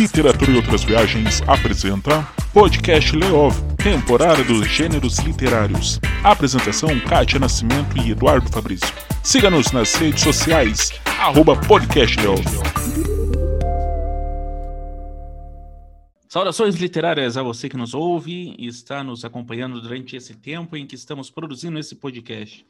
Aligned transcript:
Literatura 0.00 0.50
e 0.50 0.56
Outras 0.56 0.82
Viagens 0.82 1.42
apresenta 1.46 2.26
Podcast 2.54 3.14
Leov, 3.14 3.54
temporada 3.76 4.42
dos 4.42 4.66
gêneros 4.66 5.18
literários. 5.18 6.00
Apresentação 6.24 6.98
Kátia 7.00 7.38
Nascimento 7.38 7.98
e 7.98 8.10
Eduardo 8.10 8.50
Fabrício. 8.50 8.88
Siga-nos 9.22 9.72
nas 9.72 9.94
redes 9.96 10.22
sociais, 10.22 10.90
arroba 11.04 11.54
Podcast. 11.54 12.16
Saudações 16.30 16.76
literárias 16.76 17.36
a 17.36 17.42
você 17.42 17.68
que 17.68 17.76
nos 17.76 17.92
ouve 17.92 18.56
e 18.58 18.66
está 18.68 19.04
nos 19.04 19.22
acompanhando 19.22 19.82
durante 19.82 20.16
esse 20.16 20.34
tempo 20.34 20.78
em 20.78 20.86
que 20.86 20.94
estamos 20.94 21.30
produzindo 21.30 21.78
esse 21.78 21.94
podcast. 21.94 22.64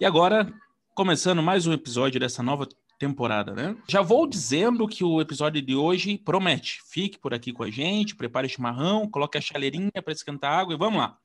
E 0.00 0.04
agora, 0.04 0.48
começando 0.94 1.42
mais 1.42 1.66
um 1.66 1.72
episódio 1.72 2.20
dessa 2.20 2.40
nova 2.40 2.68
temporada, 2.98 3.54
né? 3.54 3.76
Já 3.88 4.02
vou 4.02 4.26
dizendo 4.26 4.86
que 4.88 5.04
o 5.04 5.20
episódio 5.20 5.62
de 5.62 5.74
hoje 5.74 6.18
promete. 6.18 6.80
Fique 6.84 7.18
por 7.18 7.32
aqui 7.32 7.52
com 7.52 7.62
a 7.62 7.70
gente, 7.70 8.16
prepare 8.16 8.46
o 8.46 8.50
chimarrão, 8.50 9.08
coloque 9.08 9.38
a 9.38 9.40
chaleirinha 9.40 10.02
para 10.02 10.12
esquentar 10.12 10.58
água 10.58 10.74
e 10.74 10.78
vamos 10.78 10.98
lá. 10.98 11.16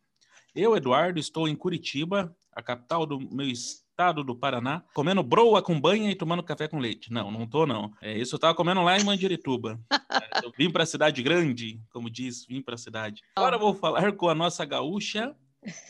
Eu, 0.55 0.76
Eduardo, 0.76 1.20
estou 1.20 1.48
em 1.48 1.55
Curitiba, 1.55 2.36
a 2.52 2.62
capital 2.62 3.08
do 3.08 3.20
meu 3.20 3.48
estado 3.48 4.23
do 4.23 4.36
Paraná, 4.36 4.84
comendo 4.94 5.23
broa 5.23 5.63
com 5.63 5.80
banha 5.80 6.12
e 6.12 6.16
tomando 6.16 6.44
café 6.44 6.68
com 6.68 6.77
leite. 6.77 7.12
Não, 7.12 7.32
não 7.32 7.48
tô 7.48 7.66
não. 7.66 7.91
É 7.99 8.16
isso 8.16 8.35
eu 8.35 8.40
tava 8.40 8.54
comendo 8.54 8.84
lá 8.84 8.98
em 8.98 9.04
Mandirituba. 9.04 9.80
Eu 10.44 10.52
vim 10.58 10.70
para 10.70 10.84
a 10.84 10.85
cidade 10.85 11.21
grande, 11.24 11.80
como 11.91 12.10
diz, 12.10 12.46
vim 12.46 12.62
para 12.62 12.76
a 12.76 12.77
cidade. 12.77 13.21
Agora 13.35 13.58
vou 13.58 13.74
falar 13.74 14.12
com 14.13 14.27
a 14.27 14.35
nossa 14.35 14.66
gaúcha, 14.66 15.34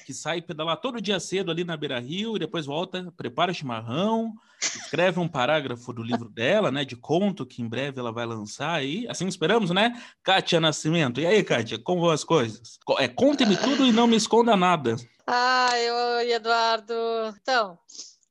que 0.05 0.13
sai 0.13 0.41
pedalar 0.41 0.77
todo 0.77 1.01
dia 1.01 1.19
cedo 1.19 1.49
ali 1.49 1.63
na 1.63 1.75
Beira 1.75 1.99
Rio 1.99 2.35
e 2.35 2.39
depois 2.39 2.65
volta, 2.65 3.11
prepara 3.17 3.51
o 3.51 3.55
chimarrão, 3.55 4.33
escreve 4.77 5.19
um 5.19 5.27
parágrafo 5.27 5.91
do 5.93 6.03
livro 6.03 6.29
dela, 6.29 6.71
né, 6.71 6.85
de 6.85 6.95
conto 6.95 7.45
que 7.45 7.61
em 7.61 7.67
breve 7.67 7.99
ela 7.99 8.11
vai 8.11 8.25
lançar 8.25 8.73
aí. 8.73 9.07
Assim 9.09 9.27
esperamos, 9.27 9.71
né? 9.71 10.01
Kátia 10.23 10.59
Nascimento. 10.59 11.19
E 11.19 11.25
aí, 11.25 11.43
Kátia, 11.43 11.79
como 11.79 12.01
vão 12.01 12.11
as 12.11 12.23
coisas? 12.23 12.79
É, 12.99 13.07
conte-me 13.07 13.57
tudo 13.57 13.85
e 13.85 13.91
não 13.91 14.07
me 14.07 14.15
esconda 14.15 14.55
nada. 14.55 14.95
Ai, 15.25 15.91
oi, 15.91 16.31
Eduardo. 16.31 16.93
Então, 17.41 17.77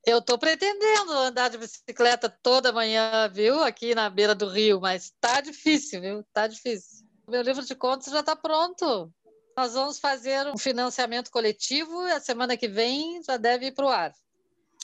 eu 0.05 0.21
tô 0.21 0.37
pretendendo 0.37 1.11
andar 1.13 1.49
de 1.49 1.57
bicicleta 1.57 2.29
toda 2.29 2.73
manhã, 2.73 3.29
viu? 3.29 3.63
Aqui 3.63 3.95
na 3.95 4.09
beira 4.09 4.35
do 4.35 4.47
rio, 4.47 4.81
mas 4.81 5.13
tá 5.19 5.41
difícil, 5.41 6.01
viu? 6.01 6.25
Tá 6.33 6.45
difícil. 6.47 7.05
Meu 7.27 7.41
livro 7.41 7.63
de 7.63 7.73
contos 7.73 8.11
já 8.11 8.21
tá 8.21 8.35
pronto. 8.35 9.11
Nós 9.57 9.73
vamos 9.73 9.99
fazer 9.99 10.47
um 10.47 10.57
financiamento 10.57 11.31
coletivo 11.31 12.07
e 12.07 12.11
a 12.11 12.19
semana 12.19 12.57
que 12.57 12.67
vem 12.67 13.21
já 13.23 13.37
deve 13.37 13.67
ir 13.67 13.71
para 13.71 13.85
o 13.85 13.89
ar. 13.89 14.13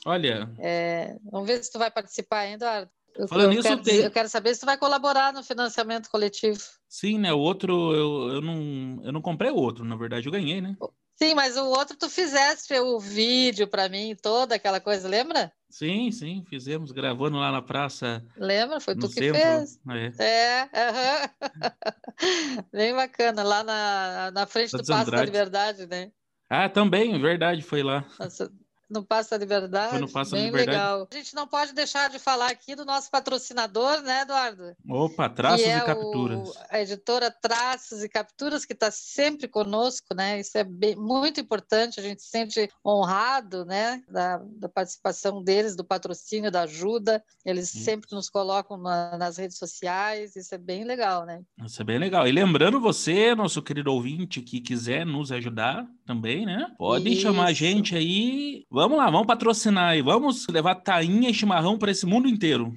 Olha. 0.06 0.50
É, 0.60 1.16
vamos 1.32 1.48
ver 1.48 1.64
se 1.64 1.72
tu 1.72 1.80
vai 1.80 1.92
participar 1.92 2.40
ainda, 2.40 2.66
Eduardo. 2.66 2.92
Eu, 3.16 3.28
Falando 3.28 3.46
eu 3.46 3.50
nisso, 3.50 3.64
quero, 3.64 3.82
tem- 3.84 4.02
eu 4.02 4.12
quero 4.12 4.30
saber 4.30 4.54
se 4.54 4.62
tu 4.62 4.66
vai 4.66 4.78
colaborar 4.78 5.34
no 5.34 5.44
financiamento 5.44 6.10
coletivo. 6.10 6.60
Sim, 6.88 7.20
né? 7.20 7.34
O 7.34 7.40
outro 7.40 7.94
eu, 7.94 8.36
eu, 8.36 8.42
não, 8.42 9.02
eu 9.04 9.12
não 9.12 9.22
comprei 9.22 9.52
o 9.52 9.56
outro, 9.56 9.84
na 9.84 9.96
verdade 9.96 10.28
eu 10.28 10.32
ganhei, 10.32 10.62
né? 10.62 10.78
Sim, 11.16 11.34
mas 11.36 11.58
o 11.58 11.66
outro 11.66 11.98
tu 11.98 12.10
fizeste 12.10 12.74
o 12.80 12.98
vídeo 12.98 13.68
para 13.68 13.90
mim, 13.90 14.16
toda 14.22 14.56
aquela 14.56 14.80
coisa, 14.80 15.10
lembra? 15.10 15.52
Sim, 15.70 16.12
sim, 16.12 16.46
fizemos, 16.50 16.92
gravando 16.92 17.38
lá 17.38 17.52
na 17.52 17.62
praça, 17.62 18.26
Lembra? 18.38 18.80
Foi 18.80 18.96
tu 18.96 19.08
que 19.10 19.16
centro. 19.16 19.42
fez. 19.42 19.80
É. 20.18 20.24
É, 20.24 20.70
aham. 20.74 21.30
bem 22.72 22.96
bacana, 22.96 23.44
lá 23.44 23.64
na, 23.64 24.32
na 24.32 24.48
frente 24.48 24.72
do 24.72 24.84
Paço 24.86 25.12
da. 25.12 25.26
Liberdade, 25.26 25.86
né? 25.88 26.12
Ah, 26.50 26.70
também, 26.70 27.20
verdade, 27.20 27.62
foi 27.62 27.84
lá. 27.84 28.06
Nossa, 28.20 28.52
No 28.90 29.04
Paço 29.04 29.30
da 29.30 29.38
Liberdade. 29.38 29.92
Foi 29.92 30.00
no 30.00 30.10
Paço 30.10 30.32
da 30.32 30.38
bem 30.38 30.46
Liberdade. 30.48 30.78
legal. 30.78 31.08
A 31.12 31.16
gente 31.16 31.36
não 31.36 31.48
pode 31.48 31.74
deixar 31.74 32.10
de 32.10 32.18
falar 32.18 32.50
aqui 32.50 32.76
do 32.76 32.84
nosso 32.86 33.12
patrocinador, 33.12 34.02
né, 34.02 34.22
Eduardo? 34.22 34.76
Opa, 34.90 35.30
traços 35.30 35.62
que 35.64 35.70
é 35.70 35.78
e 35.78 35.82
capturas. 35.82 36.50
o- 36.50 36.54
a 36.70 36.82
editora 36.82 37.30
Traços 37.30 38.04
e 38.04 38.10
Capturas, 38.10 38.66
que 38.66 38.74
está 38.74 38.90
sempre 38.90 39.48
conosco, 39.48 40.08
né? 40.16 40.40
Isso 40.40 40.58
é 40.58 40.64
bem- 40.64 40.96
muito 40.96 41.40
importante, 41.40 42.00
a 42.00 42.04
gente 42.04 42.22
se 42.24 42.30
sente 42.30 42.70
honrado, 42.86 43.64
né? 43.66 44.02
Da, 44.10 44.38
da 44.58 44.68
participação 44.68 45.44
deles, 45.44 45.76
do 45.76 45.84
patrocínio, 45.84 46.50
da 46.52 46.62
ajuda. 46.62 47.24
Eles 47.46 47.70
Sim. 47.70 47.80
sempre 47.82 48.10
nos 48.16 48.30
colocam 48.30 48.78
na- 48.78 49.18
nas 49.18 49.38
redes 49.38 49.58
sociais, 49.58 50.36
isso 50.36 50.54
é 50.56 50.58
bem 50.58 50.84
legal, 50.84 51.26
né? 51.26 51.42
Isso 51.64 51.82
é 51.82 51.86
bem 51.86 52.00
legal. 52.00 52.28
E 52.28 52.32
lembrando 52.32 52.80
você, 52.80 53.36
nosso 53.36 53.62
querido 53.62 53.94
ouvinte, 53.94 54.42
que 54.42 54.60
quiser 54.60 55.06
nos 55.06 55.32
ajudar 55.32 55.88
também, 56.06 56.46
né? 56.46 56.74
Pode 56.78 57.16
chamar 57.18 57.48
a 57.48 57.52
Isso. 57.52 57.60
gente 57.60 57.96
aí. 57.96 58.66
Vamos 58.80 58.98
lá, 58.98 59.10
vamos 59.10 59.28
patrocinar 59.28 59.90
aí. 59.90 60.02
Vamos 60.02 60.48
levar 60.48 60.76
tainha 60.76 61.30
e 61.30 61.34
chimarrão 61.34 61.78
para 61.78 61.92
esse 61.92 62.06
mundo 62.06 62.30
inteiro. 62.30 62.72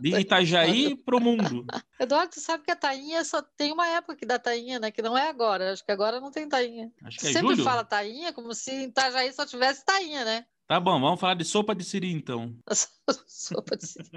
De 0.00 0.08
Itajaí 0.18 0.96
pro 0.96 1.20
mundo. 1.20 1.64
Eduardo, 2.00 2.32
tu 2.32 2.40
sabe 2.40 2.64
que 2.64 2.70
a 2.72 2.74
tainha 2.74 3.24
só 3.24 3.40
tem 3.40 3.72
uma 3.72 3.86
época 3.86 4.16
que 4.16 4.26
dá 4.26 4.40
tainha, 4.40 4.80
né? 4.80 4.90
Que 4.90 5.00
não 5.00 5.16
é 5.16 5.28
agora. 5.28 5.72
Acho 5.72 5.84
que 5.84 5.92
agora 5.92 6.18
não 6.20 6.32
tem 6.32 6.48
tainha. 6.48 6.90
Acho 7.04 7.16
que 7.16 7.28
é 7.28 7.32
Sempre 7.32 7.50
julho. 7.50 7.62
fala 7.62 7.84
tainha 7.84 8.32
como 8.32 8.52
se 8.52 8.72
em 8.72 8.84
Itajaí 8.88 9.32
só 9.32 9.46
tivesse 9.46 9.84
tainha, 9.84 10.24
né? 10.24 10.44
Tá 10.66 10.80
bom, 10.80 11.00
vamos 11.00 11.20
falar 11.20 11.34
de 11.34 11.44
sopa 11.44 11.76
de 11.76 11.84
siri 11.84 12.10
então. 12.10 12.52
Sopa 13.24 13.76
de 13.76 13.86
siri. 13.86 14.10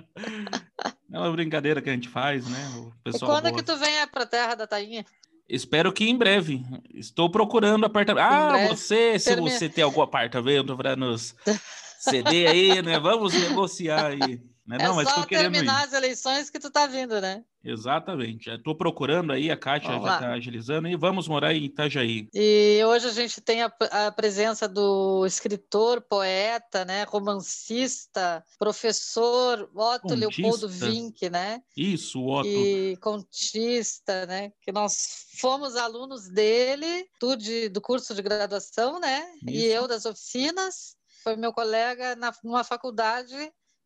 É 1.14 1.20
uma 1.20 1.32
brincadeira 1.32 1.80
que 1.80 1.92
a 1.92 1.94
gente 1.94 2.10
faz, 2.10 2.48
né? 2.50 2.58
O 2.78 2.90
E 2.90 3.12
pessoal 3.12 3.34
quando 3.34 3.46
é 3.50 3.52
que 3.54 3.62
tu 3.62 3.78
vem 3.78 4.08
pra 4.08 4.26
terra 4.26 4.56
da 4.56 4.66
tainha? 4.66 5.06
Espero 5.48 5.92
que 5.92 6.10
em 6.10 6.18
breve. 6.18 6.64
Estou 6.94 7.30
procurando 7.30 7.86
apartamento. 7.86 8.26
Ah, 8.26 8.68
você, 8.70 9.20
se 9.20 9.26
Termina. 9.26 9.58
você 9.58 9.68
tem 9.68 9.84
algum 9.84 10.02
apartamento 10.02 10.76
para 10.78 10.96
nos 10.96 11.36
ceder 12.00 12.50
aí, 12.50 12.82
né? 12.82 13.00
Vamos 13.00 13.34
negociar 13.34 14.08
aí. 14.08 14.42
Né? 14.72 14.78
é 14.80 14.88
Não, 14.88 14.96
mas 14.96 15.10
só 15.10 15.22
ir. 15.22 15.28
terminar 15.28 15.84
as 15.84 15.94
eleições 15.94 16.50
que 16.50 16.60
tu 16.60 16.72
tá 16.72 16.88
vindo, 16.88 17.20
né? 17.20 17.44
Exatamente. 17.64 18.50
Estou 18.50 18.74
procurando 18.76 19.34
aí, 19.34 19.52
a 19.52 19.58
Kátia 19.58 19.92
já 19.92 19.98
está 19.98 20.32
agilizando 20.34 20.88
e 20.88 20.96
vamos 20.96 21.28
morar 21.28 21.54
em 21.54 21.66
Itajaí. 21.66 22.28
E 22.34 22.82
hoje 22.86 23.08
a 23.08 23.12
gente 23.12 23.40
tem 23.42 23.62
a, 23.62 23.72
a 23.92 24.12
presença 24.12 24.68
do 24.68 25.26
escritor, 25.26 26.02
poeta, 26.02 26.86
né, 26.86 27.04
romancista, 27.04 28.44
professor 28.58 29.70
Otto 29.76 30.16
Leopoldo 30.16 30.68
Contista. 30.68 30.86
Vinck, 30.86 31.30
né? 31.30 31.62
Isso, 31.76 32.26
Otto. 32.26 32.48
e 32.48 32.98
contista, 32.98 34.26
né? 34.26 34.52
Que 34.62 34.72
nós 34.72 35.28
fomos 35.40 35.76
alunos 35.76 36.30
dele, 36.30 37.06
tu 37.20 37.36
de, 37.36 37.70
do 37.70 37.82
curso 37.82 38.16
de 38.16 38.22
graduação, 38.22 39.00
né? 39.00 39.28
E 39.48 39.66
Isso. 39.66 39.76
eu 39.76 39.88
das 39.88 40.06
oficinas. 40.06 40.96
Foi 41.24 41.36
meu 41.36 41.54
colega 41.54 42.16
na, 42.16 42.34
numa 42.44 42.64
faculdade 42.64 43.36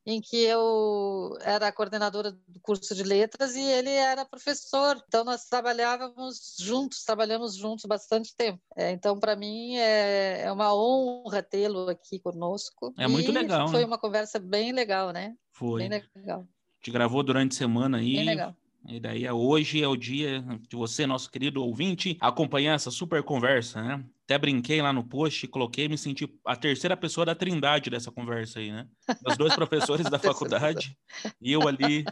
em 0.06 0.22
que 0.22 0.38
eu 0.44 1.36
era 1.42 1.72
coordenadora 1.72 2.32
do 2.32 2.60
curso 2.62 2.94
de 2.94 3.04
letras 3.04 3.56
e 3.56 3.62
ele 3.62 3.90
era 3.90 4.24
professor. 4.26 5.02
Então 5.08 5.24
nós 5.24 5.46
trabalhávamos 5.46 6.56
juntos, 6.60 7.04
trabalhamos 7.04 7.56
juntos 7.56 7.86
bastante 7.86 8.36
tempo. 8.36 8.62
É, 8.76 8.92
então 8.92 9.20
para 9.20 9.36
mim 9.36 9.76
é, 9.78 10.42
é 10.44 10.52
uma 10.52 10.74
honra 10.76 11.42
tê-lo 11.42 11.90
aqui 11.90 12.20
conosco. 12.20 12.94
É 12.98 13.08
muito 13.08 13.32
E 13.32 13.34
legal, 13.34 13.68
Foi 13.70 13.80
né? 13.80 13.86
uma 13.86 13.98
conversa 13.98 14.38
bem 14.38 14.72
legal, 14.72 15.12
né? 15.12 15.36
Foi. 15.52 15.82
Bem 15.82 15.90
legal, 15.90 16.42
A 16.42 16.76
gente 16.86 16.92
gravou 16.92 17.24
durante 17.24 17.54
a 17.54 17.58
semana 17.58 17.98
aí. 17.98 18.16
bem 18.16 18.26
legal. 18.26 18.56
E 18.88 19.00
daí 19.00 19.26
é- 19.26 19.34
hoje 19.34 19.82
é 19.82 19.88
o 19.88 19.96
dia 19.96 20.42
de 20.70 20.76
você, 20.76 21.06
nosso 21.08 21.30
querido 21.32 21.64
ouvinte, 21.64 22.18
acompanhar 22.20 22.74
essa 22.76 22.92
super 22.92 23.24
conversa, 23.24 23.82
né? 23.82 24.06
Até 24.26 24.38
brinquei 24.38 24.82
lá 24.82 24.92
no 24.92 25.04
post, 25.08 25.48
coloquei, 25.48 25.88
me 25.88 25.98
senti 25.98 26.28
a 26.46 26.56
terceira 26.56 26.98
pessoa 26.98 27.26
da 27.26 27.36
trindade 27.36 27.90
dessa 27.90 28.12
conversa 28.12 28.60
aí, 28.60 28.72
né? 28.72 28.88
Os 29.26 29.38
dois 29.38 29.54
professores 29.56 30.10
da 30.10 30.20
faculdade 30.20 30.98
e 31.42 31.52
eu 31.52 31.68
ali 31.68 32.06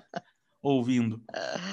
ouvindo. 0.63 1.22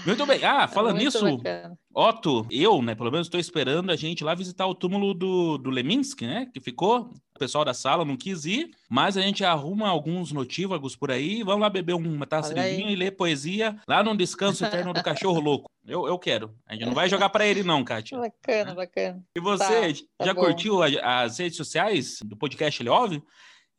Muito 0.05 0.27
bem. 0.27 0.45
Ah, 0.45 0.67
falando 0.67 0.97
Muito 0.97 1.05
nisso, 1.05 1.37
bacana. 1.39 1.79
Otto, 1.95 2.47
eu, 2.51 2.83
né, 2.83 2.95
pelo 2.95 3.11
menos 3.11 3.27
estou 3.29 3.39
esperando 3.41 3.91
a 3.91 3.97
gente 3.97 4.23
lá 4.25 4.35
visitar 4.35 4.67
o 4.67 4.75
túmulo 4.75 5.15
do, 5.15 5.57
do 5.59 5.71
Leminski, 5.71 6.27
né, 6.27 6.47
que 6.53 6.61
ficou. 6.61 7.13
O 7.35 7.39
pessoal 7.41 7.65
da 7.65 7.73
sala 7.73 8.05
não 8.05 8.17
quis 8.19 8.45
ir, 8.45 8.71
mas 8.89 9.17
a 9.17 9.23
gente 9.23 9.43
arruma 9.45 9.89
alguns 9.89 10.31
notívagos 10.31 10.95
por 10.95 11.11
aí. 11.11 11.43
Vamos 11.43 11.63
lá 11.63 11.71
beber 11.71 11.95
uma 11.95 12.27
taça 12.27 12.53
de 12.53 12.61
vinho 12.77 12.91
e 12.91 12.97
ler 12.97 13.13
poesia 13.13 13.77
lá 13.89 14.03
no 14.03 14.15
Descanso 14.15 14.63
Eterno 14.65 14.93
do 14.93 15.03
Cachorro 15.03 15.41
Louco. 15.41 15.71
Eu, 15.87 16.07
eu 16.07 16.19
quero. 16.19 16.55
A 16.67 16.75
gente 16.75 16.85
não 16.85 16.93
vai 16.95 17.09
jogar 17.09 17.31
para 17.31 17.47
ele 17.47 17.63
não, 17.63 17.83
Kátia. 17.83 18.19
Bacana, 18.19 18.75
bacana. 18.75 19.23
E 19.35 19.41
você, 19.41 19.95
tá 20.19 20.27
já 20.27 20.35
bom. 20.35 20.43
curtiu 20.43 20.83
a- 20.83 21.23
as 21.23 21.39
redes 21.39 21.57
sociais 21.57 22.19
do 22.23 22.37
podcast 22.37 22.83
Leove? 22.83 23.23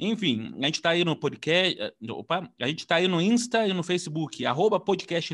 Enfim, 0.02 0.54
a 0.60 0.66
gente 0.66 0.82
tá 0.82 0.90
aí 0.90 1.06
no 1.06 1.16
podcast, 1.16 1.80
eh, 1.80 1.94
opa, 2.10 2.52
a 2.60 2.68
gente 2.68 2.86
tá 2.88 2.96
aí 2.96 3.08
no 3.08 3.22
Insta 3.22 3.68
e 3.68 3.74
no 3.74 3.84
Facebook, 3.84 4.44
arroba 4.44 4.80
podcast. 4.80 5.32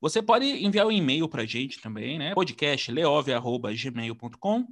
Você 0.00 0.20
pode 0.20 0.44
enviar 0.44 0.88
um 0.88 0.92
e-mail 0.92 1.28
pra 1.28 1.46
gente 1.46 1.80
também, 1.80 2.18
né? 2.18 2.34
podcastleove.gmail.com 2.34 4.66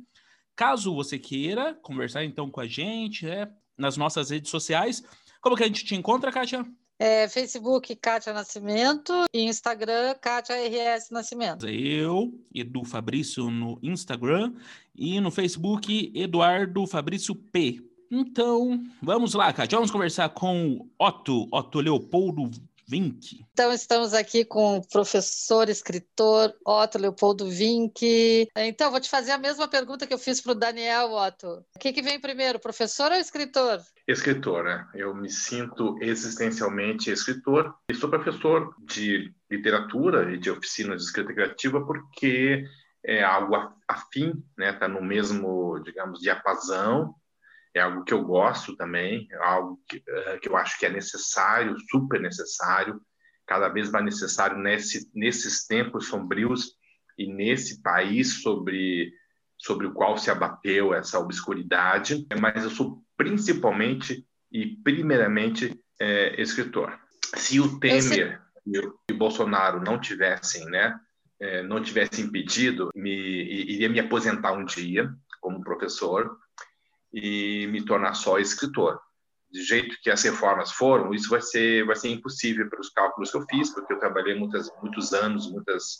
Caso 0.56 0.93
você 0.93 1.17
queira 1.17 1.75
conversar 1.75 2.25
então 2.25 2.50
com 2.50 2.61
a 2.61 2.67
gente, 2.67 3.25
né? 3.25 3.49
Nas 3.77 3.97
nossas 3.97 4.31
redes 4.31 4.50
sociais. 4.50 5.05
Como 5.41 5.55
que 5.55 5.62
a 5.62 5.69
gente 5.69 5.85
te 5.85 5.94
encontra, 5.94 6.33
Kátia? 6.33 6.67
É, 6.99 7.29
Facebook, 7.29 7.94
Kátia 7.94 8.33
Nascimento, 8.33 9.12
e 9.33 9.43
Instagram, 9.43 10.17
Kátia 10.21 10.56
RS 10.56 11.12
Nascimento. 11.12 11.69
Eu, 11.69 12.35
Edu 12.53 12.85
Fabrício 12.85 13.49
no 13.49 13.79
Instagram 13.81 14.53
e 14.97 15.21
no 15.21 15.31
Facebook, 15.31 16.11
Eduardo 16.12 16.85
Fabrício 16.89 17.37
P. 17.37 17.88
Então, 18.10 18.82
vamos 19.02 19.34
lá, 19.34 19.52
Kátia. 19.52 19.76
Vamos 19.76 19.90
conversar 19.90 20.31
com 20.31 20.72
o 20.72 20.88
Otto, 20.99 21.46
Otto 21.52 21.81
Leopoldo 21.81 22.50
Vink. 22.88 23.44
Então, 23.52 23.70
estamos 23.70 24.14
aqui 24.14 24.46
com 24.46 24.78
o 24.78 24.88
professor, 24.88 25.69
escritor 25.69 26.55
Otto 26.64 26.99
Leopoldo 26.99 27.46
Vink. 27.50 28.49
Então, 28.56 28.90
vou 28.90 28.99
te 28.99 29.10
fazer 29.10 29.32
a 29.32 29.38
mesma 29.38 29.69
pergunta 29.69 30.06
que 30.06 30.14
eu 30.14 30.19
fiz 30.19 30.40
para 30.40 30.52
o 30.52 30.55
Daniel, 30.55 31.12
Otto. 31.12 31.62
O 31.76 31.78
que, 31.78 31.93
que 31.93 32.00
vem 32.00 32.19
primeiro, 32.19 32.58
professor 32.58 33.12
ou 33.12 33.19
escritor? 33.19 33.82
Escritor, 34.06 34.64
né? 34.64 34.88
Eu 34.94 35.14
me 35.14 35.28
sinto 35.28 35.99
existencialmente 36.00 37.10
escritor 37.10 37.75
e 37.90 37.94
sou 37.94 38.08
professor 38.08 38.75
de 38.87 39.34
literatura 39.50 40.32
e 40.32 40.38
de 40.38 40.50
oficinas 40.50 41.02
de 41.02 41.05
escrita 41.08 41.34
criativa 41.34 41.84
porque 41.84 42.64
é 43.05 43.22
algo 43.22 43.55
afim, 43.87 44.32
né? 44.56 44.70
Está 44.70 44.88
no 44.88 45.02
mesmo, 45.02 45.78
digamos, 45.81 46.20
diapasão 46.20 47.14
é 47.79 47.83
algo 47.83 48.05
que 48.05 48.13
eu 48.13 48.23
gosto 48.25 48.77
também, 48.77 49.29
é 49.31 49.37
algo 49.37 49.81
que, 49.89 49.99
uh, 49.99 50.41
que 50.41 50.49
eu 50.49 50.57
acho 50.57 50.79
que 50.79 50.87
é 50.87 50.91
necessário, 50.91 51.77
super 51.91 52.21
necessário, 52.21 53.01
cada 53.47 53.69
vez 53.69 53.91
mais 53.91 54.05
necessário 54.05 54.59
nesse, 54.59 55.11
nesses 55.15 55.67
tempos 55.67 56.07
sombrios 56.07 56.73
e 57.17 57.27
nesse 57.27 57.83
país 57.83 58.43
sobre, 58.43 59.13
sobre 59.57 59.87
o 59.87 59.93
qual 59.93 60.19
se 60.19 60.31
abateu 60.31 60.93
essa 60.93 61.19
obscuridade. 61.19 62.27
Mas 62.39 62.63
eu 62.63 62.71
sou 62.71 63.03
principalmente 63.17 64.27
e 64.53 64.77
primeiramente 64.83 65.79
é, 65.99 66.41
escritor. 66.41 66.99
Se 67.37 67.59
o 67.59 67.81
Temer 67.81 68.41
e 68.67 68.79
o 68.79 69.17
Bolsonaro 69.17 69.81
não 69.81 69.99
tivessem, 69.99 70.67
né, 70.67 70.99
é, 71.41 71.63
não 71.63 71.83
tivessem 71.83 72.27
impedido, 72.27 72.91
me, 72.95 73.11
iria 73.11 73.89
me 73.89 74.01
aposentar 74.01 74.53
um 74.53 74.65
dia 74.65 75.11
como 75.41 75.63
professor 75.63 76.37
e 77.12 77.66
me 77.69 77.84
tornar 77.84 78.14
só 78.14 78.38
escritor. 78.38 79.00
De 79.50 79.62
jeito 79.62 79.96
que 80.02 80.10
as 80.10 80.22
reformas 80.22 80.72
foram, 80.72 81.14
isso 81.14 81.31
vai 81.31 81.40
ser 81.40 81.84
vai 81.87 81.96
ser 81.96 82.08
impossível 82.08 82.69
pelos 82.69 82.90
cálculos 82.90 83.31
que 83.31 83.37
eu 83.37 83.46
fiz, 83.49 83.70
porque 83.72 83.93
eu 83.93 83.99
trabalhei 83.99 84.34
muitas, 84.34 84.70
muitos 84.82 85.12
anos, 85.12 85.50
muitas 85.50 85.96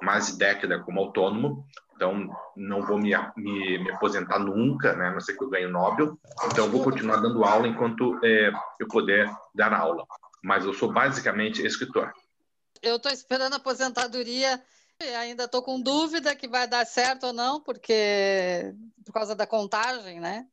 mais 0.00 0.26
de 0.26 0.38
década 0.38 0.80
como 0.80 1.00
autônomo, 1.00 1.64
então 1.94 2.28
não 2.56 2.82
vou 2.82 2.98
me, 2.98 3.12
me, 3.36 3.78
me 3.78 3.90
aposentar 3.92 4.38
nunca, 4.40 4.94
né? 4.94 5.08
A 5.08 5.12
não 5.12 5.20
ser 5.20 5.36
que 5.36 5.44
eu 5.44 5.48
ganhe 5.48 5.68
Nobel. 5.68 6.18
Então 6.46 6.68
vou 6.68 6.82
continuar 6.82 7.16
dando 7.18 7.44
aula 7.44 7.68
enquanto 7.68 8.18
é, 8.24 8.52
eu 8.80 8.88
puder 8.88 9.32
dar 9.54 9.72
aula. 9.72 10.04
Mas 10.42 10.64
eu 10.64 10.74
sou 10.74 10.92
basicamente 10.92 11.64
escritor. 11.64 12.12
Eu 12.82 12.96
estou 12.96 13.12
esperando 13.12 13.52
a 13.52 13.58
aposentadoria 13.58 14.60
ainda 15.14 15.44
estou 15.44 15.62
com 15.62 15.80
dúvida 15.80 16.34
que 16.34 16.48
vai 16.48 16.66
dar 16.66 16.86
certo 16.86 17.28
ou 17.28 17.32
não, 17.32 17.60
porque 17.60 18.74
por 19.04 19.12
causa 19.12 19.34
da 19.34 19.46
contagem, 19.46 20.20
né? 20.20 20.46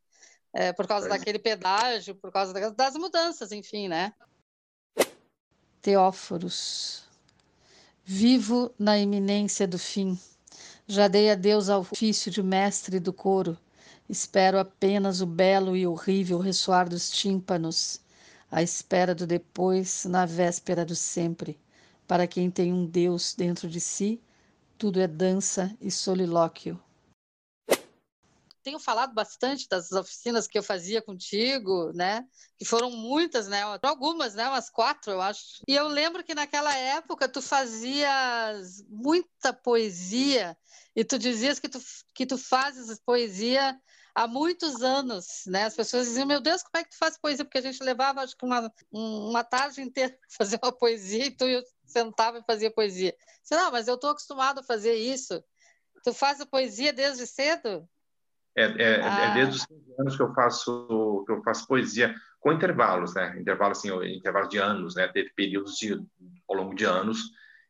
É, 0.53 0.73
por 0.73 0.87
causa 0.87 1.07
pois. 1.07 1.19
daquele 1.19 1.39
pedágio, 1.39 2.15
por 2.15 2.31
causa 2.31 2.71
das 2.71 2.95
mudanças, 2.95 3.51
enfim, 3.51 3.87
né? 3.87 4.13
Teóforos. 5.81 7.03
Vivo 8.03 8.73
na 8.77 8.97
iminência 8.97 9.67
do 9.67 9.77
fim. 9.77 10.19
Já 10.87 11.07
dei 11.07 11.29
adeus 11.29 11.69
ao 11.69 11.81
ofício 11.81 12.31
de 12.31 12.41
mestre 12.41 12.99
do 12.99 13.13
coro. 13.13 13.57
Espero 14.09 14.57
apenas 14.57 15.21
o 15.21 15.27
belo 15.27 15.77
e 15.77 15.85
horrível 15.85 16.39
ressoar 16.39 16.89
dos 16.89 17.11
tímpanos, 17.11 18.01
à 18.51 18.63
espera 18.63 19.13
do 19.13 19.27
depois, 19.27 20.05
na 20.05 20.25
véspera 20.25 20.83
do 20.83 20.95
sempre. 20.95 21.59
Para 22.07 22.25
quem 22.25 22.49
tem 22.49 22.73
um 22.73 22.87
Deus 22.87 23.35
dentro 23.35 23.69
de 23.69 23.79
si, 23.79 24.19
tudo 24.79 25.01
é 25.01 25.07
dança 25.07 25.75
e 25.81 25.91
solilóquio. 25.91 26.81
Tenho 28.63 28.79
falado 28.79 29.13
bastante 29.13 29.67
das 29.67 29.91
oficinas 29.91 30.47
que 30.47 30.57
eu 30.57 30.63
fazia 30.63 31.01
contigo, 31.01 31.91
né? 31.93 32.25
Que 32.57 32.63
foram 32.63 32.89
muitas, 32.89 33.47
né? 33.47 33.61
Algumas, 33.81 34.35
né? 34.35 34.47
Umas 34.47 34.69
quatro, 34.69 35.11
eu 35.11 35.21
acho. 35.21 35.61
E 35.67 35.75
eu 35.75 35.87
lembro 35.87 36.23
que 36.23 36.33
naquela 36.33 36.73
época 36.73 37.27
tu 37.27 37.41
fazias 37.41 38.81
muita 38.87 39.51
poesia 39.51 40.57
e 40.95 41.03
tu 41.03 41.19
dizias 41.19 41.59
que 41.59 41.67
tu, 41.67 41.79
que 42.13 42.25
tu 42.25 42.37
fazes 42.37 42.99
poesia 42.99 43.77
há 44.15 44.27
muitos 44.27 44.81
anos, 44.81 45.43
né? 45.47 45.65
As 45.65 45.75
pessoas 45.75 46.07
diziam, 46.07 46.25
meu 46.27 46.39
Deus, 46.39 46.63
como 46.63 46.81
é 46.81 46.83
que 46.83 46.91
tu 46.91 46.97
faz 46.97 47.17
poesia? 47.17 47.43
Porque 47.43 47.57
a 47.57 47.61
gente 47.61 47.83
levava, 47.83 48.21
acho 48.21 48.35
que 48.35 48.45
uma, 48.45 48.71
uma 48.91 49.43
tarde 49.43 49.81
inteira 49.81 50.17
fazer 50.29 50.59
uma 50.61 50.71
poesia 50.71 51.25
e 51.25 51.31
tu 51.31 51.45
sentava 51.91 52.39
e 52.39 52.43
fazia 52.43 52.71
poesia. 52.71 53.13
Disse, 53.41 53.55
não, 53.55 53.71
mas 53.71 53.87
eu 53.87 53.95
estou 53.95 54.11
acostumado 54.11 54.59
a 54.59 54.63
fazer 54.63 54.93
isso. 54.93 55.43
Tu 56.03 56.13
faz 56.13 56.39
a 56.39 56.45
poesia 56.45 56.93
desde 56.93 57.27
cedo? 57.27 57.87
É, 58.55 58.63
é, 58.63 58.99
é 58.99 59.03
ah. 59.03 59.21
é 59.25 59.33
desde 59.33 59.55
os 59.55 59.99
anos 59.99 60.15
que 60.15 60.21
eu 60.21 60.33
faço 60.33 61.23
que 61.25 61.31
eu 61.31 61.43
faço 61.43 61.67
poesia 61.67 62.15
com 62.39 62.53
intervalos, 62.53 63.13
né? 63.13 63.37
Intervalos 63.39 63.79
assim, 63.79 63.89
intervalos 64.15 64.49
de 64.49 64.57
anos, 64.57 64.95
né? 64.95 65.07
Teve 65.07 65.29
períodos 65.35 65.75
de 65.75 65.93
ao 66.47 66.55
longo 66.55 66.73
de 66.73 66.85
anos 66.85 67.19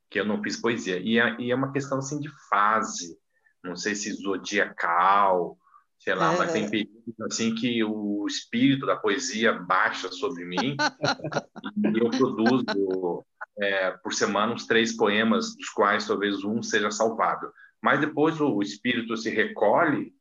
que 0.09 0.19
eu 0.19 0.25
não 0.25 0.41
fiz 0.41 0.59
poesia 0.59 0.97
e 0.99 1.19
é, 1.19 1.39
e 1.39 1.51
é 1.51 1.55
uma 1.55 1.71
questão 1.71 1.99
assim 1.99 2.19
de 2.19 2.29
fase, 2.49 3.15
não 3.63 3.75
sei 3.75 3.93
se 3.93 4.11
zodiacal, 4.13 5.57
sei 5.99 6.15
lá, 6.15 6.33
é. 6.33 6.37
mas 6.37 6.51
tem 6.51 6.69
períodos 6.69 7.21
assim 7.21 7.53
que 7.53 7.83
o 7.83 8.25
espírito 8.27 8.85
da 8.85 8.95
poesia 8.95 9.53
baixa 9.53 10.11
sobre 10.11 10.45
mim 10.45 10.75
e 11.93 11.99
eu 11.99 12.09
produzo 12.09 13.23
é, 13.61 13.91
por 13.91 14.13
semana 14.13 14.53
uns 14.53 14.65
três 14.65 14.95
poemas, 14.95 15.55
dos 15.55 15.69
quais 15.69 16.07
talvez 16.07 16.43
um 16.43 16.61
seja 16.63 16.91
salvado. 16.91 17.51
Mas 17.81 17.99
depois 17.99 18.39
o 18.39 18.61
espírito 18.61 19.15
se 19.17 19.29
recolhe 19.29 20.13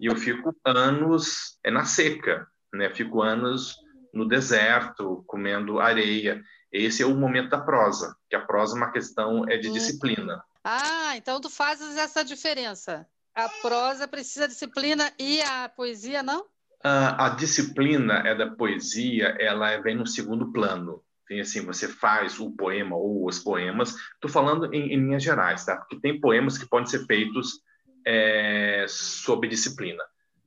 e 0.00 0.06
eu 0.06 0.16
fico 0.16 0.54
anos 0.64 1.58
é, 1.64 1.70
na 1.70 1.84
seca, 1.84 2.46
né? 2.72 2.90
Fico 2.90 3.22
anos 3.22 3.76
no 4.12 4.26
deserto, 4.26 5.24
comendo 5.26 5.78
areia. 5.78 6.42
Esse 6.72 7.02
é 7.02 7.06
o 7.06 7.14
momento 7.14 7.50
da 7.50 7.60
prosa, 7.60 8.16
que 8.28 8.36
a 8.36 8.40
prosa 8.40 8.74
é 8.74 8.78
uma 8.78 8.90
questão 8.90 9.48
é 9.48 9.56
de 9.56 9.68
hum. 9.68 9.72
disciplina. 9.72 10.42
Ah, 10.64 11.16
então 11.16 11.40
tu 11.40 11.48
fazes 11.48 11.96
essa 11.96 12.24
diferença. 12.24 13.06
A 13.34 13.48
prosa 13.48 14.08
precisa 14.08 14.48
de 14.48 14.54
disciplina 14.54 15.12
e 15.18 15.40
a 15.42 15.68
poesia 15.68 16.22
não? 16.22 16.46
a 16.82 17.30
disciplina 17.30 18.22
é 18.24 18.32
da 18.32 18.48
poesia, 18.48 19.36
ela 19.40 19.76
vem 19.78 19.96
no 19.96 20.06
segundo 20.06 20.52
plano. 20.52 21.02
Tem 21.26 21.40
assim, 21.40 21.60
você 21.64 21.88
faz 21.88 22.38
o 22.38 22.50
poema 22.52 22.96
ou 22.96 23.26
os 23.26 23.38
poemas. 23.38 23.94
Estou 24.14 24.30
falando 24.30 24.72
em, 24.72 24.92
em, 24.92 25.00
linhas 25.00 25.22
gerais, 25.22 25.64
tá? 25.64 25.76
Porque 25.76 26.00
tem 26.00 26.20
poemas 26.20 26.56
que 26.56 26.68
podem 26.68 26.86
ser 26.86 27.04
feitos 27.06 27.60
é, 28.06 28.86
sob 28.88 29.48
disciplina. 29.48 30.02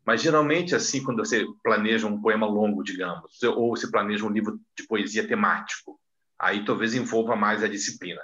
Mas 0.06 0.22
geralmente, 0.22 0.74
assim, 0.74 1.04
quando 1.04 1.18
você 1.18 1.46
planeja 1.64 2.08
um 2.08 2.22
poema 2.22 2.48
longo, 2.48 2.84
digamos, 2.84 3.44
ou 3.44 3.76
você 3.76 3.92
planeja 3.92 4.26
um 4.26 4.32
livro 4.32 4.60
de 4.76 4.88
poesia 4.88 5.28
temático, 5.28 6.00
aí 6.40 6.64
talvez 6.64 6.96
envolva 6.96 7.36
mais 7.36 7.64
a 7.64 7.68
disciplina. 7.68 8.22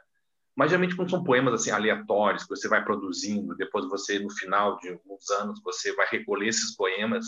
Mas 0.55 0.69
geralmente 0.69 0.95
quando 0.95 1.09
são 1.09 1.23
poemas 1.23 1.53
assim 1.53 1.69
aleatórios 1.69 2.43
que 2.43 2.49
você 2.49 2.69
vai 2.69 2.83
produzindo, 2.83 3.55
depois 3.57 3.85
você 3.89 4.19
no 4.19 4.31
final 4.31 4.79
de 4.79 4.89
alguns 4.89 5.29
anos 5.31 5.61
você 5.61 5.93
vai 5.93 6.07
recolher 6.09 6.47
esses 6.47 6.73
poemas 6.75 7.25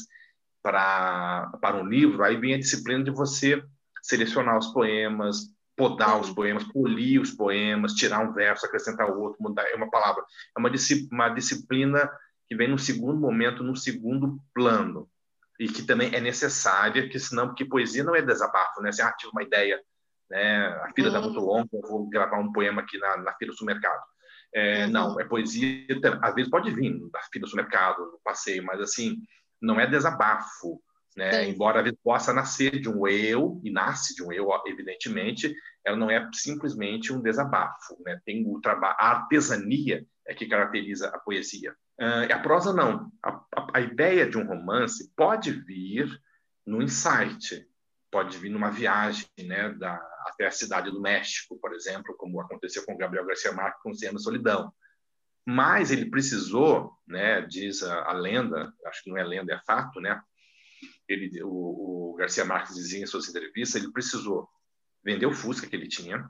para 0.63 1.51
para 1.61 1.77
um 1.77 1.85
livro, 1.85 2.23
aí 2.23 2.37
vem 2.37 2.53
a 2.53 2.59
disciplina 2.59 3.03
de 3.03 3.11
você 3.11 3.61
selecionar 4.07 4.57
os 4.57 4.67
poemas, 4.67 5.53
podar 5.75 6.19
os 6.19 6.29
poemas, 6.29 6.63
polir 6.63 7.21
os 7.21 7.31
poemas, 7.31 7.93
tirar 7.93 8.19
um 8.19 8.33
verso, 8.33 8.65
acrescentar 8.65 9.11
outro, 9.11 9.37
mudar 9.39 9.63
é 9.69 9.75
uma 9.75 9.89
palavra. 9.89 10.23
É 10.55 10.59
uma, 10.59 10.71
uma 11.11 11.29
disciplina 11.29 12.09
que 12.47 12.55
vem 12.55 12.69
no 12.69 12.79
segundo 12.79 13.19
momento, 13.19 13.63
no 13.63 13.75
segundo 13.75 14.39
plano 14.53 15.09
e 15.59 15.67
que 15.67 15.83
também 15.83 16.13
é 16.13 16.21
necessária, 16.21 17.09
que 17.09 17.19
senão 17.19 17.47
porque 17.47 17.65
poesia 17.65 18.03
não 18.03 18.15
é 18.15 18.21
desabafo, 18.21 18.81
né? 18.81 18.91
Você 18.91 19.01
ah, 19.01 19.11
tive 19.11 19.31
uma 19.31 19.43
ideia, 19.43 19.81
né? 20.29 20.67
A 20.83 20.91
fila 20.95 21.07
está 21.07 21.19
muito 21.19 21.39
longa, 21.39 21.69
vou 21.87 22.07
gravar 22.07 22.39
um 22.39 22.51
poema 22.51 22.81
aqui 22.81 22.97
na, 22.97 23.17
na 23.17 23.33
fila 23.33 23.51
do 23.51 23.57
supermercado. 23.57 24.01
É, 24.53 24.85
uhum. 24.85 24.91
Não, 24.91 25.19
é 25.19 25.25
poesia, 25.25 25.85
às 26.21 26.33
vezes 26.33 26.49
pode 26.49 26.71
vir 26.71 26.97
da 27.11 27.19
fila 27.31 27.43
do 27.43 27.49
supermercado, 27.49 27.99
no 27.99 28.19
passeio, 28.23 28.63
mas 28.63 28.79
assim, 28.79 29.17
não 29.61 29.79
é 29.79 29.87
desabafo, 29.87 30.81
né? 31.17 31.49
Embora 31.49 31.79
a 31.79 31.83
vida 31.83 31.97
possa 32.03 32.31
nascer 32.31 32.79
de 32.79 32.87
um 32.87 33.07
eu, 33.07 33.59
e 33.63 33.71
nasce 33.71 34.15
de 34.15 34.23
um 34.23 34.31
eu, 34.31 34.49
evidentemente, 34.67 35.51
ela 35.83 35.97
não 35.97 36.11
é 36.11 36.29
simplesmente 36.31 37.11
um 37.11 37.19
desabafo. 37.19 37.97
Né? 38.05 38.21
Tem 38.23 38.45
o 38.47 38.61
trabalho, 38.61 38.95
a 38.99 39.09
artesania 39.09 40.05
é 40.27 40.35
que 40.35 40.45
caracteriza 40.45 41.07
a 41.09 41.17
poesia. 41.17 41.75
Uh, 41.99 42.31
a 42.31 42.37
prosa 42.37 42.71
não. 42.71 43.11
A, 43.23 43.31
a, 43.31 43.67
a, 43.73 43.81
ideia 43.81 44.29
de 44.29 44.37
um 44.37 44.45
romance 44.45 45.11
pode 45.15 45.51
vir 45.51 46.07
no 46.63 46.83
insight, 46.83 47.67
pode 48.11 48.37
vir 48.37 48.49
numa 48.49 48.69
viagem 48.69 49.25
né, 49.39 49.69
da, 49.69 49.95
até 50.27 50.45
a 50.45 50.51
cidade 50.51 50.91
do 50.91 51.01
México, 51.01 51.57
por 51.59 51.73
exemplo, 51.73 52.15
como 52.15 52.39
aconteceu 52.39 52.85
com 52.85 52.95
Gabriel 52.95 53.25
Garcia 53.25 53.51
Marques 53.53 53.81
com 53.81 53.91
Cena 53.91 54.19
Solidão. 54.19 54.71
Mas 55.43 55.89
ele 55.89 56.11
precisou, 56.11 56.91
né, 57.07 57.41
diz 57.41 57.81
a, 57.81 58.03
a 58.03 58.13
lenda, 58.13 58.71
acho 58.85 59.03
que 59.03 59.09
não 59.09 59.17
é 59.17 59.23
lenda, 59.23 59.53
é 59.53 59.59
fato, 59.65 59.99
né, 59.99 60.21
ele, 61.07 61.43
o, 61.43 62.11
o 62.11 62.15
Garcia 62.15 62.45
Marques 62.45 62.75
dizia 62.75 63.01
em 63.01 63.05
suas 63.05 63.27
entrevistas, 63.29 63.81
ele 63.81 63.91
precisou 63.91 64.49
vender 65.03 65.25
o 65.25 65.33
Fusca 65.33 65.67
que 65.67 65.75
ele 65.75 65.87
tinha, 65.87 66.29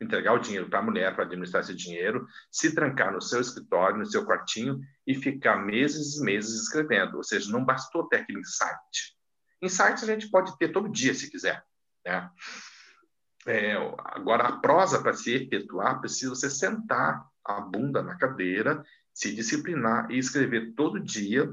entregar 0.00 0.32
o 0.32 0.38
dinheiro 0.38 0.68
para 0.68 0.78
a 0.78 0.82
mulher 0.82 1.14
para 1.14 1.24
administrar 1.24 1.62
esse 1.62 1.74
dinheiro, 1.74 2.26
se 2.50 2.74
trancar 2.74 3.12
no 3.12 3.20
seu 3.20 3.40
escritório, 3.40 3.98
no 3.98 4.06
seu 4.06 4.24
quartinho 4.24 4.80
e 5.06 5.14
ficar 5.14 5.56
meses 5.56 6.16
e 6.16 6.24
meses 6.24 6.62
escrevendo. 6.62 7.18
Ou 7.18 7.22
seja, 7.22 7.52
não 7.52 7.64
bastou 7.64 8.08
ter 8.08 8.16
aquele 8.16 8.40
insight. 8.40 9.16
Insight 9.62 10.02
a 10.02 10.06
gente 10.06 10.30
pode 10.30 10.56
ter 10.58 10.72
todo 10.72 10.90
dia 10.90 11.14
se 11.14 11.30
quiser, 11.30 11.62
né? 12.04 12.30
É, 13.46 13.74
agora, 14.04 14.48
a 14.48 14.58
prosa, 14.58 15.00
para 15.02 15.14
se 15.14 15.34
efetuar, 15.34 16.00
precisa 16.00 16.30
você 16.30 16.50
sentar 16.50 17.26
a 17.44 17.60
bunda 17.60 18.02
na 18.02 18.16
cadeira, 18.16 18.84
se 19.14 19.34
disciplinar 19.34 20.10
e 20.10 20.18
escrever 20.18 20.74
todo 20.74 21.00
dia, 21.00 21.52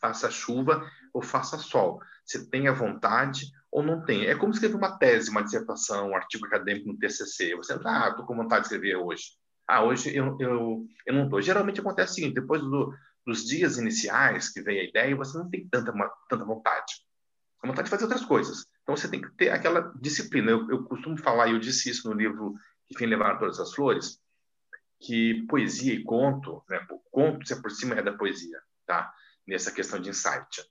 faça 0.00 0.30
chuva 0.30 0.88
ou 1.14 1.22
faça 1.22 1.56
sol. 1.56 2.00
Você 2.26 2.44
tem 2.50 2.66
a 2.66 2.72
vontade 2.72 3.46
ou 3.70 3.82
não 3.82 4.04
tem. 4.04 4.26
É 4.26 4.34
como 4.34 4.52
escrever 4.52 4.74
uma 4.74 4.98
tese, 4.98 5.30
uma 5.30 5.42
dissertação, 5.42 6.10
um 6.10 6.16
artigo 6.16 6.44
acadêmico 6.46 6.88
no 6.88 6.98
TCC. 6.98 7.54
Você, 7.54 7.78
ah, 7.84 8.08
estou 8.10 8.26
com 8.26 8.36
vontade 8.36 8.62
de 8.62 8.66
escrever 8.66 8.96
hoje. 8.96 9.22
Ah, 9.66 9.82
hoje 9.84 10.14
eu, 10.14 10.36
eu, 10.40 10.86
eu 11.06 11.14
não 11.14 11.24
estou. 11.24 11.40
Geralmente 11.40 11.80
acontece 11.80 12.12
o 12.12 12.14
seguinte, 12.16 12.34
depois 12.34 12.60
do, 12.60 12.92
dos 13.24 13.44
dias 13.44 13.78
iniciais 13.78 14.50
que 14.50 14.60
vem 14.60 14.80
a 14.80 14.84
ideia, 14.84 15.16
você 15.16 15.38
não 15.38 15.48
tem 15.48 15.66
tanta, 15.68 15.92
uma, 15.92 16.10
tanta 16.28 16.44
vontade. 16.44 16.92
A 17.62 17.66
vontade 17.66 17.86
de 17.86 17.90
fazer 17.90 18.04
outras 18.04 18.24
coisas. 18.24 18.66
Então 18.82 18.96
você 18.96 19.08
tem 19.08 19.22
que 19.22 19.30
ter 19.36 19.50
aquela 19.50 19.92
disciplina. 20.00 20.50
Eu, 20.50 20.68
eu 20.68 20.84
costumo 20.84 21.16
falar, 21.16 21.46
e 21.46 21.52
eu 21.52 21.58
disse 21.58 21.88
isso 21.88 22.08
no 22.10 22.14
livro 22.14 22.54
Que 22.86 22.98
Fim 22.98 23.06
Levaram 23.06 23.38
Todas 23.38 23.58
as 23.60 23.72
Flores, 23.72 24.18
que 25.00 25.46
poesia 25.48 25.94
e 25.94 26.02
conto, 26.02 26.62
né, 26.68 26.84
conto 27.10 27.46
se 27.46 27.54
aproxima 27.54 28.02
da 28.02 28.12
poesia, 28.12 28.58
tá? 28.86 29.12
Nessa 29.46 29.70
questão 29.70 30.00
de 30.00 30.10
insight. 30.10 30.62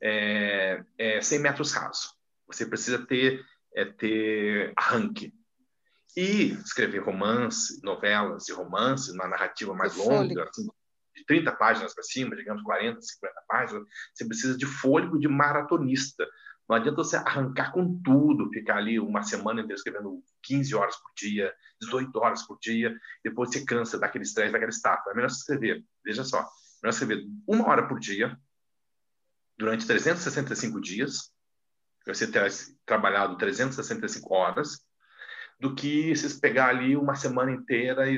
É, 0.00 0.84
é 0.98 1.20
100 1.20 1.38
metros 1.38 1.72
raso. 1.72 2.14
Você 2.46 2.66
precisa 2.66 3.04
ter, 3.06 3.44
é, 3.74 3.84
ter 3.84 4.72
arranque. 4.76 5.32
E 6.16 6.52
escrever 6.52 7.00
romance, 7.00 7.80
novelas 7.82 8.48
e 8.48 8.52
romances, 8.52 9.12
uma 9.14 9.26
narrativa 9.26 9.74
mais 9.74 9.96
longa, 9.96 10.44
assim, 10.44 10.68
de 11.14 11.24
30 11.24 11.52
páginas 11.52 11.94
para 11.94 12.02
cima, 12.04 12.36
digamos 12.36 12.62
40, 12.62 13.00
50 13.00 13.42
páginas, 13.48 13.84
você 14.12 14.24
precisa 14.26 14.56
de 14.56 14.66
fôlego 14.66 15.18
de 15.18 15.28
maratonista. 15.28 16.26
Não 16.68 16.76
adianta 16.76 16.96
você 16.96 17.16
arrancar 17.16 17.72
com 17.72 18.00
tudo, 18.02 18.50
ficar 18.50 18.78
ali 18.78 18.98
uma 18.98 19.22
semana 19.22 19.60
inteira 19.60 19.74
escrevendo 19.74 20.22
15 20.42 20.74
horas 20.74 20.96
por 20.96 21.10
dia, 21.16 21.52
18 21.80 22.18
horas 22.18 22.42
por 22.46 22.58
dia, 22.58 22.96
depois 23.22 23.50
você 23.50 23.64
cansa 23.64 23.98
daquele 23.98 24.24
estresse, 24.24 24.52
daquela 24.52 24.70
estátua. 24.70 25.12
É 25.12 25.14
melhor 25.14 25.28
escrever, 25.28 25.84
veja 26.04 26.24
só, 26.24 26.38
é 26.38 26.42
melhor 26.82 26.90
escrever 26.90 27.24
uma 27.46 27.68
hora 27.68 27.86
por 27.86 27.98
dia, 27.98 28.38
durante 29.56 29.86
365 29.86 30.80
dias, 30.80 31.32
você 32.06 32.30
ter 32.30 32.50
trabalhado 32.84 33.36
365 33.38 34.34
horas, 34.34 34.84
do 35.58 35.74
que 35.74 36.14
se 36.16 36.40
pegar 36.40 36.68
ali 36.68 36.96
uma 36.96 37.14
semana 37.14 37.52
inteira 37.52 38.10
e, 38.10 38.16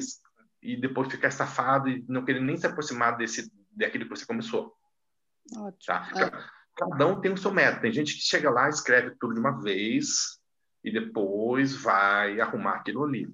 e 0.63 0.77
depois 0.77 1.09
ficar 1.09 1.29
estafado 1.29 1.89
e 1.89 2.05
não 2.09 2.25
querer 2.25 2.41
nem 2.41 2.57
se 2.57 2.67
aproximar 2.67 3.17
desse, 3.17 3.53
daquele 3.71 4.05
que 4.05 4.11
você 4.11 4.27
começou. 4.27 4.75
Ótimo. 5.55 5.77
Tá? 5.87 6.11
É. 6.17 6.57
Cada 6.77 7.07
um 7.07 7.21
tem 7.21 7.33
o 7.33 7.39
seu 7.39 7.53
método. 7.53 7.83
Tem 7.83 7.93
gente 7.93 8.15
que 8.15 8.21
chega 8.21 8.51
lá, 8.51 8.69
escreve 8.69 9.15
tudo 9.19 9.35
de 9.35 9.41
uma 9.41 9.63
vez 9.63 10.39
e 10.85 10.91
depois 10.91 11.75
vai 11.75 12.41
arrumar 12.41 12.77
aquilo 12.77 13.05
ali. 13.05 13.29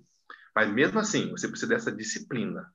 Mas 0.54 0.71
mesmo 0.71 0.99
assim, 0.99 1.30
você 1.30 1.49
precisa 1.49 1.75
dessa 1.75 1.90
disciplina. 1.90 2.73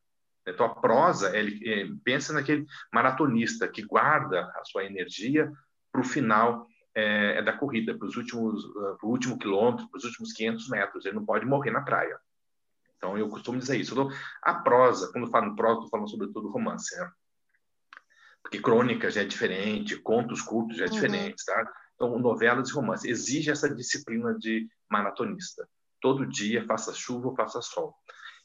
Então, 0.47 0.65
a 0.65 0.75
prosa, 0.75 1.35
ele, 1.37 1.59
ele 1.67 1.95
pensa 2.03 2.33
naquele 2.33 2.65
maratonista 2.91 3.67
que 3.67 3.81
guarda 3.81 4.41
a 4.55 4.63
sua 4.65 4.85
energia 4.85 5.51
para 5.91 6.01
o 6.01 6.05
final 6.05 6.67
é, 6.95 7.39
é, 7.39 7.41
da 7.41 7.53
corrida, 7.53 7.97
para 7.97 8.07
os 8.07 8.15
últimos, 8.15 8.63
uh, 8.63 8.97
para 8.97 9.07
o 9.07 9.09
último 9.09 9.37
quilômetro, 9.37 9.89
para 9.89 9.97
os 9.97 10.03
últimos 10.03 10.33
500 10.33 10.69
metros. 10.69 11.05
Ele 11.05 11.15
não 11.15 11.25
pode 11.25 11.45
morrer 11.45 11.71
na 11.71 11.81
praia. 11.81 12.17
Então, 12.97 13.17
eu 13.17 13.29
costumo 13.29 13.59
dizer 13.59 13.77
isso. 13.77 13.95
A 14.41 14.55
prosa, 14.55 15.11
quando 15.11 15.25
eu 15.25 15.31
falo 15.31 15.55
prosa, 15.55 15.75
estou 15.75 15.89
falando 15.89 16.09
sobretudo 16.09 16.49
romance, 16.49 16.97
né? 16.97 17.11
porque 18.47 18.59
crônica 18.61 19.11
já 19.11 19.21
é 19.21 19.25
diferente, 19.25 19.97
contos 19.97 20.41
curtos 20.41 20.77
já 20.77 20.85
é 20.85 20.87
uhum. 20.87 20.93
diferente, 20.93 21.43
tá? 21.45 21.69
Então, 21.95 22.17
novelas 22.17 22.69
e 22.69 22.73
romances 22.73 23.05
exige 23.05 23.51
essa 23.51 23.73
disciplina 23.73 24.33
de 24.37 24.67
maratonista. 24.89 25.67
Todo 25.99 26.25
dia, 26.25 26.65
faça 26.65 26.93
chuva 26.93 27.27
ou 27.27 27.35
faça 27.35 27.61
sol. 27.61 27.93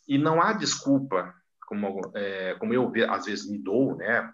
E 0.08 0.18
não 0.18 0.42
há 0.42 0.52
desculpa, 0.52 1.32
como, 1.80 2.12
é, 2.14 2.54
como 2.54 2.74
eu 2.74 2.92
às 3.08 3.26
vezes 3.26 3.48
me 3.48 3.58
dou, 3.58 3.96
né? 3.96 4.32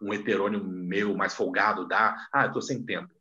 Um 0.00 0.12
heterônimo 0.12 0.64
meu 0.64 1.14
mais 1.14 1.34
folgado 1.34 1.86
dá, 1.86 2.16
ah, 2.32 2.46
estou 2.46 2.62
sem 2.62 2.84
tempo. 2.84 3.12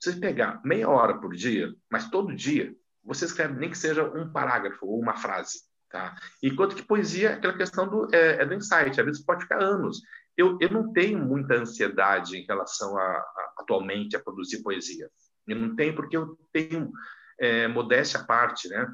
Você 0.00 0.12
pegar 0.12 0.60
meia 0.64 0.88
hora 0.88 1.18
por 1.18 1.34
dia, 1.34 1.72
mas 1.90 2.08
todo 2.08 2.34
dia, 2.34 2.74
você 3.04 3.24
escreve 3.24 3.54
nem 3.54 3.70
que 3.70 3.78
seja 3.78 4.04
um 4.04 4.32
parágrafo 4.32 4.86
ou 4.86 5.00
uma 5.00 5.16
frase. 5.16 5.60
Tá? 5.90 6.16
Enquanto 6.42 6.74
que 6.74 6.82
poesia 6.82 7.30
é 7.30 7.32
aquela 7.34 7.56
questão 7.56 7.88
do, 7.88 8.08
é, 8.14 8.42
é 8.42 8.46
do 8.46 8.54
insight, 8.54 8.98
às 8.98 9.06
vezes 9.06 9.24
pode 9.24 9.42
ficar 9.42 9.62
anos 9.62 10.00
eu, 10.36 10.58
eu 10.60 10.70
não 10.70 10.92
tenho 10.92 11.18
muita 11.18 11.54
ansiedade 11.54 12.36
em 12.36 12.46
relação 12.46 12.96
a, 12.96 13.02
a, 13.02 13.54
atualmente 13.58 14.16
a 14.16 14.20
produzir 14.20 14.62
poesia. 14.62 15.10
Eu 15.46 15.56
não 15.56 15.74
tenho 15.76 15.94
porque 15.94 16.16
eu 16.16 16.38
tenho 16.52 16.90
é, 17.38 17.68
modéstia 17.68 18.20
à 18.20 18.24
parte, 18.24 18.68
né? 18.68 18.88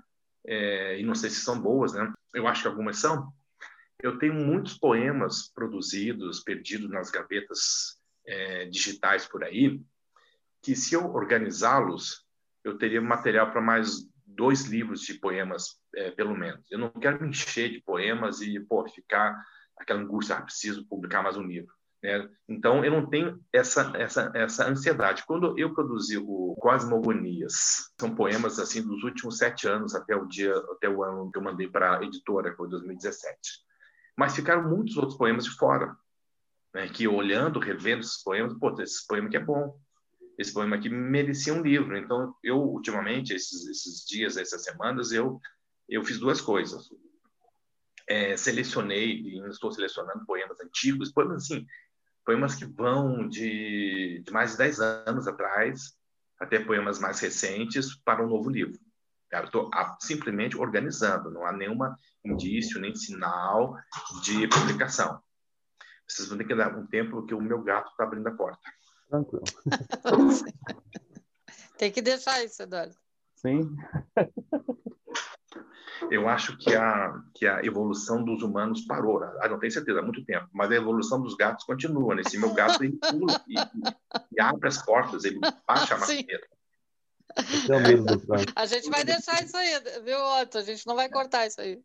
É, 0.47 0.99
e 0.99 1.05
não 1.05 1.15
sei 1.15 1.31
se 1.31 1.41
são 1.41 1.61
boas, 1.61 1.93
né? 1.93 2.13
Eu 2.35 2.47
acho 2.49 2.63
que 2.63 2.69
algumas 2.69 2.99
são. 2.99 3.33
Eu 4.01 4.19
tenho 4.19 4.35
muitos 4.35 4.79
poemas 4.79 5.53
produzidos, 5.53 6.41
perdidos 6.41 6.89
nas 6.89 7.11
gavetas 7.11 7.99
é, 8.27 8.67
digitais 8.67 9.27
por 9.27 9.43
aí, 9.43 9.81
que 10.63 10.77
se 10.77 10.95
eu 10.95 11.13
organizá-los, 11.13 12.25
eu 12.63 12.79
teria 12.79 13.01
material 13.01 13.51
para 13.51 13.61
mais 13.61 14.09
dois 14.25 14.67
livros 14.67 15.01
de 15.01 15.15
poemas, 15.15 15.81
é, 15.97 16.11
pelo 16.13 16.37
menos. 16.37 16.65
Eu 16.71 16.79
não 16.79 16.91
quero 16.91 17.21
me 17.21 17.29
encher 17.31 17.71
de 17.71 17.81
poemas 17.83 18.41
e 18.41 18.61
pô, 18.61 18.87
ficar 18.89 19.37
aquela 19.77 20.01
angústia, 20.01 20.37
ah, 20.37 20.43
preciso 20.43 20.87
publicar 20.87 21.23
mais 21.23 21.37
um 21.37 21.43
livro. 21.43 21.73
Né? 22.03 22.29
Então, 22.49 22.85
eu 22.85 22.93
não 22.93 23.09
tenho 23.09 23.41
essa, 23.53 23.93
essa, 23.97 24.31
essa 24.35 24.69
ansiedade. 24.69 25.25
Quando 25.27 25.59
eu 25.59 25.75
produzi 25.75 26.17
o 26.19 26.55
Cosmogonias, 26.61 27.91
são 27.99 28.15
poemas 28.15 28.59
assim 28.61 28.83
dos 28.83 29.03
últimos 29.03 29.39
sete 29.39 29.67
anos 29.67 29.95
até 29.95 30.15
o 30.15 30.27
dia, 30.27 30.55
até 30.73 30.89
o 30.89 31.03
ano 31.03 31.31
que 31.33 31.39
eu 31.39 31.43
mandei 31.43 31.69
para 31.69 31.99
a 31.99 32.05
editora, 32.05 32.51
que 32.51 32.57
foi 32.57 32.69
2017. 32.69 33.68
Mas 34.19 34.35
ficaram 34.35 34.69
muitos 34.69 34.97
outros 34.97 35.17
poemas 35.17 35.45
de 35.45 35.51
fora, 35.51 35.97
né? 36.75 36.89
que 36.89 37.07
olhando, 37.07 37.61
revendo 37.61 38.01
esses 38.01 38.23
poemas, 38.23 38.53
pô, 38.59 38.75
esse 38.83 39.07
poema 39.07 39.29
aqui 39.29 39.37
é 39.37 39.45
bom, 39.45 39.79
esse 40.37 40.53
poema 40.53 40.77
aqui 40.77 40.89
merecia 40.89 41.55
um 41.55 41.63
livro. 41.63 41.97
Então, 41.97 42.35
eu 42.43 42.59
ultimamente, 42.59 43.33
esses, 43.33 43.67
esses 43.67 44.05
dias, 44.05 44.37
essas 44.37 44.65
semanas, 44.65 45.13
eu 45.13 45.41
eu 45.89 46.05
fiz 46.05 46.19
duas 46.19 46.39
coisas 46.39 46.91
é, 48.09 48.37
selecionei 48.37 49.21
e 49.21 49.39
estou 49.49 49.71
selecionando 49.71 50.25
poemas 50.25 50.59
antigos, 50.61 51.13
poemas 51.13 51.45
assim, 51.45 51.67
poemas 52.25 52.55
que 52.55 52.65
vão 52.65 53.29
de, 53.29 54.23
de 54.25 54.33
mais 54.33 54.53
de 54.53 54.59
10 54.59 54.81
anos 54.81 55.29
atrás 55.29 55.97
até 56.41 56.59
poemas 56.59 56.99
mais 56.99 57.21
recentes 57.21 57.95
para 57.97 58.25
um 58.25 58.29
novo 58.29 58.49
livro. 58.49 58.81
Estou 59.31 59.71
simplesmente 60.01 60.57
organizando, 60.57 61.31
não 61.31 61.45
há 61.45 61.53
nenhum 61.53 61.79
indício 62.25 62.81
nem 62.81 62.95
sinal 62.95 63.77
de 64.23 64.49
publicação. 64.49 65.21
Vocês 66.09 66.29
vão 66.29 66.39
ter 66.39 66.45
que 66.45 66.55
dar 66.55 66.77
um 66.77 66.87
tempo 66.87 67.11
porque 67.11 67.35
o 67.35 67.41
meu 67.41 67.63
gato 67.63 67.91
está 67.91 68.05
abrindo 68.05 68.29
a 68.29 68.33
porta. 68.33 68.61
Tranquilo. 69.09 69.45
Tem 71.77 71.93
que 71.93 72.03
deixar 72.03 72.43
isso, 72.43 72.63
Eduardo. 72.63 72.95
Sim. 73.37 73.77
eu 76.11 76.29
acho 76.29 76.57
que 76.57 76.75
a, 76.75 77.23
que 77.35 77.47
a 77.47 77.65
evolução 77.65 78.25
dos 78.25 78.43
humanos 78.43 78.83
parou. 78.83 79.21
Né? 79.21 79.33
Ah, 79.41 79.49
não 79.49 79.59
tenho 79.59 79.73
certeza, 79.73 80.01
há 80.01 80.03
muito 80.03 80.25
tempo. 80.25 80.49
Mas 80.53 80.71
a 80.71 80.77
evolução 80.77 81.21
dos 81.21 81.37
gatos 81.37 81.65
continua. 81.65 82.15
Nesse 82.15 82.37
né? 82.37 82.47
meu 82.47 82.55
gato, 82.55 82.83
ele 82.83 82.97
pula 82.97 83.43
e, 83.47 83.55
e, 84.35 84.41
abre 84.41 84.69
as 84.69 84.85
portas, 84.85 85.25
ele 85.25 85.39
baixa 85.67 85.95
a 85.95 85.99
madeira. 87.69 88.53
A 88.57 88.67
gente 88.67 88.91
vai 88.91 89.05
deixar 89.05 89.43
isso 89.43 89.57
aí, 89.57 89.81
viu, 90.05 90.19
Otto? 90.41 90.59
A 90.59 90.63
gente 90.63 90.87
não 90.87 90.95
vai 90.95 91.09
cortar 91.09 91.47
isso 91.47 91.61
aí. 91.61 91.81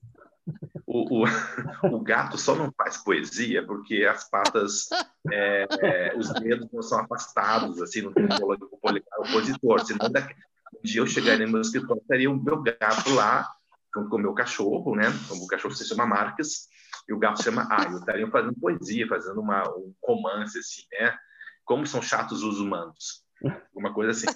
O, 0.85 1.23
o, 1.23 1.95
o 1.95 1.99
gato 2.01 2.37
só 2.37 2.55
não 2.55 2.71
faz 2.77 2.97
poesia 2.97 3.65
porque 3.65 4.05
as 4.05 4.29
patas, 4.29 4.89
é, 5.31 5.67
é, 5.81 6.17
os 6.17 6.31
dedos 6.33 6.67
não 6.71 6.81
são 6.81 6.99
afastados, 6.99 7.81
assim, 7.81 8.01
não 8.01 8.13
tem 8.13 8.25
o 8.25 8.77
polegar 8.77 9.19
opositor. 9.19 9.83
Senão, 9.85 10.11
daqui, 10.11 10.35
um 10.73 10.81
dia 10.83 11.01
eu 11.01 11.07
chegaria 11.07 11.45
no 11.45 11.53
meu 11.53 11.61
escritório, 11.61 12.01
estaria 12.01 12.29
o 12.29 12.41
meu 12.41 12.61
gato 12.61 13.13
lá 13.13 13.49
junto 13.95 14.09
com 14.09 14.17
o 14.17 14.19
meu 14.19 14.33
cachorro, 14.33 14.95
né? 14.95 15.05
O 15.29 15.47
cachorro 15.47 15.73
se 15.73 15.85
chama 15.85 16.05
Marques 16.05 16.67
e 17.07 17.13
o 17.13 17.19
gato 17.19 17.37
se 17.37 17.43
chama 17.43 17.67
Ayo. 17.69 17.97
Estariam 17.97 18.31
fazendo 18.31 18.59
poesia, 18.59 19.07
fazendo 19.07 19.39
uma, 19.39 19.63
um 19.69 19.93
romance, 20.03 20.57
assim, 20.57 20.81
né? 20.91 21.15
Como 21.63 21.85
são 21.85 22.01
chatos 22.01 22.43
os 22.43 22.59
humanos. 22.59 23.23
Alguma 23.43 23.93
coisa 23.93 24.11
assim. 24.11 24.27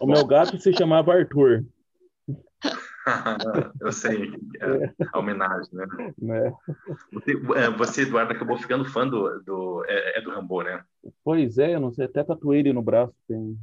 O 0.00 0.06
meu 0.06 0.26
gato 0.26 0.58
se 0.58 0.72
chamava 0.72 1.14
Arthur. 1.14 1.64
Eu 3.80 3.92
sei, 3.92 4.30
é, 4.60 5.06
a 5.12 5.18
homenagem, 5.18 5.68
né? 5.72 5.86
né? 6.18 6.54
Você, 7.12 7.32
é, 7.56 7.70
você, 7.70 8.02
Eduardo, 8.02 8.32
acabou 8.32 8.56
ficando 8.56 8.84
fã 8.84 9.06
do, 9.06 9.40
do, 9.40 9.84
é, 9.88 10.18
é 10.18 10.22
do 10.22 10.30
Rambo, 10.30 10.62
né? 10.62 10.84
Pois 11.24 11.58
é, 11.58 11.74
eu 11.74 11.80
não 11.80 11.92
sei, 11.92 12.04
até 12.04 12.22
tatuei 12.22 12.60
ele 12.60 12.72
no 12.72 12.82
braço. 12.82 13.12
Tem... 13.26 13.58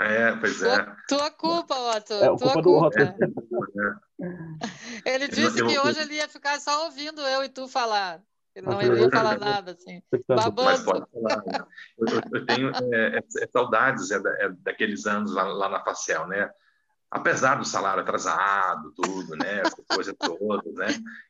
É, 0.00 0.34
pois 0.36 0.62
é. 0.62 0.76
Tua, 0.76 0.96
tua 1.08 1.30
culpa, 1.30 1.74
Otto. 1.74 2.14
É, 2.14 2.26
tua 2.36 2.62
culpa. 2.62 2.62
culpa. 2.62 3.00
É. 3.00 3.24
Ele 5.14 5.28
disse 5.28 5.60
eu, 5.60 5.66
que 5.66 5.78
hoje 5.78 6.00
ele 6.00 6.14
ia 6.14 6.28
ficar 6.28 6.58
só 6.60 6.84
ouvindo 6.86 7.20
eu 7.20 7.44
e 7.44 7.48
tu 7.48 7.68
falar. 7.68 8.22
Não 8.62 8.80
ia 8.80 9.10
falar 9.10 9.38
nada, 9.38 9.72
assim. 9.72 10.02
Mas 10.28 10.82
pode 10.82 11.04
falar. 11.10 11.42
Né? 11.44 11.66
Eu, 11.98 12.06
eu, 12.32 12.46
tenho 12.46 12.70
é, 12.70 13.16
é, 13.16 13.18
é 13.18 13.46
saudades 13.48 14.10
é, 14.10 14.16
é, 14.16 14.48
daqueles 14.60 15.06
anos 15.06 15.32
lá, 15.34 15.42
lá, 15.44 15.68
na 15.68 15.82
Facel, 15.82 16.26
né? 16.26 16.50
apesar 17.14 17.54
do 17.54 17.64
salário 17.64 18.02
atrasado, 18.02 18.92
tudo, 18.92 19.36
né? 19.36 19.62
Coisa 19.88 20.12
toda, 20.14 20.72
né? 20.72 20.88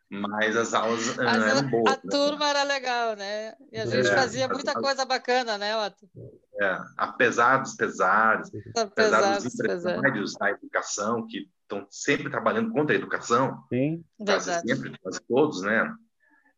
Mas 0.09 0.57
as 0.57 0.73
aulas 0.73 1.15
Mas 1.17 1.43
ah, 1.43 1.49
eram 1.51 1.69
boas. 1.69 1.93
a 1.93 1.97
né? 1.97 2.11
turma 2.11 2.49
era 2.49 2.63
legal, 2.63 3.15
né? 3.17 3.55
E 3.71 3.79
a 3.79 3.85
gente 3.85 4.09
É. 4.09 4.15
fazia 4.15 4.49
muita 4.49 4.73
coisa 4.73 5.05
bacana, 5.05 5.59
né, 5.59 5.77
Otto? 5.77 6.09
É, 6.59 6.79
apesar 6.97 7.59
dos 7.59 7.75
pesares, 7.75 8.51
apesar 8.75 9.19
Apesar 9.19 9.37
dos 9.37 9.55
empresários 9.55 10.35
da 10.35 10.51
educação 10.53 11.27
que 11.27 11.51
estão 11.61 11.87
sempre 11.91 12.31
trabalhando 12.31 12.73
contra 12.73 12.95
a 12.95 12.99
educação, 12.99 13.63
Sim. 13.69 14.03
quase 14.17 14.51
Verdade. 14.51 14.75
sempre, 14.75 14.99
quase 15.01 15.21
todos, 15.29 15.61
né? 15.61 15.95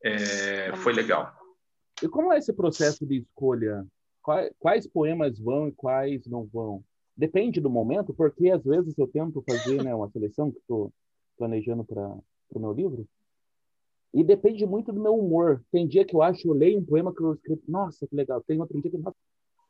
É, 0.02 0.74
foi 0.76 0.92
legal. 0.92 1.32
E 2.02 2.08
como 2.08 2.32
é 2.32 2.38
esse 2.38 2.52
processo 2.52 3.06
de 3.06 3.18
escolha? 3.18 3.86
Quais, 4.22 4.52
quais 4.58 4.86
poemas 4.86 5.38
vão 5.38 5.68
e 5.68 5.72
quais 5.72 6.26
não 6.26 6.44
vão? 6.44 6.84
Depende 7.16 7.60
do 7.60 7.70
momento, 7.70 8.12
porque 8.12 8.50
às 8.50 8.62
vezes 8.62 8.96
eu 8.98 9.06
tento 9.06 9.42
fazer 9.48 9.82
né, 9.82 9.94
uma 9.94 10.10
seleção 10.10 10.50
que 10.50 10.58
estou 10.58 10.92
planejando 11.38 11.84
para 11.84 12.02
o 12.50 12.58
meu 12.58 12.72
livro, 12.72 13.06
e 14.16 14.24
depende 14.24 14.64
muito 14.64 14.90
do 14.90 15.00
meu 15.02 15.14
humor. 15.14 15.62
Tem 15.70 15.86
dia 15.86 16.02
que 16.02 16.16
eu 16.16 16.22
acho, 16.22 16.48
eu 16.48 16.54
leio 16.54 16.78
um 16.78 16.84
poema 16.84 17.14
que 17.14 17.20
eu 17.20 17.34
escrevo, 17.34 17.60
nossa, 17.68 18.06
que 18.06 18.16
legal. 18.16 18.42
Tem 18.42 18.58
outro 18.58 18.80
dia 18.80 18.90
que, 18.90 18.96
nossa, 18.96 19.16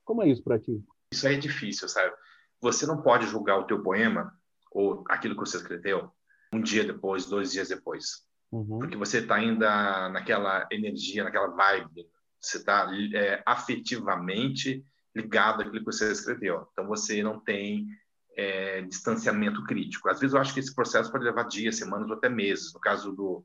como 0.05 0.23
é 0.23 0.29
isso 0.29 0.43
para 0.45 0.57
ti? 0.57 0.81
Isso 1.13 1.27
aí 1.27 1.35
é 1.35 1.39
difícil, 1.39 1.89
sabe? 1.89 2.15
Você 2.61 2.87
não 2.87 3.03
pode 3.03 3.27
julgar 3.27 3.59
o 3.59 3.65
teu 3.65 3.83
poema 3.83 4.33
ou 4.71 5.03
aquilo 5.09 5.35
que 5.35 5.41
você 5.41 5.57
escreveu 5.57 6.11
um 6.53 6.61
dia 6.61 6.85
depois, 6.85 7.27
dois 7.27 7.51
dias 7.51 7.69
depois. 7.69 8.26
Uhum. 8.53 8.79
porque 8.79 8.97
você 8.97 9.19
está 9.19 9.35
ainda 9.35 10.09
naquela 10.09 10.67
energia, 10.71 11.25
naquela 11.25 11.49
vibe, 11.49 12.09
você 12.41 12.59
está 12.59 12.89
é, 13.15 13.43
afetivamente 13.45 14.85
ligado 15.15 15.63
àquilo 15.63 15.79
que 15.79 15.85
você 15.85 16.13
escreveu. 16.13 16.69
Então 16.73 16.87
você 16.87 17.23
não 17.23 17.41
tem 17.41 17.89
é, 18.37 18.83
distanciamento 18.83 19.65
crítico. 19.65 20.09
Às 20.09 20.21
vezes 20.21 20.35
eu 20.35 20.41
acho 20.41 20.55
que 20.55 20.61
esse 20.61 20.75
processo 20.75 21.11
pode 21.11 21.25
levar 21.25 21.45
dias, 21.45 21.77
semanas 21.77 22.09
ou 22.09 22.17
até 22.17 22.29
meses. 22.29 22.73
No 22.73 22.81
caso 22.81 23.13
do 23.13 23.45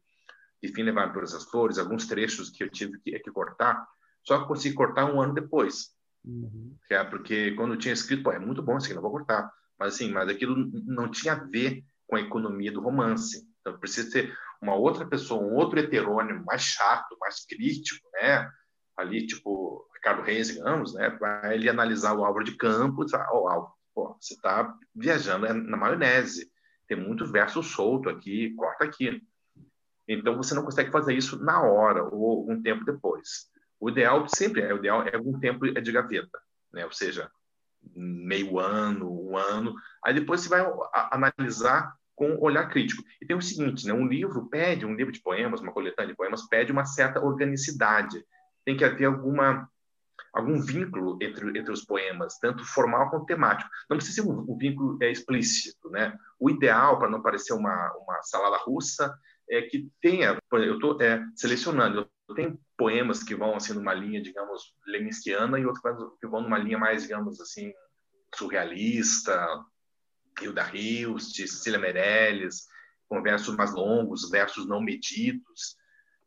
Enfim 0.61 0.83
Levar 0.83 1.13
Todas 1.13 1.33
as 1.33 1.45
Flores, 1.45 1.79
alguns 1.79 2.05
trechos 2.05 2.49
que 2.49 2.63
eu 2.63 2.69
tive 2.69 2.99
que, 2.99 3.17
que 3.17 3.31
cortar, 3.31 3.87
só 4.23 4.45
consegui 4.45 4.75
cortar 4.75 5.05
um 5.05 5.21
ano 5.21 5.33
depois. 5.33 5.95
Uhum. 6.23 6.75
É 6.89 7.03
porque 7.03 7.51
quando 7.51 7.73
eu 7.73 7.79
tinha 7.79 7.93
escrito, 7.93 8.23
pô, 8.23 8.31
é 8.31 8.39
muito 8.39 8.61
bom 8.61 8.77
isso 8.77 8.85
aqui, 8.85 8.95
não 8.95 9.01
vou 9.01 9.11
cortar. 9.11 9.51
Mas 9.79 9.95
assim, 9.95 10.11
mas 10.11 10.29
aquilo 10.29 10.69
não 10.85 11.09
tinha 11.09 11.33
a 11.33 11.43
ver 11.43 11.83
com 12.05 12.17
a 12.17 12.21
economia 12.21 12.71
do 12.71 12.81
romance. 12.81 13.47
Então 13.61 13.79
precisa 13.79 14.11
ter 14.11 14.37
uma 14.61 14.75
outra 14.75 15.05
pessoa, 15.05 15.41
um 15.41 15.55
outro 15.55 15.79
heterônimo 15.79 16.45
mais 16.45 16.61
chato, 16.61 17.17
mais 17.19 17.43
crítico, 17.45 18.07
né? 18.13 18.49
Ali, 18.95 19.25
tipo, 19.25 19.87
Ricardo 19.95 20.21
Reis, 20.21 20.47
digamos, 20.49 20.93
né? 20.93 21.09
Para 21.09 21.55
ele 21.55 21.67
analisar 21.67 22.13
o 22.13 22.23
Álvaro 22.23 22.45
de 22.45 22.55
Campos, 22.55 23.13
ah, 23.13 23.27
oh, 23.33 23.47
Álvaro, 23.47 23.73
pô, 23.93 24.15
você 24.19 24.35
está 24.35 24.77
viajando 24.95 25.45
é 25.47 25.53
na 25.53 25.75
maionese. 25.75 26.51
Tem 26.87 26.97
muito 26.97 27.25
verso 27.25 27.63
solto 27.63 28.09
aqui, 28.09 28.53
corta 28.55 28.83
aqui. 28.83 29.21
Então 30.07 30.35
você 30.35 30.53
não 30.53 30.63
consegue 30.63 30.91
fazer 30.91 31.13
isso 31.13 31.41
na 31.43 31.61
hora 31.61 32.03
ou 32.03 32.49
um 32.49 32.61
tempo 32.61 32.85
depois. 32.85 33.49
O 33.79 33.89
ideal 33.89 34.27
sempre 34.27 34.61
é, 34.61 34.73
o 34.73 34.77
ideal 34.77 35.03
é 35.07 35.15
algum 35.15 35.39
tempo 35.39 35.65
é 35.65 35.81
de 35.81 35.91
gaveta, 35.91 36.39
né? 36.71 36.85
Ou 36.85 36.91
seja, 36.91 37.31
meio 37.95 38.59
ano, 38.59 39.09
um 39.09 39.37
ano. 39.37 39.73
Aí 40.03 40.13
depois 40.13 40.41
você 40.41 40.49
vai 40.49 40.65
analisar 41.11 41.95
com 42.15 42.37
olhar 42.39 42.69
crítico. 42.69 43.03
E 43.21 43.25
tem 43.25 43.35
o 43.35 43.41
seguinte, 43.41 43.85
né? 43.87 43.93
Um 43.93 44.07
livro 44.07 44.47
pede, 44.49 44.85
um 44.85 44.95
livro 44.95 45.11
de 45.11 45.21
poemas, 45.21 45.61
uma 45.61 45.71
coletânea 45.71 46.11
de 46.11 46.17
poemas, 46.17 46.47
pede 46.47 46.71
uma 46.71 46.85
certa 46.85 47.23
organicidade. 47.23 48.23
Tem 48.65 48.77
que 48.77 48.85
haver 48.85 49.05
alguma 49.05 49.67
algum 50.33 50.61
vínculo 50.61 51.17
entre, 51.21 51.57
entre 51.57 51.71
os 51.71 51.83
poemas, 51.83 52.37
tanto 52.39 52.63
formal 52.63 53.09
quanto 53.09 53.25
temático. 53.25 53.69
Não 53.89 53.97
precisa 53.97 54.21
ser 54.21 54.29
um, 54.29 54.45
um 54.47 54.57
vínculo 54.57 54.97
é, 55.01 55.11
explícito, 55.11 55.89
né? 55.89 56.17
O 56.39 56.49
ideal, 56.49 56.97
para 56.99 57.09
não 57.09 57.21
parecer 57.21 57.53
uma, 57.53 57.91
uma 57.97 58.21
salada 58.23 58.57
russa, 58.57 59.13
é 59.49 59.61
que 59.63 59.89
tenha... 60.01 60.37
Eu 60.51 60.75
estou 60.75 61.01
é, 61.01 61.21
selecionando, 61.35 62.09
eu 62.29 62.35
tenho 62.35 62.59
poemas 62.77 63.21
que 63.21 63.35
vão 63.35 63.55
assim 63.55 63.73
numa 63.73 63.93
linha, 63.93 64.21
digamos, 64.21 64.73
leminskiana 64.87 65.59
e 65.59 65.65
outros 65.65 65.83
que 66.19 66.27
vão 66.27 66.41
numa 66.41 66.57
linha 66.57 66.77
mais, 66.77 67.03
digamos 67.03 67.41
assim, 67.41 67.73
surrealista, 68.33 69.45
Hilda 70.39 70.69
Hilst, 70.73 71.35
Cecília 71.35 71.79
Meirelles, 71.79 72.67
com 73.07 73.21
versos 73.21 73.55
mais 73.55 73.73
longos, 73.73 74.29
versos 74.29 74.67
não 74.67 74.81
medidos, 74.81 75.75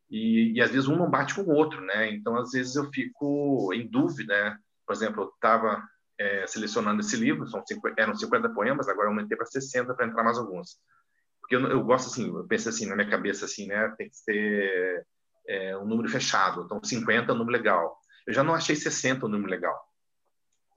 e, 0.09 0.53
e, 0.53 0.61
às 0.61 0.69
vezes 0.69 0.87
um 0.87 0.95
não 0.95 1.09
bate 1.09 1.33
com 1.33 1.41
o 1.41 1.53
outro, 1.53 1.81
né? 1.81 2.11
Então, 2.11 2.37
às 2.37 2.51
vezes 2.51 2.75
eu 2.75 2.89
fico 2.91 3.73
em 3.73 3.87
dúvida, 3.87 4.33
né? 4.33 4.57
Por 4.85 4.93
exemplo, 4.93 5.23
eu 5.23 5.29
estava 5.29 5.83
é, 6.19 6.45
selecionando 6.45 7.01
esse 7.01 7.15
livro, 7.17 7.47
são 7.47 7.65
50, 7.65 7.99
eram 7.99 8.15
50 8.15 8.49
poemas, 8.49 8.87
agora 8.87 9.07
eu 9.07 9.11
aumentei 9.11 9.35
para 9.35 9.47
60 9.47 9.93
para 9.95 10.05
entrar 10.05 10.23
mais 10.23 10.37
alguns. 10.37 10.77
Porque 11.41 11.55
eu, 11.55 11.67
eu, 11.67 11.83
gosto 11.83 12.07
assim, 12.07 12.27
eu 12.27 12.45
penso 12.47 12.69
assim, 12.69 12.85
na 12.85 12.95
minha 12.95 13.09
cabeça 13.09 13.45
assim, 13.45 13.67
né? 13.67 13.93
Tem 13.97 14.09
que 14.09 14.15
ser 14.15 15.05
é, 15.47 15.77
um 15.77 15.85
número 15.85 16.09
fechado, 16.09 16.63
então 16.63 16.83
50 16.83 17.31
é 17.31 17.35
um 17.35 17.37
número 17.37 17.57
legal. 17.57 17.97
Eu 18.27 18.33
já 18.33 18.43
não 18.43 18.53
achei 18.53 18.75
60 18.75 19.25
um 19.25 19.29
número 19.29 19.49
legal. 19.49 19.75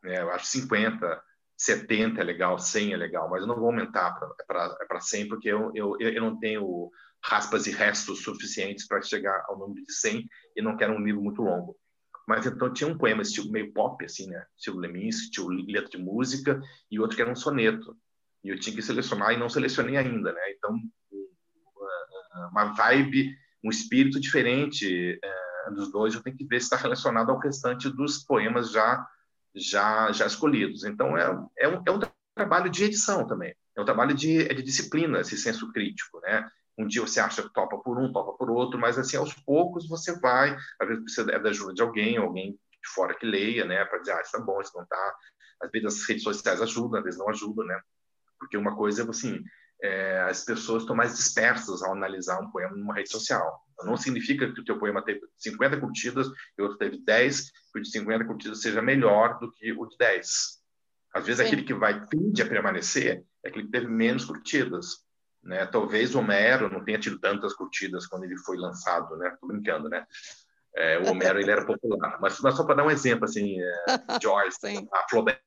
Né? 0.03 0.21
Eu 0.21 0.31
acho 0.31 0.47
50, 0.47 1.23
70 1.59 2.21
é 2.21 2.25
legal, 2.25 2.57
100 2.57 2.93
é 2.93 2.97
legal, 2.97 3.29
mas 3.29 3.43
eu 3.43 3.49
não 3.49 3.57
vou 3.57 3.67
aumentar 3.67 4.17
para 4.47 5.01
100 5.01 5.29
porque 5.29 5.49
eu, 5.49 5.73
eu, 5.75 5.97
eu 5.99 6.23
não 6.23 6.39
tenho 6.39 6.89
raspas 7.23 7.67
e 7.67 7.73
restos 7.73 8.23
suficientes 8.23 8.87
para 8.87 9.03
chegar 9.03 9.45
ao 9.49 9.59
número 9.59 9.85
de 9.85 9.93
100 9.93 10.25
e 10.57 10.63
não 10.63 10.77
quero 10.77 10.95
um 10.95 11.03
livro 11.05 11.21
muito 11.21 11.43
longo. 11.43 11.77
Mas 12.29 12.47
então 12.47 12.73
tinha 12.73 12.89
um 12.89 12.97
poema 12.97 13.23
estilo 13.23 13.51
meio 13.51 13.73
pop, 13.73 14.05
assim, 14.05 14.29
né? 14.29 14.45
Estilo 14.57 14.79
Leminski, 14.79 15.25
estilo 15.25 15.49
letra 15.49 15.91
de 15.91 15.99
música, 15.99 16.61
e 16.91 17.01
outro 17.01 17.17
que 17.17 17.23
era 17.23 17.31
um 17.31 17.35
soneto. 17.35 17.97
E 18.45 18.51
eu 18.51 18.61
tinha 18.61 18.77
que 18.77 18.83
selecionar 18.83 19.33
e 19.33 19.37
não 19.37 19.49
selecionei 19.49 19.97
ainda, 19.97 20.33
né? 20.33 20.41
Então, 20.51 20.79
uma 22.53 22.67
vibe, 22.75 23.35
um 23.65 23.71
espírito 23.71 24.21
diferente 24.21 25.19
uh, 25.69 25.75
dos 25.75 25.91
dois, 25.91 26.15
eu 26.15 26.23
tenho 26.23 26.37
que 26.37 26.45
ver 26.45 26.61
se 26.61 26.67
está 26.67 26.77
relacionado 26.77 27.31
ao 27.31 27.39
restante 27.39 27.89
dos 27.89 28.19
poemas 28.19 28.71
já 28.71 29.05
já 29.59 30.13
já 30.13 30.27
escolhidos. 30.27 30.85
Então, 30.85 31.17
é, 31.17 31.25
é, 31.59 31.69
um, 31.69 31.83
é 31.87 31.91
um 31.91 32.01
trabalho 32.35 32.71
de 32.71 32.85
edição 32.85 33.27
também. 33.27 33.55
É 33.77 33.81
um 33.81 33.85
trabalho 33.85 34.15
de, 34.15 34.49
de 34.49 34.63
disciplina, 34.63 35.21
esse 35.21 35.37
senso 35.37 35.71
crítico, 35.73 36.21
né? 36.21 36.49
um 36.79 36.87
dia 36.87 37.03
você 37.03 37.19
acha 37.19 37.43
que 37.43 37.53
topa 37.53 37.77
por 37.79 37.99
um, 37.99 38.13
topa 38.13 38.33
por 38.39 38.51
outro, 38.51 38.79
mas 38.79 38.97
assim, 38.97 39.17
aos 39.17 39.35
poucos 39.35 39.89
você 39.89 40.17
vai, 40.21 40.57
às 40.81 40.89
vezes 40.89 41.03
precisa 41.03 41.27
da 41.27 41.51
ajuda 41.51 41.75
de 41.75 41.83
alguém, 41.83 42.17
alguém 42.17 42.53
de 42.53 42.89
fora 42.95 43.15
que 43.15 43.27
leia, 43.27 43.65
né, 43.65 43.85
para 43.85 43.99
dizer, 43.99 44.13
ah, 44.13 44.21
isso 44.23 44.31
tá 44.31 44.39
bom, 44.39 44.61
isso 44.61 44.73
não 44.77 44.87
tá. 44.87 45.17
Às 45.61 45.71
vezes 45.73 46.01
as 46.01 46.09
redes 46.09 46.23
sociais 46.23 46.63
ajudam, 46.63 47.01
às 47.01 47.05
vezes 47.05 47.19
não 47.19 47.29
ajudam, 47.29 47.67
né, 47.67 47.81
porque 48.39 48.57
uma 48.57 48.77
coisa 48.77 49.03
é 49.03 49.09
assim, 49.09 49.43
é, 49.83 50.21
as 50.21 50.45
pessoas 50.45 50.85
estão 50.85 50.95
mais 50.95 51.17
dispersas 51.17 51.83
ao 51.83 51.93
analisar 51.93 52.41
um 52.41 52.51
poema 52.51 52.77
numa 52.77 52.95
rede 52.95 53.11
social. 53.11 53.61
Não 53.85 53.97
significa 53.97 54.53
que 54.53 54.61
o 54.61 54.65
teu 54.65 54.79
poema 54.79 55.05
teve 55.05 55.21
50 55.37 55.81
curtidas 55.81 56.29
e 56.57 56.63
outro 56.63 56.79
teve 56.79 56.99
10, 57.05 57.51
que 57.68 57.68
o 57.79 57.83
de 57.83 57.91
50 57.91 58.25
curtidas 58.25 58.61
seja 58.61 58.83
melhor 58.83 59.39
do 59.39 59.51
que 59.51 59.73
o 59.73 59.87
de 59.87 59.97
10. 59.97 60.59
Às 61.15 61.27
vezes 61.27 61.41
Sim. 61.41 61.47
aquele 61.47 61.63
que 61.63 61.75
vai 61.75 62.07
tende 62.07 62.43
a 62.43 62.49
permanecer 62.49 63.25
é 63.45 63.49
aquele 63.49 63.65
que 63.65 63.71
teve 63.71 63.87
menos 63.87 64.25
curtidas. 64.25 65.05
Né? 65.43 65.65
Talvez 65.67 66.15
Homero 66.15 66.71
não 66.71 66.85
tenha 66.85 66.99
tido 66.99 67.19
tantas 67.19 67.55
curtidas 67.55 68.07
quando 68.07 68.25
ele 68.25 68.37
foi 68.39 68.57
lançado, 68.57 69.17
né? 69.17 69.35
Tô 69.41 69.47
brincando, 69.47 69.89
né? 69.89 70.05
É, 70.77 70.99
o 70.99 71.11
Homero 71.11 71.41
ele 71.41 71.51
era 71.51 71.65
popular, 71.65 72.19
mas, 72.21 72.39
mas 72.41 72.55
só 72.55 72.65
para 72.65 72.77
dar 72.77 72.85
um 72.85 72.91
exemplo 72.91 73.25
assim, 73.25 73.59
é, 73.61 73.73
Joyce, 74.23 74.59
a 74.93 75.09
Flaubert, 75.09 75.41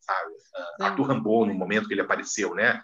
sabe? 0.00 0.34
Arthur 0.80 1.08
Rimbaud 1.08 1.52
no 1.52 1.54
momento 1.54 1.86
que 1.86 1.94
ele 1.94 2.00
apareceu, 2.00 2.54
né? 2.54 2.82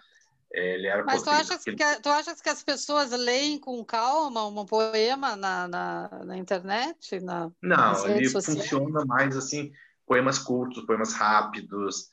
Ele 0.53 0.87
era 0.87 1.03
mas 1.05 1.23
tu 1.23 1.29
achas, 1.29 1.63
que, 1.63 1.75
tu 1.75 2.09
achas 2.09 2.41
que 2.41 2.49
as 2.49 2.61
pessoas 2.61 3.11
leem 3.11 3.57
com 3.57 3.83
calma 3.85 4.45
um 4.47 4.65
poema 4.65 5.35
na, 5.35 5.67
na, 5.67 6.09
na 6.25 6.37
internet? 6.37 7.21
Na, 7.21 7.49
não, 7.61 8.07
ele 8.09 8.29
funciona 8.29 9.05
mais 9.05 9.37
assim, 9.37 9.71
poemas 10.05 10.37
curtos, 10.37 10.85
poemas 10.85 11.13
rápidos, 11.13 12.09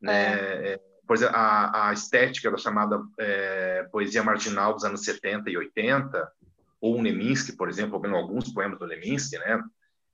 né? 0.00 0.72
É 0.72 0.80
por 1.06 1.16
exemplo, 1.16 1.36
a, 1.36 1.88
a 1.88 1.92
estética 1.92 2.50
da 2.50 2.56
chamada 2.56 3.02
é, 3.18 3.86
poesia 3.90 4.22
marginal 4.22 4.72
dos 4.72 4.84
anos 4.84 5.04
70 5.04 5.50
e 5.50 5.56
80, 5.58 6.32
ou 6.80 6.98
o 6.98 7.02
Leminski, 7.02 7.52
por 7.52 7.68
exemplo, 7.68 8.00
ou 8.02 8.16
alguns 8.16 8.52
poemas 8.52 8.78
do 8.78 8.86
Leminski, 8.86 9.36
né, 9.38 9.62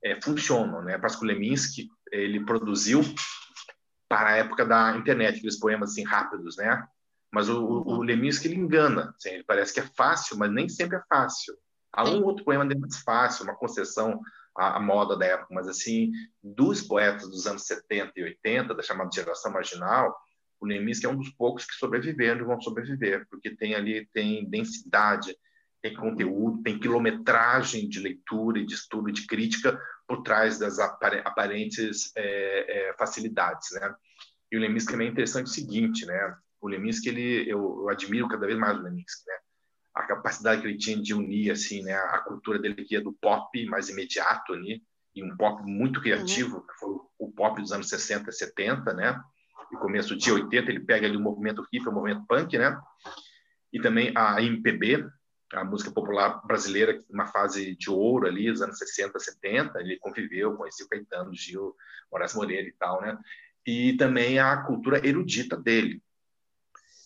é, 0.03 0.21
funcionam, 0.21 0.81
né? 0.81 0.97
Parece 0.97 1.17
que 1.17 1.23
o 1.23 1.27
Leminski 1.27 1.87
ele 2.11 2.43
produziu 2.45 3.01
para 4.07 4.29
a 4.31 4.37
época 4.37 4.65
da 4.65 4.97
internet 4.97 5.37
aqueles 5.37 5.59
poemas 5.59 5.91
assim 5.91 6.03
rápidos, 6.03 6.57
né? 6.57 6.85
Mas 7.31 7.49
o, 7.49 7.63
o, 7.63 7.97
o 7.97 8.01
Leminski 8.01 8.47
ele 8.47 8.55
engana, 8.55 9.13
assim, 9.17 9.29
ele 9.29 9.43
parece 9.43 9.73
que 9.73 9.79
é 9.79 9.89
fácil, 9.95 10.37
mas 10.37 10.51
nem 10.51 10.67
sempre 10.67 10.97
é 10.97 11.01
fácil. 11.07 11.55
Há 11.91 12.09
um 12.09 12.23
outro 12.23 12.43
poema 12.43 12.65
dele 12.65 12.81
mais 12.81 12.99
fácil, 12.99 13.43
uma 13.43 13.55
concessão 13.55 14.19
à, 14.55 14.77
à 14.77 14.79
moda 14.79 15.17
da 15.17 15.25
época, 15.25 15.53
mas 15.53 15.67
assim, 15.67 16.11
dos 16.43 16.81
poetas 16.81 17.29
dos 17.29 17.47
anos 17.47 17.63
70 17.63 18.13
e 18.15 18.23
80, 18.23 18.73
da 18.73 18.83
chamada 18.83 19.09
geração 19.13 19.51
marginal, 19.51 20.15
o 20.59 20.65
Leminski 20.65 21.05
é 21.05 21.09
um 21.09 21.15
dos 21.15 21.29
poucos 21.29 21.65
que 21.65 21.73
sobreviveram 21.75 22.41
e 22.41 22.45
vão 22.45 22.59
sobreviver, 22.61 23.25
porque 23.29 23.55
tem 23.55 23.75
ali 23.75 24.07
tem 24.13 24.47
densidade, 24.49 25.35
tem 25.81 25.95
conteúdo, 25.95 26.61
tem 26.61 26.77
quilometragem 26.77 27.87
de 27.87 27.99
leitura 27.99 28.59
e 28.59 28.65
de 28.65 28.73
estudo, 28.73 29.11
de 29.11 29.25
crítica 29.25 29.79
por 30.05 30.21
trás 30.21 30.59
das 30.59 30.77
aparentes 30.79 32.11
é, 32.15 32.89
é, 32.89 32.93
facilidades, 32.97 33.69
né? 33.71 33.95
E 34.51 34.57
o 34.57 34.59
Leminski 34.59 34.91
também 34.91 35.07
é 35.07 35.11
interessante 35.11 35.45
o 35.45 35.49
seguinte, 35.49 36.05
né? 36.05 36.35
O 36.61 36.67
Leminski, 36.67 37.09
ele, 37.09 37.49
eu, 37.49 37.81
eu 37.81 37.89
admiro 37.89 38.27
cada 38.27 38.45
vez 38.45 38.57
mais 38.57 38.77
o 38.77 38.81
Leminski, 38.81 39.27
né? 39.27 39.35
A 39.95 40.03
capacidade 40.03 40.61
que 40.61 40.67
ele 40.67 40.77
tinha 40.77 41.01
de 41.01 41.13
unir, 41.13 41.51
assim, 41.51 41.83
né? 41.83 41.93
A 41.93 42.19
cultura 42.19 42.59
dele 42.59 42.83
que 42.83 42.95
é 42.95 43.01
do 43.01 43.13
pop 43.13 43.65
mais 43.65 43.89
imediato 43.89 44.53
ali, 44.53 44.83
e 45.15 45.23
um 45.23 45.35
pop 45.35 45.63
muito 45.63 46.01
criativo, 46.01 46.57
uhum. 46.57 46.61
que 46.61 46.73
foi 46.79 46.89
o 47.17 47.31
pop 47.31 47.61
dos 47.61 47.71
anos 47.71 47.89
60, 47.89 48.31
70, 48.31 48.93
né? 48.93 49.19
E 49.71 49.75
começo 49.75 50.15
de 50.15 50.31
80, 50.31 50.71
ele 50.71 50.79
pega 50.79 51.07
ali 51.07 51.17
o 51.17 51.21
movimento 51.21 51.65
hip, 51.71 51.87
o 51.87 51.91
movimento 51.91 52.25
punk, 52.27 52.57
né? 52.57 52.79
E 53.71 53.79
também 53.79 54.11
a 54.15 54.41
MPB, 54.41 55.05
a 55.53 55.63
música 55.63 55.91
popular 55.91 56.45
brasileira, 56.45 56.99
uma 57.09 57.27
fase 57.27 57.75
de 57.75 57.89
ouro 57.89 58.27
ali, 58.27 58.49
os 58.49 58.61
anos 58.61 58.77
60, 58.77 59.19
70, 59.19 59.79
ele 59.79 59.97
conviveu, 59.97 60.55
conheceu 60.55 60.87
Caetano, 60.87 61.33
Gil, 61.33 61.75
Horácio 62.11 62.37
Moreira 62.37 62.67
e 62.67 62.73
tal, 62.73 63.01
né? 63.01 63.17
E 63.65 63.93
também 63.97 64.39
a 64.39 64.57
cultura 64.63 65.05
erudita 65.05 65.55
dele. 65.55 66.01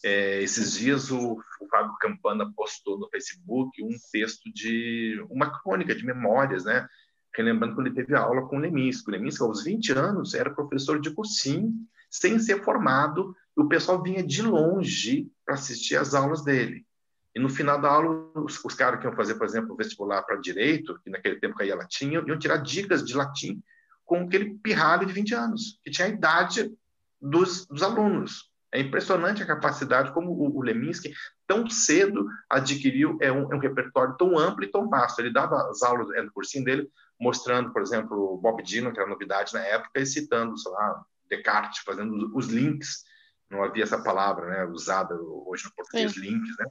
É, 0.03 0.41
esses 0.41 0.73
dias 0.73 1.09
o, 1.11 1.39
o 1.61 1.67
Fábio 1.69 1.95
Campana 1.99 2.51
postou 2.55 2.99
no 2.99 3.09
Facebook 3.09 3.81
um 3.81 3.95
texto 4.11 4.51
de 4.53 5.25
uma 5.29 5.61
crônica 5.61 5.95
de 5.95 6.05
memórias, 6.05 6.65
né? 6.65 6.87
Relembrando 7.35 7.75
quando 7.75 7.87
ele 7.87 7.95
teve 7.95 8.13
aula 8.13 8.47
com 8.47 8.57
o 8.57 8.59
Leminski. 8.59 9.09
O 9.09 9.11
Leminski, 9.11 9.41
aos 9.41 9.63
20 9.63 9.93
anos, 9.93 10.33
era 10.33 10.53
professor 10.53 10.99
de 10.99 11.11
cursinho, 11.11 11.73
sem 12.09 12.37
ser 12.37 12.63
formado, 12.63 13.35
e 13.57 13.61
o 13.61 13.67
pessoal 13.67 14.03
vinha 14.03 14.21
de 14.21 14.41
longe 14.41 15.31
para 15.45 15.55
assistir 15.55 15.95
às 15.95 16.13
aulas 16.13 16.43
dele. 16.43 16.85
E 17.33 17.39
no 17.39 17.49
final 17.49 17.81
da 17.81 17.89
aula, 17.89 18.29
os, 18.35 18.63
os 18.63 18.75
caras 18.75 18.99
que 18.99 19.07
iam 19.07 19.15
fazer, 19.15 19.35
por 19.35 19.47
exemplo, 19.47 19.75
vestibular 19.75 20.21
para 20.21 20.35
direito, 20.35 20.99
que 21.03 21.09
naquele 21.09 21.39
tempo 21.39 21.55
caía 21.55 21.75
latim, 21.75 22.11
iam 22.11 22.37
tirar 22.37 22.57
dicas 22.57 23.03
de 23.03 23.15
latim 23.15 23.63
com 24.05 24.21
aquele 24.21 24.55
pirralho 24.55 25.07
de 25.07 25.13
20 25.13 25.33
anos, 25.33 25.79
que 25.81 25.89
tinha 25.89 26.07
a 26.07 26.11
idade 26.11 26.71
dos, 27.19 27.65
dos 27.65 27.81
alunos. 27.81 28.52
É 28.73 28.79
impressionante 28.79 29.43
a 29.43 29.45
capacidade 29.45 30.11
como 30.13 30.31
o, 30.31 30.57
o 30.57 30.61
Leminski, 30.63 31.13
tão 31.45 31.69
cedo, 31.69 32.27
adquiriu 32.49 33.19
é 33.21 33.31
um, 33.31 33.53
é 33.53 33.55
um, 33.55 33.59
repertório 33.59 34.17
tão 34.17 34.35
amplo 34.35 34.63
e 34.63 34.71
tão 34.71 34.89
vasto. 34.89 35.19
Ele 35.19 35.31
dava 35.31 35.69
as 35.69 35.83
aulas 35.83 36.09
é, 36.15 36.23
no 36.23 36.31
cursinho 36.31 36.65
dele, 36.65 36.89
mostrando, 37.19 37.71
por 37.71 37.83
exemplo, 37.83 38.39
Bob 38.41 38.63
Dylan, 38.63 38.91
que 38.91 38.99
era 38.99 39.07
novidade 39.07 39.53
na 39.53 39.61
época, 39.61 39.99
e 39.99 40.05
citando, 40.07 40.57
sei 40.57 40.71
lá, 40.71 41.05
Descartes, 41.29 41.83
fazendo 41.85 42.35
os 42.35 42.47
links. 42.47 43.03
Não 43.47 43.63
havia 43.63 43.83
essa 43.83 44.01
palavra 44.01 44.47
né, 44.47 44.65
usada 44.65 45.13
hoje 45.15 45.65
no 45.65 45.75
português, 45.75 46.11
Sim. 46.11 46.21
links, 46.21 46.55
né? 46.57 46.65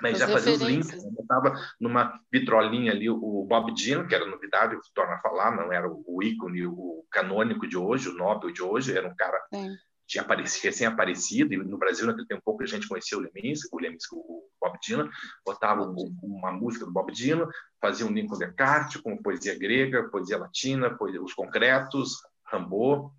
Mas 0.00 0.20
já 0.20 0.28
fazia 0.28 0.52
os 0.52 0.60
links, 0.60 1.02
né? 1.02 1.10
botava 1.10 1.60
numa 1.80 2.20
vitrolinha 2.30 2.92
ali 2.92 3.10
o 3.10 3.44
Bob 3.48 3.74
Dylan, 3.74 4.06
que 4.06 4.14
era 4.14 4.24
novidade, 4.24 4.76
torna 4.94 5.14
a 5.14 5.20
falar, 5.20 5.56
não 5.56 5.72
era 5.72 5.88
o 5.88 6.22
ícone, 6.22 6.64
o 6.64 7.04
canônico 7.10 7.66
de 7.66 7.76
hoje, 7.76 8.08
o 8.08 8.14
Nobel 8.14 8.52
de 8.52 8.62
hoje, 8.62 8.96
era 8.96 9.08
um 9.08 9.16
cara 9.16 9.44
Sim. 9.52 9.76
Tinha 10.08 10.22
aparecido, 10.22 10.64
recém-aparecido, 10.64 11.52
e 11.52 11.58
no 11.58 11.76
Brasil 11.76 12.06
naquele 12.06 12.26
tempo 12.26 12.42
pouco 12.42 12.62
a 12.62 12.66
gente 12.66 12.88
conhecia 12.88 13.18
o 13.18 13.20
Leminski, 13.20 13.68
o 13.70 13.78
Leminski, 13.78 14.14
o 14.14 14.48
Bob 14.58 14.78
Dylan, 14.82 15.08
botava 15.44 15.82
uma 16.22 16.50
música 16.50 16.86
do 16.86 16.92
Bob 16.92 17.12
Dylan, 17.12 17.46
fazia 17.80 18.06
um 18.06 18.10
link 18.10 18.28
com 18.28 18.38
Descartes, 18.38 19.00
com 19.02 19.22
poesia 19.22 19.56
grega, 19.56 20.08
poesia 20.08 20.38
latina, 20.38 20.96
poesia, 20.96 21.22
os 21.22 21.34
concretos, 21.34 22.16
Rambaud, 22.44 23.12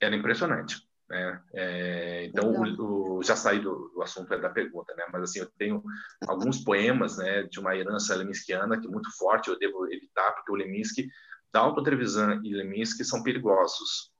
era 0.00 0.14
impressionante. 0.14 0.76
Né? 1.08 1.42
É, 1.54 2.24
então, 2.26 2.52
o, 2.52 3.18
o, 3.18 3.22
já 3.22 3.34
saí 3.34 3.58
do, 3.58 3.90
do, 3.92 4.02
assunto 4.02 4.32
é 4.32 4.38
da 4.38 4.48
pergunta, 4.48 4.94
né? 4.94 5.04
mas 5.12 5.24
assim, 5.24 5.40
eu 5.40 5.50
tenho 5.58 5.82
alguns 6.26 6.62
poemas 6.62 7.18
né, 7.18 7.42
de 7.44 7.58
uma 7.58 7.76
herança 7.76 8.14
leminskiana 8.14 8.80
que 8.80 8.86
é 8.86 8.90
muito 8.90 9.10
forte, 9.16 9.48
eu 9.48 9.58
devo 9.58 9.86
evitar, 9.92 10.32
porque 10.32 10.52
o 10.52 10.56
Leminski, 10.56 11.08
Dalton 11.52 11.82
Trevisan 11.82 12.40
e 12.44 12.52
Leminski 12.52 13.04
são 13.04 13.22
perigosos, 13.22 14.12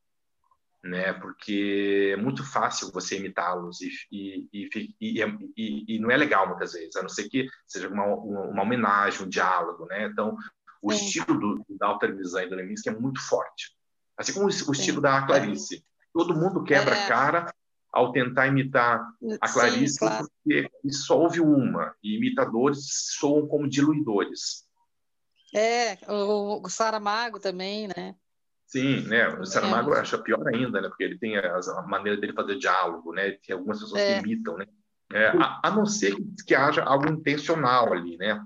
né? 0.88 1.12
porque 1.14 2.12
é 2.14 2.16
muito 2.16 2.44
fácil 2.44 2.92
você 2.92 3.18
imitá-los 3.18 3.81
e, 3.81 3.90
e, 4.53 4.68
e, 5.01 5.94
e, 5.94 5.99
não 5.99 6.11
é 6.11 6.16
legal 6.16 6.49
muitas 6.49 6.72
vezes, 6.72 6.96
a 6.96 7.03
não 7.03 7.09
ser 7.09 7.29
que 7.29 7.49
seja 7.66 7.88
uma, 7.88 8.05
uma 8.07 8.62
homenagem, 8.62 9.22
um 9.22 9.29
diálogo. 9.29 9.87
Né? 9.87 10.07
Então, 10.07 10.37
o 10.83 10.92
Sim. 10.92 11.05
estilo 11.05 11.38
do, 11.38 11.66
Dalton 11.68 11.99
Trevisan 11.99 12.44
e 12.44 12.49
do 12.49 12.57
Leminski 12.57 12.88
é 12.88 12.92
muito 12.92 13.20
forte, 13.20 13.77
assim 14.16 14.33
como 14.33 14.46
o, 14.46 14.49
o 14.49 14.72
estilo 14.72 15.01
da 15.01 15.27
Clarice. 15.27 15.85
Todo 16.12 16.35
mundo 16.35 16.64
quebra 16.64 16.94
a 16.94 16.99
é. 16.99 17.09
cara 17.09 17.55
ao 17.92 18.12
tentar 18.12 18.46
imitar 18.46 19.07
a 19.40 19.53
Clarice, 19.53 19.94
Sim, 19.94 19.99
claro. 20.01 20.29
porque 20.44 20.70
só 20.90 21.18
houve 21.18 21.40
uma, 21.40 21.94
e 22.03 22.16
imitadores 22.16 23.14
soam 23.18 23.46
como 23.46 23.68
diluidores. 23.68 24.66
É, 25.55 25.96
o, 26.07 26.61
o 26.62 26.68
Saramago 26.68 27.40
também, 27.40 27.88
né? 27.88 28.14
Sim, 28.66 29.02
né? 29.02 29.29
O 29.38 29.44
Saramago 29.44 29.94
é. 29.94 30.00
acha 30.00 30.18
pior 30.18 30.46
ainda, 30.48 30.81
né? 30.81 30.88
Porque 30.88 31.05
ele 31.05 31.18
tem 31.18 31.38
a, 31.38 31.57
a 31.57 31.83
maneira 31.83 32.20
dele 32.20 32.33
fazer 32.33 32.59
diálogo, 32.59 33.12
né? 33.12 33.33
Tem 33.46 33.55
algumas 33.55 33.81
pessoas 33.81 34.00
é. 34.00 34.14
que 34.14 34.26
imitam, 34.26 34.57
né? 34.57 34.66
É, 35.12 35.29
a, 35.29 35.61
a, 35.62 35.70
não 35.70 35.87
ser 35.87 36.16
que, 36.16 36.44
que 36.48 36.55
haja 36.55 36.83
algo 36.83 37.09
intencional 37.09 37.92
ali, 37.92 38.16
né? 38.16 38.44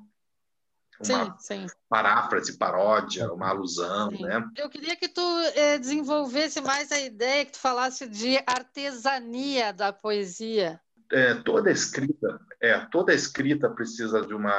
uma 1.09 1.39
sim, 1.39 1.67
sim. 1.67 1.67
paráfrase, 1.89 2.59
paródia, 2.59 3.33
uma 3.33 3.49
alusão, 3.49 4.11
sim. 4.11 4.23
né? 4.23 4.47
Eu 4.57 4.69
queria 4.69 4.95
que 4.95 5.09
tu 5.09 5.23
eh, 5.55 5.79
desenvolvesse 5.79 6.61
mais 6.61 6.93
a 6.93 7.01
ideia, 7.01 7.47
que 7.47 7.53
tu 7.53 7.59
falasse 7.59 8.07
de 8.07 8.37
artesania 8.47 9.73
da 9.73 9.93
poesia. 9.93 10.79
É, 11.11 11.35
toda 11.35 11.71
escrita, 11.71 12.41
é, 12.61 12.79
toda 12.87 13.15
escrita 13.15 13.71
precisa 13.71 14.21
de 14.21 14.35
uma 14.35 14.53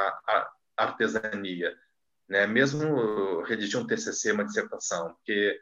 artesania, 0.76 1.72
né? 2.32 2.46
Mesmo 2.46 3.42
redigir 3.42 3.78
um 3.78 3.86
TCC, 3.86 4.32
uma 4.32 4.46
dissertação, 4.46 5.12
porque 5.12 5.60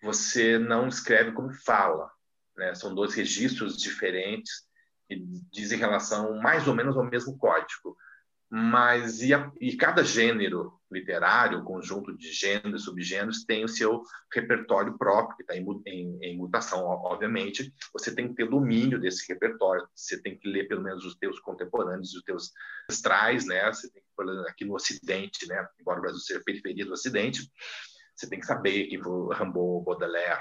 você 0.00 0.58
não 0.60 0.86
escreve 0.86 1.32
como 1.32 1.52
fala, 1.52 2.08
né? 2.56 2.72
São 2.76 2.94
dois 2.94 3.14
registros 3.14 3.76
diferentes 3.76 4.62
que 5.08 5.16
dizem 5.50 5.76
relação 5.76 6.36
mais 6.40 6.68
ou 6.68 6.74
menos 6.74 6.96
ao 6.96 7.04
mesmo 7.04 7.36
código 7.36 7.96
mas 8.56 9.20
e, 9.20 9.34
a, 9.34 9.50
e, 9.60 9.76
cada 9.76 10.04
gênero 10.04 10.78
literário, 10.88 11.64
conjunto 11.64 12.16
de 12.16 12.30
gêneros 12.32 12.84
subgêneros, 12.84 13.44
tem 13.44 13.64
o 13.64 13.68
seu 13.68 14.04
repertório 14.32 14.96
próprio, 14.96 15.36
que 15.36 15.42
está 15.42 15.56
em, 15.56 15.66
em, 15.88 16.18
em, 16.22 16.36
mutação, 16.36 16.84
obviamente. 16.84 17.74
Você 17.92 18.14
tem 18.14 18.28
que 18.28 18.34
ter 18.36 18.48
domínio 18.48 19.00
desse 19.00 19.26
repertório, 19.26 19.84
você 19.92 20.22
tem 20.22 20.38
que 20.38 20.48
ler 20.48 20.68
pelo 20.68 20.84
menos 20.84 21.04
os 21.04 21.16
teus 21.16 21.40
contemporâneos, 21.40 22.14
os 22.14 22.22
teus 22.22 22.52
ancestrais, 22.88 23.44
né? 23.44 23.66
Você 23.72 23.90
tem 23.90 24.00
que, 24.00 24.48
aqui 24.48 24.64
no 24.64 24.76
Ocidente, 24.76 25.48
né? 25.48 25.66
Embora 25.80 25.98
o 25.98 26.02
Brasil 26.02 26.20
seja 26.20 26.42
periferia 26.46 26.86
do 26.86 26.92
Ocidente, 26.92 27.50
você 28.14 28.28
tem 28.28 28.38
que 28.38 28.46
saber 28.46 28.86
que 28.86 28.96
Rimbaud, 28.96 29.84
Baudelaire, 29.84 30.40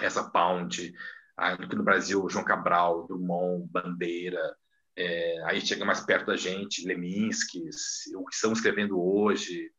essa 0.00 0.30
Pound, 0.30 0.94
aqui 1.36 1.74
no 1.74 1.82
Brasil, 1.82 2.28
João 2.30 2.44
Cabral, 2.44 3.08
Drummond, 3.08 3.68
Bandeira, 3.68 4.56
é, 4.96 5.42
aí 5.44 5.60
chega 5.60 5.84
mais 5.84 6.00
perto 6.00 6.26
da 6.26 6.36
gente, 6.36 6.86
Leminski, 6.86 7.68
o 8.16 8.24
que 8.24 8.34
estão 8.34 8.52
escrevendo 8.52 9.00
hoje. 9.00 9.70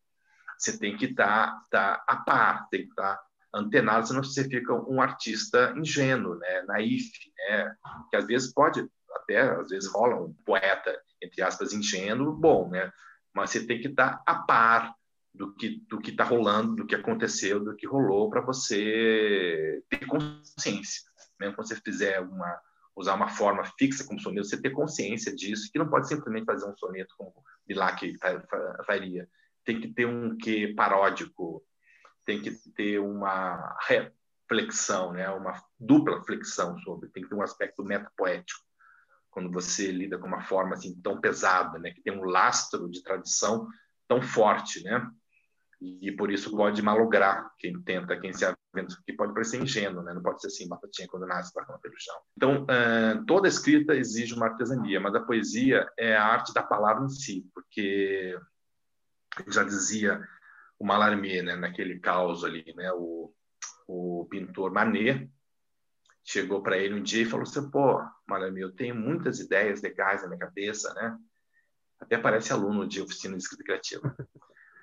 Você 0.57 0.77
tem 0.77 0.95
que 0.95 1.05
estar 1.05 1.51
tá, 1.69 1.95
tá 1.95 2.03
a 2.07 2.15
par, 2.17 2.69
tem 2.69 2.83
que 2.83 2.89
estar 2.89 3.17
tá 3.17 3.23
antenado, 3.53 4.07
senão 4.07 4.23
você 4.23 4.47
fica 4.47 4.73
um 4.73 5.01
artista 5.01 5.73
ingênuo, 5.75 6.35
né, 6.35 6.61
naif, 6.63 7.11
né, 7.49 7.75
que 8.09 8.15
às 8.15 8.25
vezes 8.25 8.53
pode, 8.53 8.87
até 9.15 9.41
às 9.41 9.67
vezes 9.67 9.91
rola 9.91 10.15
um 10.15 10.33
poeta, 10.45 10.97
entre 11.21 11.41
aspas, 11.41 11.73
ingênuo, 11.73 12.33
bom, 12.33 12.69
né, 12.69 12.91
mas 13.33 13.49
você 13.49 13.65
tem 13.65 13.81
que 13.81 13.89
estar 13.89 14.17
tá 14.17 14.23
a 14.25 14.35
par 14.35 14.95
do 15.33 15.53
que 15.53 15.81
do 15.87 15.99
que 15.99 16.11
está 16.11 16.23
rolando, 16.23 16.75
do 16.75 16.85
que 16.85 16.95
aconteceu, 16.95 17.63
do 17.63 17.75
que 17.75 17.87
rolou, 17.87 18.29
para 18.29 18.41
você 18.41 19.81
ter 19.89 20.05
consciência. 20.05 21.01
Mesmo 21.39 21.55
quando 21.55 21.67
você 21.67 21.75
fizer 21.77 22.19
uma 22.19 22.61
usar 23.01 23.15
uma 23.15 23.27
forma 23.27 23.63
fixa 23.77 24.05
como 24.05 24.19
soneto, 24.19 24.47
você 24.47 24.61
ter 24.61 24.71
consciência 24.71 25.35
disso, 25.35 25.69
que 25.71 25.79
não 25.79 25.89
pode 25.89 26.07
simplesmente 26.07 26.45
fazer 26.45 26.65
um 26.65 26.77
soneto 26.77 27.13
como 27.17 27.33
Bilac 27.67 28.17
faria. 28.85 29.27
Tem 29.65 29.79
que 29.79 29.93
ter 29.93 30.05
um 30.05 30.37
que 30.37 30.73
paródico, 30.73 31.63
tem 32.25 32.41
que 32.41 32.51
ter 32.75 32.99
uma 32.99 33.77
reflexão, 33.87 35.13
né? 35.13 35.29
uma 35.29 35.53
dupla 35.79 36.23
flexão 36.23 36.77
sobre, 36.79 37.09
tem 37.09 37.23
que 37.23 37.29
ter 37.29 37.35
um 37.35 37.43
aspecto 37.43 37.83
metapoético 37.83 38.71
quando 39.31 39.49
você 39.49 39.91
lida 39.91 40.17
com 40.17 40.27
uma 40.27 40.41
forma 40.41 40.75
assim 40.75 40.93
tão 41.01 41.19
pesada, 41.19 41.79
né, 41.79 41.91
que 41.91 42.01
tem 42.01 42.13
um 42.13 42.25
lastro 42.25 42.89
de 42.89 43.01
tradição 43.01 43.67
tão 44.07 44.21
forte, 44.21 44.83
né? 44.83 45.09
E 45.81 46.11
por 46.11 46.31
isso 46.31 46.55
pode 46.55 46.79
malograr 46.81 47.51
quem 47.57 47.81
tenta, 47.81 48.19
quem 48.19 48.31
se 48.31 48.45
aventa, 48.45 48.95
que 49.03 49.13
pode 49.13 49.33
parecer 49.33 49.59
ingênuo, 49.59 50.03
né? 50.03 50.13
não 50.13 50.21
pode 50.21 50.39
ser 50.39 50.47
assim, 50.47 50.67
batatinha 50.67 51.07
quando 51.07 51.25
nasce, 51.25 51.51
para 51.51 51.65
pelo 51.79 51.95
chão. 51.97 52.15
Então, 52.37 52.67
toda 53.25 53.47
escrita 53.47 53.95
exige 53.95 54.35
uma 54.35 54.45
artesania, 54.45 54.99
mas 54.99 55.15
a 55.15 55.21
poesia 55.21 55.89
é 55.97 56.15
a 56.15 56.23
arte 56.23 56.53
da 56.53 56.61
palavra 56.61 57.03
em 57.03 57.09
si, 57.09 57.49
porque 57.53 58.37
já 59.47 59.63
dizia 59.63 60.21
o 60.77 60.85
Mallarmé, 60.85 61.41
né, 61.41 61.55
naquele 61.55 61.99
caos 61.99 62.43
ali, 62.43 62.63
né, 62.75 62.91
o, 62.93 63.33
o 63.87 64.27
pintor 64.29 64.71
Manet 64.71 65.27
chegou 66.23 66.61
para 66.61 66.77
ele 66.77 66.93
um 66.93 67.01
dia 67.01 67.23
e 67.23 67.25
falou 67.25 67.43
assim, 67.43 67.71
pô, 67.71 67.99
Mallarmé, 68.27 68.61
eu 68.61 68.71
tenho 68.71 68.93
muitas 68.93 69.39
ideias 69.39 69.81
legais 69.81 70.21
na 70.21 70.27
minha 70.27 70.39
cabeça, 70.39 70.93
né? 70.93 71.17
Até 71.99 72.17
parece 72.17 72.51
aluno 72.51 72.87
de 72.87 73.01
oficina 73.01 73.35
de 73.35 73.43
escrita 73.43 73.63
criativa 73.63 74.15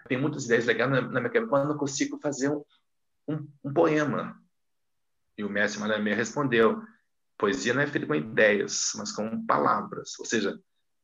tenho 0.08 0.20
muitas 0.20 0.44
ideias 0.46 0.66
legais 0.66 0.90
na, 0.90 1.02
minha 1.02 1.30
cabeça, 1.30 1.50
mas 1.50 1.68
não 1.68 1.76
consigo 1.76 2.18
fazer 2.18 2.50
um, 2.50 2.64
um, 3.28 3.48
um 3.64 3.72
poema. 3.72 4.40
E 5.36 5.44
o 5.44 5.50
mestre 5.50 5.80
Malamé 5.80 6.14
respondeu: 6.14 6.82
Poesia 7.36 7.72
não 7.72 7.82
é 7.82 7.86
feita 7.86 8.06
com 8.06 8.14
ideias, 8.14 8.92
mas 8.96 9.12
com 9.12 9.46
palavras. 9.46 10.18
Ou 10.18 10.24
seja, 10.24 10.58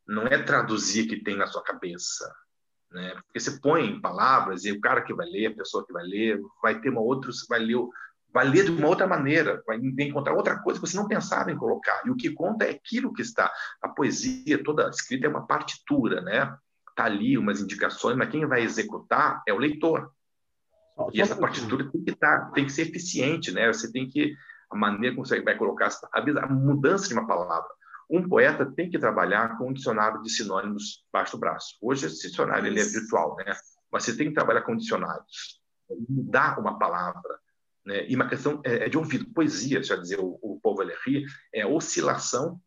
não 0.06 0.26
é 0.26 0.42
traduzir 0.42 1.04
o 1.04 1.08
que 1.08 1.22
tem 1.22 1.36
na 1.36 1.46
sua 1.46 1.62
cabeça, 1.62 2.32
né? 2.90 3.14
Porque 3.26 3.40
você 3.40 3.60
põe 3.60 4.00
palavras 4.00 4.64
e 4.64 4.72
o 4.72 4.80
cara 4.80 5.02
que 5.02 5.14
vai 5.14 5.26
ler, 5.26 5.46
a 5.46 5.54
pessoa 5.54 5.86
que 5.86 5.92
vai 5.92 6.04
ler, 6.04 6.40
vai 6.62 6.80
ter 6.80 6.90
uma 6.90 7.00
outra, 7.00 7.30
vai 7.48 7.60
ler, 7.60 7.78
vai 8.32 8.48
ler 8.48 8.64
de 8.64 8.72
uma 8.72 8.88
outra 8.88 9.06
maneira, 9.06 9.62
vai 9.64 9.78
encontrar 9.78 10.34
outra 10.34 10.58
coisa 10.60 10.80
que 10.80 10.86
você 10.86 10.96
não 10.96 11.06
pensava 11.06 11.52
em 11.52 11.56
colocar. 11.56 12.02
E 12.04 12.10
o 12.10 12.16
que 12.16 12.30
conta 12.30 12.64
é 12.64 12.70
aquilo 12.70 13.12
que 13.12 13.22
está. 13.22 13.52
A 13.80 13.88
poesia 13.88 14.62
toda 14.62 14.88
escrita 14.88 15.26
é 15.26 15.30
uma 15.30 15.46
partitura, 15.46 16.20
né? 16.20 16.56
Tá 16.94 17.04
ali 17.04 17.36
umas 17.36 17.60
indicações, 17.60 18.16
mas 18.16 18.30
quem 18.30 18.46
vai 18.46 18.62
executar 18.62 19.42
é 19.46 19.52
o 19.52 19.58
leitor. 19.58 20.12
E 21.12 21.20
essa 21.20 21.36
partitura 21.36 21.90
tem 21.90 22.04
que 22.04 22.12
tá, 22.14 22.50
tem 22.54 22.66
que 22.66 22.72
ser 22.72 22.82
eficiente, 22.82 23.50
né? 23.50 23.72
Você 23.72 23.90
tem 23.90 24.08
que 24.08 24.36
a 24.70 24.76
maneira 24.76 25.14
como 25.14 25.26
você 25.26 25.40
vai 25.40 25.56
colocar 25.56 25.90
a 26.12 26.46
mudança 26.48 27.08
de 27.08 27.14
uma 27.14 27.26
palavra. 27.26 27.68
Um 28.10 28.28
poeta 28.28 28.66
tem 28.66 28.90
que 28.90 28.98
trabalhar 28.98 29.56
com 29.56 29.70
um 29.70 29.72
dicionário 29.72 30.22
de 30.22 30.30
sinônimos 30.30 31.04
baixo 31.12 31.32
do 31.32 31.40
braço. 31.40 31.76
Hoje 31.80 32.06
esse 32.06 32.28
dicionário 32.28 32.66
ele 32.66 32.80
é 32.80 32.84
virtual, 32.84 33.36
né? 33.36 33.56
Mas 33.90 34.04
você 34.04 34.16
tem 34.16 34.28
que 34.28 34.34
trabalhar 34.34 34.62
com 34.62 34.76
dicionários, 34.76 35.60
mudar 36.08 36.58
uma 36.58 36.78
palavra, 36.78 37.38
né? 37.84 38.06
E 38.08 38.14
uma 38.14 38.28
questão 38.28 38.60
é, 38.64 38.86
é 38.86 38.88
de 38.88 38.98
ouvido. 38.98 39.26
Poesia, 39.32 39.82
já 39.82 39.96
dizer 39.96 40.20
o, 40.20 40.38
o 40.42 40.60
povo 40.62 40.78
Valéry, 40.78 41.24
é 41.52 41.66
oscilação 41.66 42.60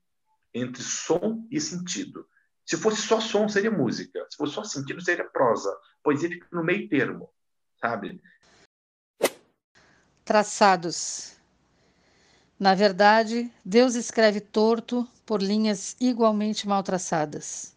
entre 0.53 0.81
som 0.81 1.47
e 1.51 1.59
sentido. 1.59 2.25
Se 2.67 2.75
fosse 2.75 3.01
só 3.01 3.21
som, 3.21 3.47
seria 3.47 3.71
música. 3.71 4.27
Se 4.29 4.35
fosse 4.35 4.53
só 4.53 4.63
sentido, 4.65 5.01
seria 5.01 5.23
prosa. 5.23 5.73
Poesia 6.03 6.27
fica 6.27 6.47
no 6.51 6.61
meio 6.61 6.89
termo, 6.89 7.29
sabe? 7.79 8.21
Traçados. 10.25 11.37
Na 12.59 12.75
verdade, 12.75 13.49
Deus 13.63 13.95
escreve 13.95 14.41
torto 14.41 15.07
por 15.25 15.41
linhas 15.41 15.95
igualmente 15.97 16.67
mal 16.67 16.83
traçadas. 16.83 17.73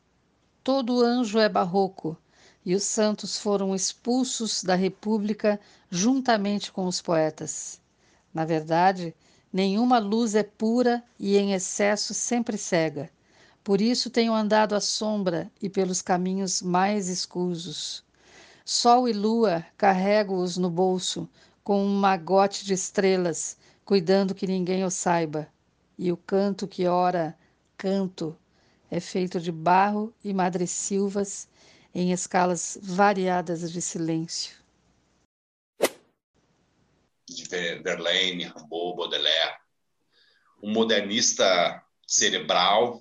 Todo 0.64 1.00
anjo 1.00 1.38
é 1.38 1.48
barroco 1.48 2.18
e 2.66 2.74
os 2.74 2.82
santos 2.82 3.38
foram 3.38 3.76
expulsos 3.76 4.64
da 4.64 4.74
República 4.74 5.60
juntamente 5.88 6.72
com 6.72 6.86
os 6.86 7.00
poetas. 7.00 7.80
Na 8.34 8.44
verdade, 8.44 9.14
nenhuma 9.52 10.00
luz 10.00 10.34
é 10.34 10.42
pura 10.42 11.00
e 11.16 11.36
em 11.36 11.52
excesso 11.52 12.12
sempre 12.12 12.58
cega. 12.58 13.08
Por 13.62 13.80
isso 13.80 14.08
tenho 14.08 14.32
andado 14.32 14.74
à 14.74 14.80
sombra 14.80 15.50
e 15.60 15.68
pelos 15.68 16.00
caminhos 16.00 16.62
mais 16.62 17.08
escusos. 17.08 18.02
Sol 18.64 19.08
e 19.08 19.12
lua 19.12 19.66
carrego-os 19.76 20.56
no 20.56 20.70
bolso, 20.70 21.28
com 21.62 21.84
um 21.84 21.94
magote 21.94 22.64
de 22.64 22.72
estrelas, 22.72 23.58
cuidando 23.84 24.34
que 24.34 24.46
ninguém 24.46 24.84
o 24.84 24.90
saiba. 24.90 25.48
E 25.98 26.10
o 26.10 26.16
canto 26.16 26.66
que 26.66 26.86
ora 26.86 27.36
canto 27.76 28.36
é 28.90 28.98
feito 28.98 29.38
de 29.38 29.52
barro 29.52 30.12
e 30.24 30.32
madressilvas 30.32 31.48
em 31.94 32.12
escalas 32.12 32.78
variadas 32.80 33.70
de 33.70 33.82
silêncio. 33.82 34.56
De 37.28 37.44
Verlaine, 37.44 38.44
Rimbaud, 38.44 38.96
Baudelaire, 38.96 39.58
um 40.62 40.72
modernista 40.72 41.84
cerebral, 42.06 43.00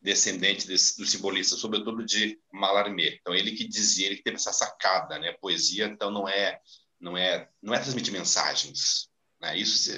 descendente 0.00 0.66
desse, 0.66 0.96
do 0.98 1.06
simbolista, 1.06 1.56
sobretudo 1.56 2.04
de 2.04 2.38
Mallarmé. 2.52 3.18
Então 3.20 3.34
ele 3.34 3.52
que 3.52 3.66
dizia, 3.66 4.06
ele 4.06 4.16
que 4.16 4.22
teve 4.22 4.36
essa 4.36 4.52
sacada, 4.52 5.18
né? 5.18 5.32
Poesia, 5.40 5.86
então 5.86 6.10
não 6.10 6.28
é, 6.28 6.60
não 7.00 7.16
é, 7.16 7.48
não 7.62 7.74
é 7.74 7.78
transmitir 7.78 8.12
mensagens, 8.12 9.08
né? 9.40 9.56
Isso, 9.56 9.90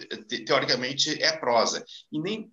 teoricamente, 0.47 1.23
é 1.23 1.37
prosa. 1.37 1.85
E 2.11 2.19
nem 2.19 2.51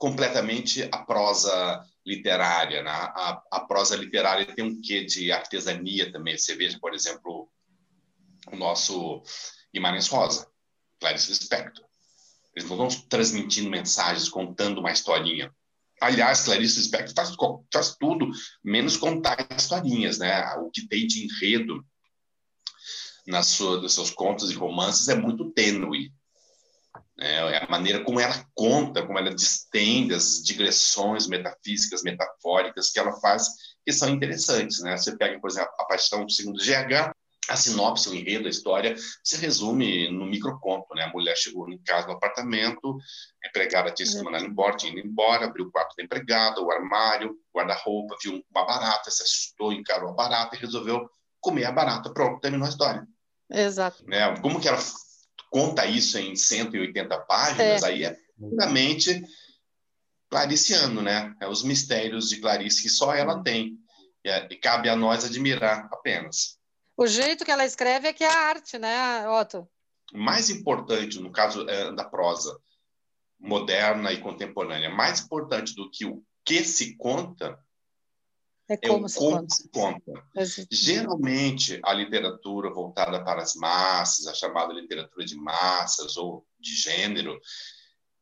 completamente 0.00 0.88
a 0.90 0.98
prosa 0.98 1.84
literária. 2.06 2.82
Né? 2.82 2.90
A, 2.90 3.42
a, 3.50 3.60
prosa 3.60 3.94
literária 3.94 4.46
tem 4.46 4.64
um 4.64 4.80
quê 4.80 5.04
de 5.04 5.30
artesania 5.30 6.10
também. 6.10 6.36
Você 6.36 6.56
veja, 6.56 6.78
por 6.80 6.94
exemplo, 6.94 7.50
o 8.50 8.56
nosso 8.56 9.22
Guimarães 9.72 10.08
Rosa, 10.08 10.50
Clarice 10.98 11.28
Lispector. 11.28 11.84
Eles 12.56 12.68
não 12.68 12.86
estão 12.86 13.08
transmitindo 13.08 13.70
mensagens, 13.70 14.28
contando 14.28 14.80
uma 14.80 14.90
historinha. 14.90 15.54
Aliás, 16.00 16.44
Clarice 16.44 16.78
Lispector 16.78 17.14
faz, 17.14 17.36
faz 17.72 17.96
tudo, 17.96 18.30
menos 18.64 18.96
contar 18.96 19.46
historinhas. 19.56 20.18
Né? 20.18 20.42
O 20.54 20.70
que 20.70 20.88
tem 20.88 21.06
de 21.06 21.24
enredo 21.24 21.84
nas 23.26 23.48
suas, 23.48 23.82
nos 23.82 23.94
seus 23.94 24.10
contos 24.10 24.50
e 24.50 24.54
romances 24.54 25.08
é 25.08 25.14
muito 25.14 25.50
tênue. 25.50 26.12
É, 27.18 27.34
é 27.34 27.64
a 27.64 27.70
maneira 27.70 28.02
como 28.02 28.18
ela 28.18 28.46
conta, 28.54 29.06
como 29.06 29.18
ela 29.18 29.34
distende 29.34 30.14
as 30.14 30.42
digressões 30.42 31.26
metafísicas, 31.26 32.02
metafóricas 32.02 32.90
que 32.90 32.98
ela 32.98 33.12
faz, 33.20 33.46
que 33.84 33.92
são 33.92 34.08
interessantes. 34.08 34.80
Né? 34.80 34.96
Você 34.96 35.16
pega, 35.16 35.38
por 35.38 35.50
exemplo, 35.50 35.70
a 35.78 35.84
Paixão 35.84 36.26
segundo 36.30 36.58
GH, 36.58 37.14
a 37.50 37.56
sinopse, 37.56 38.08
o 38.08 38.14
enredo, 38.14 38.46
a 38.46 38.50
história, 38.50 38.94
se 39.24 39.36
resume 39.36 40.08
no 40.10 40.24
microconto. 40.24 40.94
Né? 40.94 41.02
A 41.02 41.12
mulher 41.12 41.36
chegou 41.36 41.68
em 41.68 41.78
casa 41.78 42.06
no 42.06 42.14
apartamento, 42.14 42.96
a 43.44 43.48
empregada 43.48 43.90
tinha 43.90 44.06
se 44.06 44.22
mandado 44.22 44.44
embora, 44.44 44.76
tinha 44.76 44.92
ido 44.92 45.06
embora, 45.06 45.46
abriu 45.46 45.66
o 45.66 45.70
quarto 45.70 45.96
da 45.96 46.04
empregada, 46.04 46.60
o 46.60 46.70
armário, 46.70 47.36
guarda-roupa, 47.54 48.16
viu 48.22 48.40
uma 48.54 48.64
barata, 48.64 49.10
se 49.10 49.22
assustou, 49.22 49.72
encarou 49.72 50.10
a 50.10 50.14
barata 50.14 50.54
e 50.54 50.60
resolveu 50.60 51.10
comer 51.40 51.64
a 51.64 51.72
barata. 51.72 52.12
Pronto, 52.12 52.40
terminou 52.40 52.66
a 52.66 52.70
história. 52.70 53.06
Exato. 53.50 54.04
Né? 54.06 54.36
Como 54.40 54.60
que 54.60 54.68
ela 54.68 54.78
conta 55.50 55.84
isso 55.84 56.16
em 56.18 56.36
180 56.36 57.18
páginas, 57.22 57.82
é. 57.82 57.86
aí 57.86 58.04
é 58.04 58.16
puramente 58.38 59.24
clariciano, 60.30 61.02
né? 61.02 61.34
É 61.40 61.48
os 61.48 61.64
mistérios 61.64 62.28
de 62.28 62.40
Clarice 62.40 62.82
que 62.82 62.88
só 62.88 63.12
ela 63.12 63.36
uhum. 63.36 63.42
tem. 63.42 63.76
É, 64.24 64.46
e 64.50 64.56
cabe 64.56 64.88
a 64.88 64.94
nós 64.94 65.24
admirar 65.24 65.88
apenas. 65.90 66.59
O 67.00 67.06
jeito 67.06 67.46
que 67.46 67.50
ela 67.50 67.64
escreve 67.64 68.08
é 68.08 68.12
que 68.12 68.22
é 68.22 68.28
a 68.28 68.48
arte, 68.48 68.76
né, 68.76 69.26
Otto? 69.26 69.66
Mais 70.12 70.50
importante, 70.50 71.18
no 71.18 71.32
caso 71.32 71.66
é, 71.66 71.90
da 71.94 72.04
prosa 72.04 72.60
moderna 73.38 74.12
e 74.12 74.20
contemporânea, 74.20 74.90
mais 74.90 75.20
importante 75.20 75.74
do 75.74 75.90
que 75.90 76.04
o 76.04 76.22
que 76.44 76.62
se 76.62 76.94
conta 76.98 77.58
é 78.68 78.76
como, 78.76 79.06
é 79.06 79.08
se, 79.08 79.18
como 79.18 79.30
conta. 79.30 79.54
se 79.54 79.68
conta. 79.70 80.28
Geralmente, 80.70 81.80
a 81.82 81.94
literatura 81.94 82.68
voltada 82.68 83.24
para 83.24 83.40
as 83.40 83.54
massas, 83.54 84.26
a 84.26 84.34
chamada 84.34 84.74
literatura 84.74 85.24
de 85.24 85.36
massas 85.36 86.18
ou 86.18 86.46
de 86.58 86.74
gênero, 86.76 87.40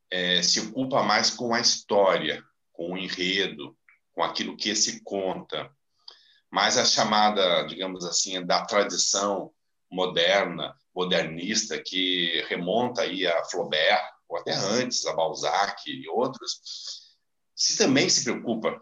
é, 0.09 0.41
se 0.41 0.61
ocupa 0.61 1.03
mais 1.03 1.31
com 1.31 1.53
a 1.53 1.61
história, 1.61 2.45
com 2.73 2.93
o 2.93 2.97
enredo, 2.97 3.77
com 4.13 4.23
aquilo 4.23 4.57
que 4.57 4.73
se 4.77 5.03
conta. 5.03 5.69
Mas 6.51 6.79
a 6.79 6.85
chamada, 6.85 7.63
digamos 7.65 8.05
assim, 8.05 8.45
da 8.45 8.65
tradição 8.65 9.51
moderna, 9.91 10.75
modernista, 10.95 11.81
que 11.83 12.45
remonta 12.49 13.03
aí 13.03 13.27
a 13.27 13.45
Flaubert, 13.45 14.03
ou 14.29 14.39
até 14.39 14.55
antes, 14.55 15.07
a 15.07 15.15
Balzac 15.15 15.83
e 15.87 16.09
outros, 16.09 16.61
se 17.55 17.77
também 17.77 18.09
se 18.09 18.25
preocupa 18.25 18.79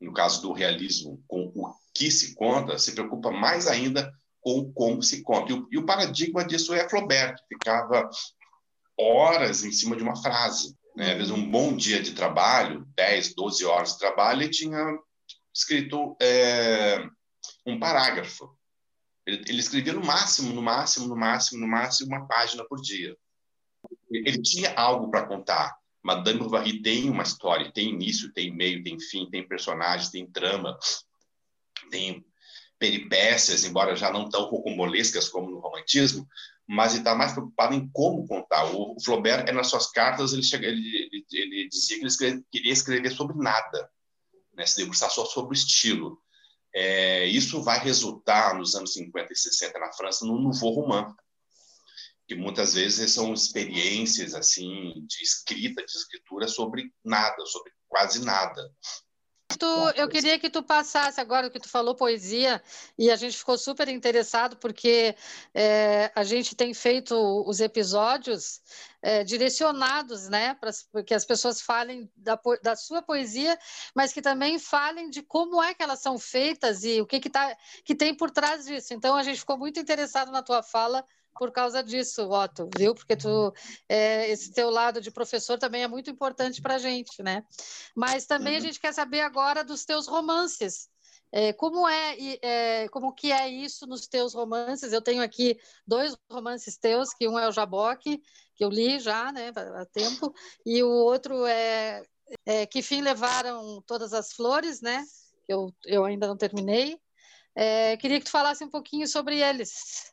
no 0.00 0.12
caso 0.12 0.42
do 0.42 0.52
realismo, 0.52 1.22
com 1.28 1.52
o 1.54 1.72
que 1.94 2.10
se 2.10 2.34
conta, 2.34 2.78
se 2.78 2.92
preocupa 2.92 3.30
mais 3.30 3.68
ainda 3.68 4.12
com 4.40 4.72
como 4.72 5.02
se 5.02 5.22
conta. 5.22 5.52
E 5.52 5.54
o, 5.54 5.68
e 5.70 5.78
o 5.78 5.86
paradigma 5.86 6.44
disso 6.44 6.74
é 6.74 6.88
Flaubert, 6.88 7.36
que 7.36 7.54
ficava 7.54 8.10
horas 8.98 9.64
em 9.64 9.70
cima 9.70 9.96
de 9.96 10.02
uma 10.02 10.20
frase. 10.20 10.76
Né? 10.96 11.12
Às 11.12 11.18
vezes, 11.18 11.30
um 11.30 11.48
bom 11.48 11.74
dia 11.74 12.02
de 12.02 12.12
trabalho, 12.12 12.86
10, 12.96 13.34
12 13.34 13.64
horas 13.64 13.92
de 13.92 13.98
trabalho, 14.00 14.42
ele 14.42 14.50
tinha 14.50 14.98
escrito 15.54 16.16
é, 16.20 17.06
um 17.66 17.78
parágrafo. 17.78 18.56
Ele, 19.26 19.44
ele, 19.46 19.60
escrevia 19.60 19.92
no 19.92 20.04
máximo, 20.04 20.52
no 20.52 20.62
máximo, 20.62 21.06
no 21.06 21.16
máximo, 21.16 21.60
no 21.60 21.68
máximo, 21.68 22.08
uma 22.08 22.26
página 22.26 22.64
por 22.64 22.80
dia. 22.80 23.16
Ele 24.10 24.42
tinha 24.42 24.74
algo 24.74 25.10
para 25.10 25.26
contar. 25.26 25.76
Madame 26.02 26.40
Bovary 26.40 26.82
tem 26.82 27.08
uma 27.08 27.22
história, 27.22 27.72
tem 27.72 27.90
início, 27.90 28.32
tem 28.32 28.52
meio, 28.54 28.82
tem 28.82 28.98
fim, 28.98 29.30
tem 29.30 29.46
personagens, 29.46 30.10
tem 30.10 30.26
trama, 30.26 30.76
tem 31.90 32.24
peripécias, 32.78 33.64
embora 33.64 33.94
já 33.94 34.10
não 34.10 34.28
tão 34.28 34.44
rocambolescas 34.46 35.28
como 35.28 35.48
no 35.48 35.60
romantismo, 35.60 36.26
mas 36.66 36.92
ele 36.92 37.02
está 37.02 37.14
mais 37.14 37.32
preocupado 37.32 37.74
em 37.74 37.88
como 37.92 38.26
contar. 38.26 38.64
O, 38.74 38.96
Flaubert, 39.00 39.48
é 39.48 39.52
nas 39.52 39.68
suas 39.68 39.90
cartas, 39.92 40.32
ele, 40.32 40.42
chega, 40.42 40.66
ele, 40.66 41.08
ele, 41.12 41.26
ele 41.30 41.68
dizia 41.68 41.96
que 41.96 42.02
ele 42.02 42.08
escreve, 42.08 42.44
queria 42.50 42.72
escrever 42.72 43.10
sobre 43.12 43.36
nada, 43.36 43.88
né, 44.54 44.66
se 44.66 44.76
debruçar 44.76 45.10
só 45.10 45.24
sobre 45.24 45.52
o 45.52 45.58
estilo. 45.58 46.20
É, 46.74 47.26
isso 47.26 47.62
vai 47.62 47.78
resultar, 47.78 48.54
nos 48.54 48.74
anos 48.74 48.94
50 48.94 49.32
e 49.32 49.36
60 49.36 49.78
na 49.78 49.92
França, 49.92 50.24
no 50.24 50.40
Nouveau 50.40 50.72
Roman, 50.72 51.14
que 52.26 52.34
muitas 52.34 52.74
vezes 52.74 53.12
são 53.12 53.34
experiências 53.34 54.34
assim 54.34 54.92
de 55.06 55.22
escrita, 55.22 55.84
de 55.84 55.92
escritura 55.92 56.48
sobre 56.48 56.90
nada, 57.04 57.44
sobre 57.46 57.72
quase 57.88 58.24
nada. 58.24 58.72
Tu, 59.58 59.66
eu 59.96 60.08
queria 60.08 60.38
que 60.38 60.50
tu 60.50 60.62
passasse 60.62 61.20
agora 61.20 61.50
que 61.50 61.60
tu 61.60 61.68
falou 61.68 61.94
poesia 61.94 62.62
e 62.98 63.10
a 63.10 63.16
gente 63.16 63.36
ficou 63.36 63.56
super 63.56 63.88
interessado 63.88 64.56
porque 64.56 65.14
é, 65.54 66.10
a 66.14 66.24
gente 66.24 66.54
tem 66.54 66.72
feito 66.74 67.14
os 67.46 67.60
episódios 67.60 68.60
é, 69.02 69.24
direcionados, 69.24 70.28
né, 70.28 70.54
para 70.54 71.02
que 71.02 71.14
as 71.14 71.24
pessoas 71.24 71.60
falem 71.60 72.10
da, 72.16 72.38
da, 72.62 72.76
sua 72.76 73.02
poesia, 73.02 73.58
mas 73.94 74.12
que 74.12 74.22
também 74.22 74.58
falem 74.58 75.10
de 75.10 75.22
como 75.22 75.62
é 75.62 75.74
que 75.74 75.82
elas 75.82 76.00
são 76.00 76.18
feitas 76.18 76.84
e 76.84 77.00
o 77.00 77.06
que 77.06 77.18
que, 77.18 77.28
tá, 77.28 77.56
que 77.84 77.94
tem 77.94 78.14
por 78.14 78.30
trás 78.30 78.64
disso. 78.64 78.94
Então 78.94 79.16
a 79.16 79.22
gente 79.22 79.40
ficou 79.40 79.58
muito 79.58 79.80
interessado 79.80 80.30
na 80.30 80.42
tua 80.42 80.62
fala 80.62 81.04
por 81.38 81.50
causa 81.50 81.82
disso, 81.82 82.28
Otto, 82.28 82.68
viu? 82.76 82.94
Porque 82.94 83.16
tu, 83.16 83.52
é, 83.88 84.30
esse 84.30 84.52
teu 84.52 84.70
lado 84.70 85.00
de 85.00 85.10
professor 85.10 85.58
também 85.58 85.82
é 85.82 85.88
muito 85.88 86.10
importante 86.10 86.60
para 86.60 86.74
a 86.74 86.78
gente, 86.78 87.22
né? 87.22 87.44
Mas 87.96 88.26
também 88.26 88.54
uhum. 88.54 88.58
a 88.58 88.62
gente 88.62 88.80
quer 88.80 88.92
saber 88.92 89.20
agora 89.20 89.64
dos 89.64 89.84
teus 89.84 90.06
romances. 90.06 90.88
É, 91.34 91.50
como 91.54 91.88
é, 91.88 92.16
é, 92.42 92.88
como 92.90 93.14
que 93.14 93.32
é 93.32 93.48
isso 93.48 93.86
nos 93.86 94.06
teus 94.06 94.34
romances? 94.34 94.92
Eu 94.92 95.00
tenho 95.00 95.22
aqui 95.22 95.58
dois 95.86 96.14
romances 96.30 96.76
teus, 96.76 97.14
que 97.14 97.26
um 97.26 97.38
é 97.38 97.48
o 97.48 97.52
Jaboque, 97.52 98.22
que 98.54 98.62
eu 98.62 98.68
li 98.68 99.00
já, 99.00 99.32
né, 99.32 99.50
há 99.56 99.86
tempo, 99.86 100.34
e 100.66 100.82
o 100.82 100.90
outro 100.90 101.46
é, 101.46 102.02
é 102.44 102.66
Que 102.66 102.82
Fim 102.82 103.00
Levaram 103.00 103.82
Todas 103.86 104.12
as 104.12 104.32
Flores, 104.34 104.82
né, 104.82 105.02
que 105.46 105.52
eu, 105.54 105.74
eu 105.86 106.04
ainda 106.04 106.26
não 106.26 106.36
terminei. 106.36 107.00
É, 107.54 107.96
queria 107.96 108.18
que 108.18 108.26
tu 108.26 108.30
falasse 108.30 108.62
um 108.62 108.70
pouquinho 108.70 109.06
sobre 109.08 109.40
eles. 109.40 110.11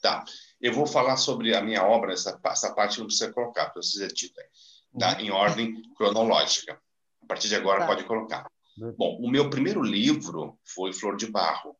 Tá. 0.00 0.24
Eu 0.60 0.72
vou 0.72 0.86
falar 0.86 1.16
sobre 1.16 1.54
a 1.54 1.62
minha 1.62 1.84
obra, 1.84 2.12
essa, 2.12 2.38
essa 2.44 2.74
parte 2.74 2.98
não 2.98 3.06
precisa 3.06 3.32
colocar, 3.32 3.70
precisa 3.70 4.08
dizer 4.08 4.32
tá? 4.98 5.14
Uhum. 5.14 5.20
Em 5.20 5.30
ordem 5.30 5.82
cronológica. 5.94 6.80
A 7.22 7.26
partir 7.26 7.48
de 7.48 7.56
agora 7.56 7.80
tá. 7.80 7.86
pode 7.86 8.04
colocar. 8.04 8.50
Uhum. 8.78 8.94
Bom, 8.96 9.18
o 9.20 9.30
meu 9.30 9.50
primeiro 9.50 9.82
livro 9.82 10.58
foi 10.64 10.92
Flor 10.92 11.16
de 11.16 11.26
Barro, 11.26 11.76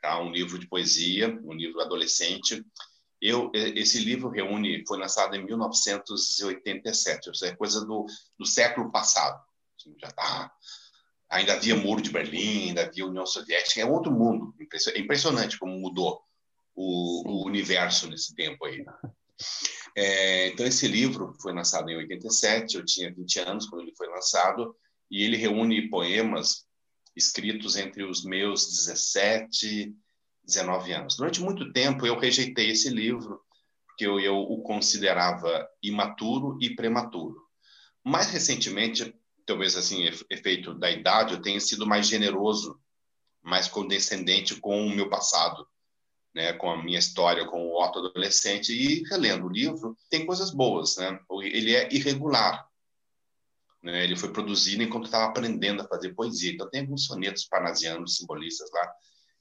tá? 0.00 0.20
um 0.20 0.30
livro 0.30 0.58
de 0.58 0.68
poesia, 0.68 1.28
um 1.44 1.52
livro 1.52 1.80
adolescente. 1.80 2.64
Eu, 3.20 3.50
esse 3.54 3.98
livro 4.00 4.28
reúne, 4.28 4.84
foi 4.86 4.98
lançado 4.98 5.34
em 5.34 5.44
1987, 5.44 7.28
ou 7.28 7.34
seja, 7.34 7.52
é 7.52 7.56
coisa 7.56 7.84
do, 7.86 8.04
do 8.38 8.44
século 8.44 8.90
passado. 8.90 9.40
Assim, 9.78 9.94
já 9.98 10.10
tá, 10.10 10.52
ainda 11.30 11.54
havia 11.54 11.76
Muro 11.76 12.02
de 12.02 12.10
Berlim, 12.10 12.68
ainda 12.68 12.84
havia 12.84 13.06
União 13.06 13.24
Soviética, 13.24 13.80
é 13.80 13.86
outro 13.86 14.12
mundo. 14.12 14.54
É 14.94 14.98
impressionante 14.98 15.58
como 15.58 15.78
mudou 15.78 16.20
o, 16.74 17.30
o 17.30 17.46
universo 17.46 18.08
nesse 18.08 18.34
tempo 18.34 18.64
aí. 18.64 18.84
É, 19.94 20.48
então, 20.48 20.66
esse 20.66 20.88
livro 20.88 21.34
foi 21.40 21.52
lançado 21.52 21.90
em 21.90 21.96
87, 21.96 22.76
eu 22.76 22.84
tinha 22.84 23.12
20 23.12 23.40
anos 23.40 23.66
quando 23.66 23.82
ele 23.82 23.94
foi 23.94 24.08
lançado, 24.08 24.74
e 25.10 25.22
ele 25.22 25.36
reúne 25.36 25.90
poemas 25.90 26.66
escritos 27.14 27.76
entre 27.76 28.02
os 28.02 28.24
meus 28.24 28.66
17 28.68 29.94
19 30.44 30.92
anos. 30.92 31.16
Durante 31.16 31.40
muito 31.40 31.72
tempo, 31.72 32.06
eu 32.06 32.18
rejeitei 32.18 32.70
esse 32.70 32.88
livro, 32.88 33.40
porque 33.86 34.06
eu, 34.06 34.18
eu 34.18 34.36
o 34.38 34.62
considerava 34.62 35.68
imaturo 35.82 36.58
e 36.60 36.74
prematuro. 36.74 37.36
Mais 38.04 38.28
recentemente, 38.28 39.14
talvez 39.46 39.76
assim, 39.76 40.04
efeito 40.30 40.74
da 40.74 40.90
idade, 40.90 41.34
eu 41.34 41.42
tenho 41.42 41.60
sido 41.60 41.86
mais 41.86 42.08
generoso, 42.08 42.80
mais 43.42 43.68
condescendente 43.68 44.56
com 44.56 44.86
o 44.86 44.90
meu 44.90 45.08
passado 45.08 45.66
né, 46.34 46.52
com 46.54 46.70
a 46.70 46.82
minha 46.82 46.98
história 46.98 47.46
com 47.46 47.66
o 47.66 47.82
Otto 47.82 47.98
adolescente 47.98 48.72
e 48.72 49.02
relendo 49.08 49.46
o 49.46 49.52
livro, 49.52 49.96
tem 50.08 50.24
coisas 50.24 50.50
boas, 50.50 50.96
né? 50.96 51.18
Ele 51.42 51.74
é 51.74 51.92
irregular. 51.92 52.66
Né? 53.82 54.04
Ele 54.04 54.16
foi 54.16 54.32
produzido 54.32 54.82
enquanto 54.82 55.06
estava 55.06 55.26
aprendendo 55.26 55.82
a 55.82 55.88
fazer 55.88 56.14
poesia. 56.14 56.52
Então 56.52 56.70
tem 56.70 56.80
alguns 56.80 57.04
sonetos 57.06 57.44
parnasianos 57.44 58.16
simbolistas 58.16 58.70
lá 58.72 58.92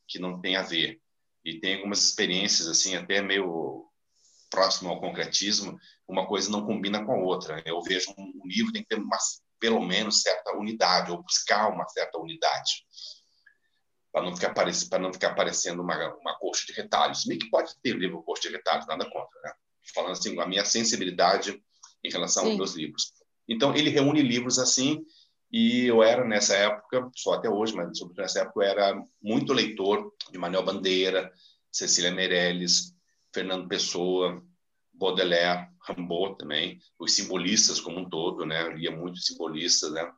que 0.08 0.20
não 0.20 0.42
tem 0.42 0.56
a 0.56 0.64
ver. 0.64 1.00
E 1.46 1.60
tem 1.60 1.76
algumas 1.76 2.04
experiências 2.04 2.68
assim 2.68 2.96
até 2.96 3.22
meio 3.22 3.88
próximo 4.50 4.90
ao 4.90 5.00
concretismo, 5.00 5.80
uma 6.06 6.28
coisa 6.28 6.52
não 6.52 6.66
combina 6.66 7.06
com 7.06 7.14
a 7.14 7.18
outra. 7.18 7.64
Eu 7.66 7.82
vejo 7.82 8.14
um 8.18 8.42
livro 8.46 8.74
tem 8.74 8.82
que 8.84 8.90
ter 8.90 9.00
uma, 9.00 9.18
pelo 9.60 9.82
menos 9.82 10.22
certa 10.22 10.58
unidade 10.58 11.10
ou 11.10 11.24
buscar 11.24 11.70
uma 11.70 11.88
certa 11.88 12.20
unidade 12.20 12.86
para 14.12 14.24
não 14.24 14.36
ficar 14.36 14.54
para 14.54 15.00
não 15.00 15.14
ficar 15.14 15.34
parecendo 15.34 15.82
uma 15.82 16.16
uma 16.16 16.38
coxa 16.38 16.66
de 16.66 16.74
retalhos. 16.74 17.26
Meio 17.26 17.40
que 17.40 17.50
pode 17.50 17.74
ter 17.82 17.96
livro 17.96 18.24
coxa 18.24 18.44
de 18.44 18.56
retalhos, 18.56 18.88
nada 18.88 19.06
contra, 19.06 19.42
né? 19.44 19.54
Falando 19.94 20.12
assim, 20.12 20.40
a 20.40 20.46
minha 20.46 20.66
sensibilidade 20.66 21.62
em 22.04 22.10
relação 22.10 22.44
Sim. 22.44 22.50
aos 22.50 22.58
meus 22.58 22.76
livros. 22.76 23.14
Então 23.48 23.76
ele 23.76 23.90
reúne 23.90 24.22
livros 24.22 24.60
assim 24.60 25.04
e 25.52 25.86
eu 25.88 26.02
era 26.02 26.24
nessa 26.24 26.56
época, 26.56 27.10
só 27.16 27.34
até 27.34 27.50
hoje, 27.50 27.76
mas 27.76 27.98
sobretudo 27.98 28.22
nessa 28.22 28.42
época 28.42 28.62
eu 28.62 28.70
era 28.70 29.04
muito 29.22 29.52
leitor 29.52 30.14
de 30.32 30.38
Manuel 30.38 30.64
Bandeira, 30.64 31.32
Cecília 31.70 32.12
Meirelles, 32.12 32.96
Fernando 33.34 33.68
Pessoa, 33.68 34.42
Baudelaire, 34.94 35.68
Rimbaud 35.88 36.38
também, 36.38 36.80
os 36.98 37.14
simbolistas 37.14 37.82
como 37.82 38.00
um 38.00 38.10
todo, 38.10 38.46
né? 38.46 38.64
Eu 38.64 38.72
lia 38.74 38.92
muito 38.92 39.20
simbolistas, 39.20 39.92
né? 39.92 40.10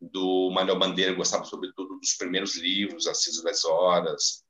Do 0.00 0.50
Manuel 0.50 0.78
Bandeira, 0.78 1.14
gostava 1.14 1.44
sobretudo 1.44 1.98
dos 1.98 2.14
primeiros 2.14 2.56
livros, 2.56 3.06
Assis 3.06 3.42
das 3.42 3.64
Horas, 3.64 4.44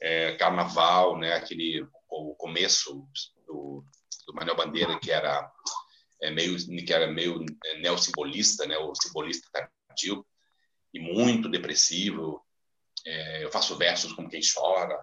é, 0.00 0.34
Carnaval, 0.36 1.18
né, 1.18 1.34
aquele 1.34 1.86
o 2.08 2.34
começo 2.34 3.06
do, 3.46 3.84
do 4.26 4.34
Manuel 4.34 4.56
Bandeira 4.56 4.98
que 4.98 5.10
era 5.10 5.50
é, 6.20 6.30
meio 6.30 6.56
que 6.84 6.92
era 6.92 7.10
meio 7.10 7.44
é, 7.64 7.78
neossimbolista, 7.80 8.66
né, 8.66 8.76
o 8.78 8.94
simbolista 8.94 9.48
tardio 9.52 10.26
e 10.92 10.98
muito 10.98 11.48
depressivo. 11.48 12.44
É, 13.06 13.44
eu 13.44 13.50
faço 13.50 13.76
versos 13.76 14.12
como 14.12 14.28
quem 14.28 14.40
chora, 14.42 15.02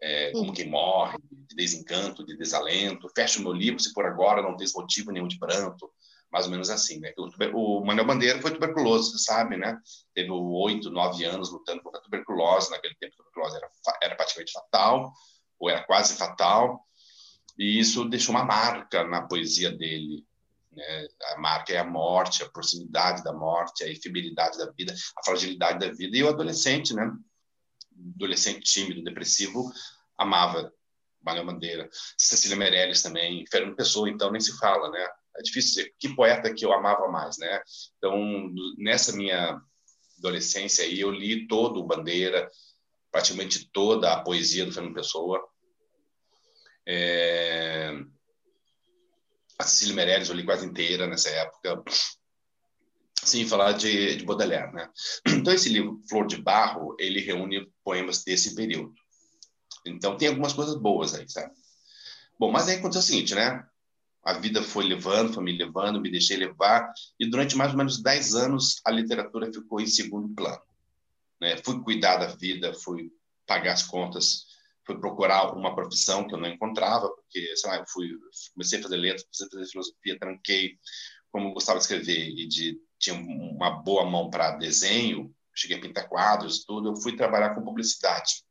é, 0.00 0.32
como 0.32 0.52
quem 0.52 0.68
morre, 0.68 1.18
de 1.30 1.56
desencanto, 1.56 2.24
de 2.24 2.36
desalento. 2.36 3.08
Fecho 3.14 3.42
meu 3.42 3.52
livro 3.52 3.80
se 3.80 3.92
por 3.94 4.04
agora 4.04 4.42
não 4.42 4.56
tens 4.56 4.74
motivo 4.74 5.10
nenhum 5.10 5.28
de 5.28 5.38
pranto 5.38 5.90
mais 6.30 6.44
ou 6.46 6.50
menos 6.50 6.70
assim, 6.70 6.98
né? 7.00 7.12
O, 7.16 7.80
o 7.80 7.84
Manuel 7.84 8.06
Bandeira 8.06 8.40
foi 8.40 8.52
tuberculoso, 8.52 9.12
você 9.12 9.18
sabe, 9.24 9.56
né? 9.56 9.78
Teve 10.14 10.30
oito, 10.30 10.90
nove 10.90 11.24
anos 11.24 11.50
lutando 11.50 11.82
contra 11.82 12.00
a 12.00 12.02
tuberculose, 12.02 12.70
naquele 12.70 12.94
tempo 12.96 13.14
a 13.14 13.16
tuberculose 13.16 13.56
era, 13.56 13.70
era 14.02 14.16
praticamente 14.16 14.52
fatal, 14.52 15.12
ou 15.58 15.70
era 15.70 15.82
quase 15.84 16.16
fatal, 16.16 16.84
e 17.58 17.78
isso 17.78 18.04
deixou 18.04 18.34
uma 18.34 18.44
marca 18.44 19.04
na 19.04 19.22
poesia 19.22 19.70
dele, 19.70 20.24
né? 20.70 21.08
A 21.34 21.40
marca 21.40 21.72
é 21.72 21.78
a 21.78 21.84
morte, 21.84 22.42
a 22.42 22.48
proximidade 22.48 23.24
da 23.24 23.32
morte, 23.32 23.82
a 23.82 23.88
efemeridade 23.88 24.58
da 24.58 24.70
vida, 24.70 24.94
a 25.16 25.24
fragilidade 25.24 25.78
da 25.78 25.92
vida, 25.92 26.16
e 26.16 26.22
o 26.22 26.28
adolescente, 26.28 26.94
né? 26.94 27.10
Adolescente 28.14 28.60
tímido, 28.60 29.02
depressivo, 29.02 29.72
amava 30.16 30.72
Manuel 31.20 31.46
Bandeira, 31.46 31.88
Cecília 32.16 32.56
Meirelles 32.56 33.02
também, 33.02 33.44
Fernando 33.50 33.74
Pessoa, 33.76 34.08
então 34.08 34.30
nem 34.30 34.40
se 34.40 34.56
fala, 34.58 34.90
né? 34.90 35.08
É 35.36 35.42
difícil 35.42 35.70
dizer 35.70 35.94
que 35.98 36.14
poeta 36.14 36.52
que 36.52 36.64
eu 36.64 36.72
amava 36.72 37.08
mais, 37.08 37.38
né? 37.38 37.62
Então, 37.96 38.52
nessa 38.76 39.14
minha 39.14 39.60
adolescência 40.18 40.84
aí, 40.84 41.00
eu 41.00 41.10
li 41.10 41.46
todo 41.46 41.80
o 41.80 41.86
Bandeira, 41.86 42.50
praticamente 43.10 43.70
toda 43.70 44.12
a 44.12 44.22
poesia 44.22 44.66
do 44.66 44.72
Fernando 44.72 44.94
Pessoa. 44.94 45.42
É... 46.86 47.92
A 49.58 49.64
Cecília 49.64 49.94
Meirelles 49.94 50.28
eu 50.28 50.34
li 50.34 50.44
quase 50.44 50.66
inteira 50.66 51.06
nessa 51.06 51.30
época. 51.30 51.82
Sim, 53.22 53.46
falar 53.46 53.72
de, 53.72 54.16
de 54.16 54.24
Baudelaire, 54.24 54.72
né? 54.72 54.88
Então, 55.26 55.52
esse 55.52 55.68
livro, 55.68 56.00
Flor 56.08 56.26
de 56.26 56.40
Barro, 56.40 56.96
ele 56.98 57.20
reúne 57.20 57.70
poemas 57.84 58.24
desse 58.24 58.54
período. 58.54 58.94
Então, 59.84 60.16
tem 60.16 60.28
algumas 60.28 60.52
coisas 60.52 60.76
boas 60.76 61.14
aí, 61.14 61.28
sabe? 61.28 61.52
Bom, 62.38 62.52
mas 62.52 62.68
aí 62.68 62.76
aconteceu 62.76 63.00
o 63.00 63.04
seguinte, 63.04 63.34
né? 63.34 63.66
A 64.24 64.34
vida 64.34 64.62
foi 64.62 64.84
levando, 64.84 65.32
foi 65.32 65.42
me 65.42 65.56
levando, 65.56 66.00
me 66.00 66.10
deixei 66.10 66.36
levar, 66.36 66.92
e 67.18 67.28
durante 67.28 67.56
mais 67.56 67.72
ou 67.72 67.78
menos 67.78 68.02
10 68.02 68.34
anos 68.34 68.80
a 68.84 68.90
literatura 68.90 69.52
ficou 69.52 69.80
em 69.80 69.86
segundo 69.86 70.34
plano. 70.34 70.60
Né? 71.40 71.56
Fui 71.64 71.80
cuidar 71.82 72.16
da 72.16 72.26
vida, 72.26 72.74
fui 72.74 73.10
pagar 73.46 73.72
as 73.72 73.82
contas, 73.82 74.46
fui 74.84 74.98
procurar 74.98 75.54
uma 75.54 75.74
profissão 75.74 76.26
que 76.26 76.34
eu 76.34 76.38
não 76.38 76.48
encontrava, 76.48 77.08
porque, 77.08 77.56
sei 77.56 77.70
lá, 77.70 77.84
fui, 77.86 78.10
comecei 78.54 78.78
a 78.78 78.82
fazer 78.82 78.96
letras, 78.96 79.22
comecei 79.24 79.46
a 79.46 79.50
fazer 79.50 79.70
filosofia, 79.70 80.18
tranquei, 80.18 80.78
como 81.30 81.52
gostava 81.52 81.78
de 81.78 81.84
escrever 81.84 82.28
e 82.28 82.46
de, 82.46 82.80
tinha 82.98 83.16
uma 83.16 83.70
boa 83.70 84.04
mão 84.04 84.30
para 84.30 84.52
desenho, 84.52 85.34
cheguei 85.54 85.76
a 85.76 85.80
pintar 85.80 86.08
quadros 86.08 86.64
tudo, 86.64 86.90
eu 86.90 86.96
fui 86.96 87.16
trabalhar 87.16 87.54
com 87.54 87.64
publicidade. 87.64 88.42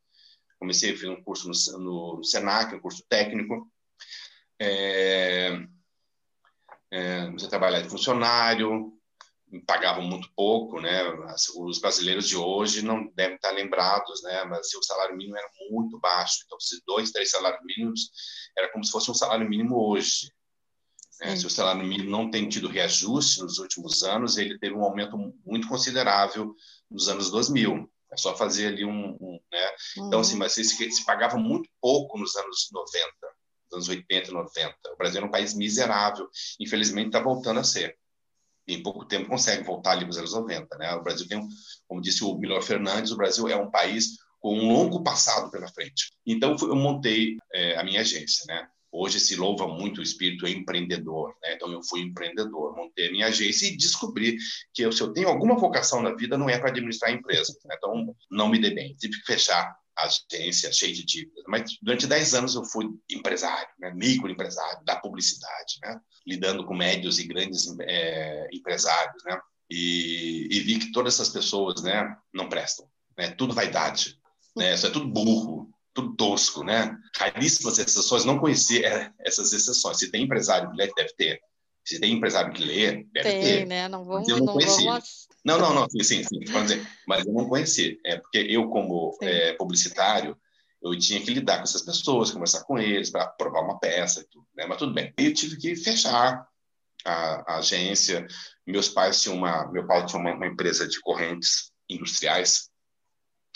Comecei 0.59 0.91
a 0.91 0.95
fazer 0.95 1.09
um 1.09 1.23
curso 1.23 1.49
no, 1.77 2.17
no 2.17 2.23
Senac, 2.23 2.73
um 2.75 2.79
curso 2.79 3.03
técnico, 3.07 3.69
é, 4.59 5.67
é, 6.91 7.31
você 7.31 7.47
trabalhar 7.47 7.81
de 7.81 7.89
funcionário, 7.89 8.97
pagavam 9.65 10.03
muito 10.03 10.29
pouco, 10.35 10.81
né? 10.81 11.03
Os 11.57 11.79
brasileiros 11.79 12.27
de 12.27 12.35
hoje 12.35 12.81
não 12.81 13.07
devem 13.15 13.35
estar 13.35 13.51
lembrados, 13.51 14.21
né? 14.23 14.43
Mas 14.43 14.73
o 14.73 14.83
salário 14.83 15.15
mínimo 15.15 15.37
era 15.37 15.49
muito 15.69 15.99
baixo. 15.99 16.43
Então, 16.45 16.59
se 16.59 16.81
dois, 16.85 17.11
três 17.11 17.29
salários 17.29 17.61
mínimos 17.63 18.09
era 18.57 18.71
como 18.71 18.83
se 18.83 18.91
fosse 18.91 19.09
um 19.09 19.13
salário 19.13 19.47
mínimo 19.47 19.77
hoje. 19.77 20.31
Né? 21.21 21.35
Se 21.35 21.47
o 21.47 21.49
salário 21.49 21.83
mínimo 21.83 22.09
não 22.09 22.29
tem 22.29 22.49
tido 22.49 22.67
reajuste 22.67 23.41
nos 23.41 23.57
últimos 23.57 24.03
anos, 24.03 24.37
ele 24.37 24.59
teve 24.59 24.75
um 24.75 24.83
aumento 24.83 25.17
muito 25.45 25.67
considerável 25.67 26.53
nos 26.91 27.07
anos 27.07 27.31
2000. 27.31 27.89
É 28.11 28.17
só 28.17 28.35
fazer 28.35 28.67
ali 28.67 28.85
um, 28.85 29.17
um 29.19 29.39
né? 29.51 29.69
Então, 29.97 30.19
assim, 30.19 30.33
uhum. 30.33 30.39
mas 30.39 30.53
se, 30.53 30.63
se 30.63 31.05
pagava 31.05 31.37
muito 31.37 31.69
pouco 31.81 32.17
nos 32.17 32.35
anos 32.35 32.69
90, 32.71 33.13
nos 33.71 33.89
anos 33.89 33.89
80 33.89 34.29
e 34.29 34.33
90. 34.33 34.75
O 34.93 34.97
Brasil 34.97 35.17
era 35.17 35.25
um 35.25 35.31
país 35.31 35.53
miserável. 35.53 36.27
Infelizmente, 36.59 37.07
está 37.07 37.19
voltando 37.19 37.59
a 37.59 37.63
ser. 37.63 37.97
Em 38.67 38.83
pouco 38.83 39.05
tempo 39.05 39.29
consegue 39.29 39.63
voltar 39.63 39.91
ali 39.91 40.01
para 40.01 40.09
os 40.09 40.17
anos 40.17 40.33
90, 40.33 40.77
né? 40.77 40.93
O 40.95 41.03
Brasil 41.03 41.27
tem, 41.27 41.47
como 41.87 42.01
disse 42.01 42.23
o 42.23 42.37
Milor 42.37 42.61
Fernandes, 42.61 43.11
o 43.11 43.17
Brasil 43.17 43.47
é 43.47 43.55
um 43.55 43.71
país 43.71 44.17
com 44.39 44.57
um 44.57 44.73
longo 44.73 45.03
passado 45.03 45.49
pela 45.49 45.67
frente. 45.69 46.11
Então, 46.25 46.55
eu 46.61 46.75
montei 46.75 47.37
é, 47.53 47.77
a 47.77 47.83
minha 47.83 48.01
agência, 48.01 48.45
né? 48.45 48.67
Hoje 48.91 49.19
se 49.19 49.35
louva 49.35 49.67
muito 49.67 49.99
o 49.99 50.03
espírito 50.03 50.47
empreendedor, 50.47 51.35
né? 51.41 51.53
Então 51.53 51.71
eu 51.71 51.83
fui 51.83 52.01
empreendedor, 52.01 52.75
montei 52.75 53.09
a 53.09 53.11
minha 53.11 53.27
agência 53.27 53.67
e 53.67 53.75
descobri 53.75 54.37
que 54.73 54.89
se 54.91 55.01
eu 55.01 55.11
tenho 55.11 55.27
alguma 55.27 55.55
vocação 55.55 56.01
na 56.01 56.15
vida 56.15 56.37
não 56.37 56.49
é 56.49 56.57
para 56.57 56.69
administrar 56.69 57.11
a 57.11 57.13
empresa. 57.13 57.53
Né? 57.65 57.75
Então 57.77 58.15
não 58.31 58.49
me 58.49 58.59
dei 58.59 58.73
bem, 58.73 58.95
tive 58.95 59.19
que 59.19 59.25
fechar 59.25 59.75
agência 59.97 60.71
cheia 60.71 60.93
de 60.93 61.05
dívidas. 61.05 61.43
Mas 61.47 61.77
durante 61.81 62.07
10 62.07 62.33
anos 62.35 62.55
eu 62.55 62.63
fui 62.63 62.85
empresário, 63.09 63.69
né? 63.79 63.91
microempresário 63.93 64.83
da 64.85 64.95
publicidade, 64.95 65.75
né? 65.83 65.99
lidando 66.25 66.65
com 66.65 66.75
médios 66.75 67.19
e 67.19 67.27
grandes 67.27 67.67
é, 67.81 68.47
empresários, 68.51 69.23
né? 69.25 69.39
E, 69.69 70.47
e, 70.49 70.59
vi 70.61 70.79
que 70.79 70.91
todas 70.91 71.15
essas 71.15 71.29
pessoas, 71.29 71.81
né, 71.81 72.15
não 72.33 72.47
prestam, 72.47 72.87
né? 73.17 73.31
Tudo 73.31 73.53
vaidade, 73.53 74.17
né? 74.55 74.73
Isso 74.73 74.87
é 74.87 74.89
tudo 74.89 75.09
burro, 75.09 75.69
tudo 75.93 76.15
tosco, 76.15 76.63
né? 76.63 76.97
Raríssimas 77.17 77.77
exceções, 77.77 78.23
não 78.23 78.39
conhecia 78.39 78.87
é, 78.87 79.11
essas 79.19 79.51
exceções. 79.51 79.97
Se 79.97 80.09
tem 80.11 80.23
empresário 80.23 80.69
que 80.69 80.77
lê, 80.77 80.91
deve 80.95 81.13
ter. 81.15 81.41
Se 81.83 81.99
tem 81.99 82.13
empresário 82.13 82.53
que 82.53 82.63
lê, 82.63 83.03
deve 83.11 83.29
tem, 83.29 83.41
ter. 83.41 83.65
né? 83.65 83.87
Não 83.87 84.05
vamos, 84.05 84.27
não, 84.27 84.37
não 84.39 84.45
vamos... 84.57 85.26
Não, 85.47 85.57
não, 85.57 85.73
não, 85.73 85.89
sim, 85.89 86.03
sim, 86.03 86.23
sim 86.25 86.39
dizer, 86.39 86.85
mas 87.07 87.25
eu 87.25 87.31
não 87.31 87.47
conheci. 87.47 87.97
É 88.05 88.17
porque 88.17 88.37
eu, 88.37 88.67
como 88.67 89.17
é, 89.21 89.53
publicitário, 89.53 90.37
eu 90.83 90.99
tinha 90.99 91.21
que 91.21 91.33
lidar 91.33 91.59
com 91.59 91.63
essas 91.63 91.83
pessoas, 91.83 92.31
conversar 92.31 92.65
com 92.65 92.77
eles 92.77 93.09
para 93.09 93.27
provar 93.27 93.61
uma 93.61 93.79
peça 93.79 94.19
e 94.19 94.25
tudo, 94.25 94.45
né? 94.53 94.65
Mas 94.65 94.77
tudo 94.77 94.93
bem. 94.93 95.13
Eu 95.17 95.33
tive 95.33 95.55
que 95.55 95.73
fechar 95.77 96.45
a, 97.05 97.53
a 97.53 97.57
agência. 97.59 98.27
Meus 98.65 98.89
pais 98.89 99.21
tinham 99.21 99.37
uma, 99.37 99.71
meu 99.71 99.87
pai 99.87 100.05
tinha 100.05 100.19
uma, 100.19 100.33
uma 100.33 100.47
empresa 100.47 100.85
de 100.85 100.99
correntes 100.99 101.71
industriais 101.89 102.69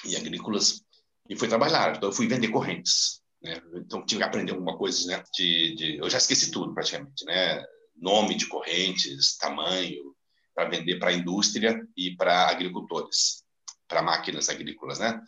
e 0.06 0.16
agrícolas 0.16 0.82
e 1.28 1.36
fui 1.36 1.50
trabalhar. 1.50 1.98
Então, 1.98 2.08
eu 2.08 2.14
fui 2.14 2.26
vender 2.26 2.48
correntes. 2.48 3.22
Né? 3.44 3.62
Então, 3.76 4.06
tive 4.06 4.22
que 4.22 4.28
aprender 4.28 4.54
alguma 4.54 4.78
coisa, 4.78 5.06
né? 5.08 5.22
De, 5.36 5.76
de, 5.76 5.98
eu 5.98 6.10
já 6.10 6.20
esqueci 6.20 6.52
tudo, 6.52 6.74
praticamente, 6.74 7.26
né? 7.26 7.62
Nome 7.98 8.36
de 8.36 8.48
correntes, 8.48 9.36
tamanho, 9.36 10.16
para 10.54 10.70
vender 10.70 11.00
para 11.00 11.10
a 11.10 11.14
indústria 11.14 11.82
e 11.96 12.16
para 12.16 12.50
agricultores, 12.50 13.44
para 13.88 14.02
máquinas 14.02 14.50
agrícolas, 14.50 15.00
né? 15.00 15.22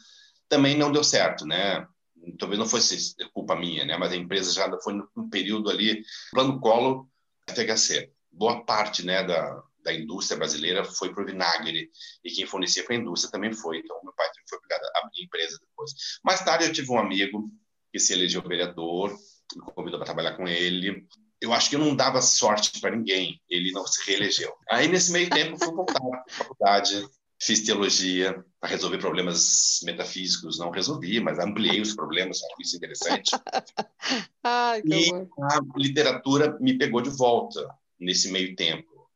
Também 0.49 0.77
não 0.77 0.91
deu 0.91 1.03
certo, 1.03 1.45
né? 1.45 1.87
Talvez 2.39 2.59
não 2.59 2.67
fosse 2.67 3.15
culpa 3.33 3.55
minha, 3.55 3.85
né? 3.85 3.97
Mas 3.97 4.11
a 4.11 4.15
empresa 4.15 4.51
já 4.53 4.69
foi 4.81 4.93
num 4.93 5.29
período 5.29 5.69
ali, 5.69 6.03
plano 6.31 6.59
colo, 6.59 7.09
FHC. 7.49 8.11
Boa 8.31 8.65
parte, 8.65 9.05
né, 9.05 9.23
da, 9.23 9.61
da 9.83 9.93
indústria 9.93 10.37
brasileira 10.37 10.83
foi 10.83 11.13
para 11.13 11.23
o 11.23 11.25
vinagre 11.25 11.89
e 12.23 12.31
quem 12.31 12.47
fornecia 12.47 12.83
para 12.83 12.95
a 12.95 12.97
indústria 12.97 13.31
também 13.31 13.53
foi. 13.53 13.79
Então, 13.79 13.99
meu 14.03 14.13
pai 14.13 14.27
foi 14.49 14.57
obrigado 14.57 14.83
a 14.83 14.99
abrir 14.99 15.23
empresa 15.23 15.59
depois. 15.59 15.91
Mais 16.23 16.43
tarde, 16.43 16.65
eu 16.65 16.73
tive 16.73 16.91
um 16.91 16.97
amigo 16.97 17.49
que 17.91 17.99
se 17.99 18.13
elegeu 18.13 18.41
vereador, 18.41 19.15
me 19.55 19.61
convidou 19.61 19.99
para 19.99 20.05
trabalhar 20.05 20.35
com 20.35 20.47
ele. 20.47 21.05
Eu 21.43 21.51
acho 21.51 21.69
que 21.69 21.77
não 21.77 21.93
dava 21.93 22.21
sorte 22.21 22.79
para 22.79 22.95
ninguém, 22.95 23.41
ele 23.49 23.73
não 23.73 23.85
se 23.85 24.01
reelegeu. 24.09 24.53
Aí, 24.69 24.87
nesse 24.87 25.11
meio 25.11 25.29
tempo, 25.29 25.57
fui 25.57 25.73
voltar 25.73 25.99
para 25.99 26.23
a 26.25 26.33
faculdade, 26.33 27.05
fiz 27.37 27.65
teologia 27.65 28.41
para 28.61 28.69
resolver 28.69 28.97
problemas 28.97 29.81
metafísicos. 29.83 30.57
Não 30.57 30.71
resolvi, 30.71 31.19
mas 31.19 31.39
ampliei 31.39 31.81
os 31.81 31.93
problemas, 31.93 32.41
acho 32.41 32.61
isso 32.61 32.77
interessante. 32.77 33.31
Ai, 34.41 34.81
e 34.85 35.11
a 35.11 35.59
literatura 35.75 36.57
me 36.61 36.77
pegou 36.77 37.01
de 37.01 37.09
volta 37.09 37.67
nesse 37.99 38.31
meio 38.31 38.55
tempo. 38.55 39.11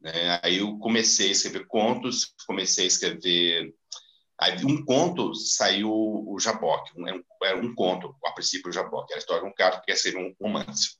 Né? 0.00 0.40
Aí 0.42 0.56
eu 0.56 0.78
comecei 0.78 1.28
a 1.28 1.32
escrever 1.32 1.66
contos, 1.66 2.34
comecei 2.46 2.84
a 2.84 2.88
escrever. 2.88 3.74
Aí 4.40 4.64
um 4.64 4.82
conto 4.82 5.34
saiu 5.34 5.92
o 5.92 6.38
Jaboque, 6.40 6.98
um, 6.98 7.06
era 7.44 7.58
um 7.58 7.74
conto, 7.74 8.16
a 8.24 8.32
princípio 8.32 8.70
o 8.70 8.72
Jaboque, 8.72 9.12
era 9.12 9.18
a 9.18 9.20
história 9.20 9.42
de 9.42 9.48
um 9.50 9.54
cara 9.54 9.78
que 9.78 9.86
quer 9.86 9.92
escrever 9.92 10.18
um 10.18 10.34
romance. 10.40 10.96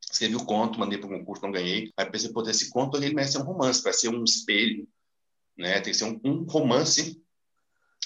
Escrevi 0.00 0.36
o 0.36 0.44
conto, 0.44 0.78
mandei 0.78 0.98
para 0.98 1.08
o 1.08 1.18
concurso, 1.18 1.42
não 1.42 1.52
ganhei. 1.52 1.92
Aí 1.96 2.10
pensei, 2.10 2.32
pô, 2.32 2.42
esse 2.48 2.70
conto 2.70 2.96
ele 2.96 3.14
merece 3.14 3.32
ser 3.32 3.38
um 3.38 3.44
romance, 3.44 3.82
vai 3.82 3.92
ser 3.92 4.08
um 4.08 4.24
espelho, 4.24 4.88
né? 5.56 5.80
Tem 5.80 5.92
que 5.92 5.94
ser 5.94 6.04
um, 6.04 6.20
um 6.24 6.44
romance 6.44 7.22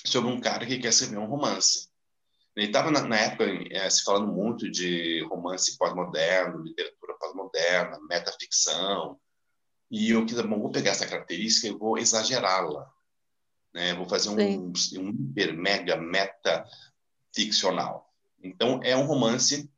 sobre 0.05 0.30
um 0.30 0.40
cara 0.40 0.66
que 0.66 0.78
quer 0.78 0.88
escrever 0.88 1.18
um 1.18 1.26
romance. 1.26 1.88
Ele 2.57 2.66
estava 2.66 2.90
na, 2.90 3.03
na, 3.03 3.16
época 3.16 3.45
é, 3.70 3.88
se 3.90 4.05
falando 4.05 4.32
muito 4.32 4.70
de 4.70 5.24
romance 5.28 5.76
pós-moderno, 5.76 6.62
literatura 6.62 7.14
pós-moderna, 7.18 7.99
metaficção, 8.09 9.18
e 9.90 10.11
eu 10.11 10.24
quis, 10.24 10.40
bom, 10.40 10.61
vou 10.61 10.70
pegar 10.70 10.92
essa 10.92 11.07
característica 11.07 11.68
e 11.68 11.78
vou 11.78 11.99
exagerá-la. 11.99 12.90
Né? 13.72 13.95
Vou 13.95 14.09
fazer 14.09 14.28
um, 14.28 14.34
um 14.34 15.09
hiper, 15.11 15.57
mega, 15.57 15.97
meta 15.97 16.64
ficcional. 17.34 18.12
Então, 18.42 18.80
é 18.82 18.97
um 18.97 19.07
romance, 19.07 19.70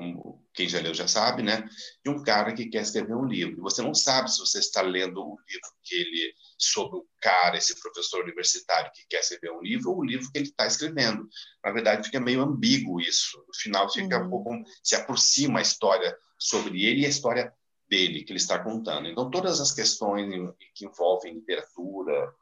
como 0.00 0.42
quem 0.54 0.66
já 0.66 0.80
leu 0.80 0.94
já 0.94 1.06
sabe, 1.06 1.42
né? 1.42 1.68
de 2.02 2.10
um 2.10 2.22
cara 2.22 2.54
que 2.54 2.66
quer 2.66 2.82
escrever 2.82 3.14
um 3.14 3.26
livro. 3.26 3.58
E 3.58 3.60
você 3.60 3.82
não 3.82 3.94
sabe 3.94 4.32
se 4.32 4.38
você 4.38 4.58
está 4.58 4.80
lendo 4.80 5.20
o 5.20 5.38
livro 5.48 5.68
que 5.84 5.94
ele 5.94 6.34
sobre 6.58 6.98
o 6.98 7.06
cara, 7.20 7.56
esse 7.56 7.78
professor 7.80 8.22
universitário 8.22 8.90
que 8.94 9.06
quer 9.08 9.20
escrever 9.20 9.52
um 9.52 9.60
livro, 9.60 9.90
ou 9.90 9.98
o 9.98 10.04
livro 10.04 10.30
que 10.32 10.38
ele 10.38 10.48
está 10.48 10.66
escrevendo. 10.66 11.28
Na 11.62 11.70
verdade, 11.70 12.06
fica 12.06 12.18
meio 12.18 12.40
ambíguo 12.40 13.00
isso. 13.00 13.38
No 13.46 13.54
final, 13.54 13.92
fica 13.92 14.18
um 14.18 14.30
pouco 14.30 14.50
se 14.82 14.96
aproxima 14.96 15.58
a 15.58 15.62
história 15.62 16.16
sobre 16.38 16.84
ele 16.84 17.02
e 17.02 17.06
a 17.06 17.10
história 17.10 17.52
dele 17.88 18.24
que 18.24 18.32
ele 18.32 18.38
está 18.38 18.58
contando. 18.58 19.08
Então, 19.08 19.30
todas 19.30 19.60
as 19.60 19.72
questões 19.72 20.26
que 20.74 20.86
envolvem 20.86 21.34
literatura, 21.34 22.32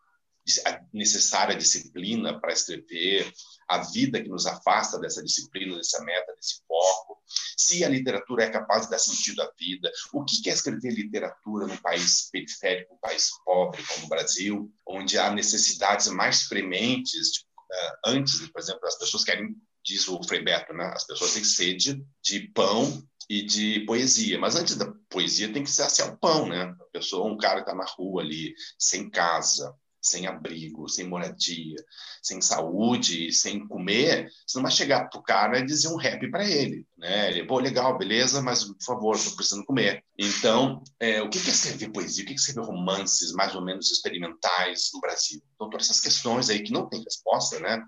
a 0.66 0.80
necessária 0.92 1.57
disciplina 1.57 2.40
para 2.40 2.53
escrever, 2.53 3.30
a 3.68 3.78
vida 3.78 4.22
que 4.22 4.28
nos 4.28 4.46
afasta 4.46 4.99
dessa 4.99 5.22
disciplina, 5.22 5.76
dessa 5.76 6.03
meta, 6.03 6.34
desse 6.34 6.62
foco, 6.66 7.18
se 7.57 7.84
a 7.84 7.88
literatura 7.88 8.44
é 8.44 8.51
capaz 8.51 8.84
de 8.84 8.90
dar 8.90 8.99
sentido 8.99 9.42
à 9.42 9.51
vida, 9.59 9.90
o 10.12 10.24
que 10.24 10.49
é 10.49 10.53
escrever 10.53 10.90
literatura 10.90 11.66
num 11.66 11.76
país 11.76 12.30
periférico, 12.30 12.94
um 12.94 12.99
país 12.99 13.30
pobre 13.44 13.82
como 13.82 14.07
o 14.07 14.09
Brasil, 14.09 14.72
onde 14.86 15.18
há 15.18 15.30
necessidades 15.30 16.09
mais 16.09 16.49
prementes, 16.49 17.32
tipo, 17.32 17.49
antes, 18.07 18.49
por 18.49 18.61
exemplo, 18.61 18.86
as 18.86 18.99
pessoas 18.99 19.24
querem, 19.24 19.55
diz 19.84 20.09
o 20.09 20.22
Frei 20.22 20.42
Beto, 20.42 20.72
né? 20.72 20.90
as 20.94 21.07
pessoas 21.07 21.34
têm 21.34 21.44
sede 21.44 22.03
de 22.22 22.49
pão 22.53 23.03
e 23.28 23.42
de 23.42 23.80
poesia. 23.80 24.38
Mas 24.38 24.57
antes 24.57 24.76
da 24.76 24.90
poesia 25.11 25.53
tem 25.53 25.62
que 25.62 25.70
ser 25.70 25.82
assim, 25.82 26.03
o 26.03 26.16
pão, 26.16 26.49
né? 26.49 26.62
A 26.62 26.84
pessoa, 26.92 27.30
um 27.30 27.36
cara 27.36 27.61
está 27.61 27.74
na 27.74 27.84
rua 27.84 28.22
ali, 28.22 28.55
sem 28.78 29.11
casa, 29.11 29.74
sem 30.01 30.26
abrigo, 30.26 30.88
sem 30.88 31.07
moradia, 31.07 31.76
sem 32.22 32.40
saúde, 32.40 33.32
sem 33.32 33.66
comer, 33.66 34.30
você 34.46 34.59
não 34.59 34.62
vai 34.62 34.72
chegar 34.72 35.09
pro 35.09 35.22
cara 35.22 35.59
e 35.59 35.66
dizer 35.66 35.88
um 35.88 35.96
rap 35.96 36.30
para 36.30 36.49
ele, 36.49 36.86
né? 36.96 37.30
Ele, 37.30 37.46
pô, 37.46 37.59
legal, 37.59 37.99
beleza, 37.99 38.40
mas 38.40 38.64
por 38.64 38.82
favor, 38.84 39.16
estou 39.16 39.34
precisando 39.34 39.64
comer. 39.64 40.05
Então, 40.16 40.82
é, 41.01 41.22
o 41.22 41.28
que 41.28 41.38
é 41.38 41.40
escrever 41.40 41.90
poesia? 41.90 42.24
O 42.24 42.26
que 42.26 42.32
é 42.32 42.36
escrever 42.36 42.66
romances 42.66 43.32
mais 43.32 43.55
ou 43.55 43.64
menos 43.64 43.90
experimentais 43.90 44.90
no 44.94 45.01
Brasil? 45.01 45.42
Então, 45.55 45.70
todas 45.70 45.86
essas 45.86 46.01
questões 46.01 46.51
aí 46.51 46.62
que 46.62 46.72
não 46.72 46.88
tem 46.88 47.03
resposta, 47.03 47.59
né? 47.61 47.82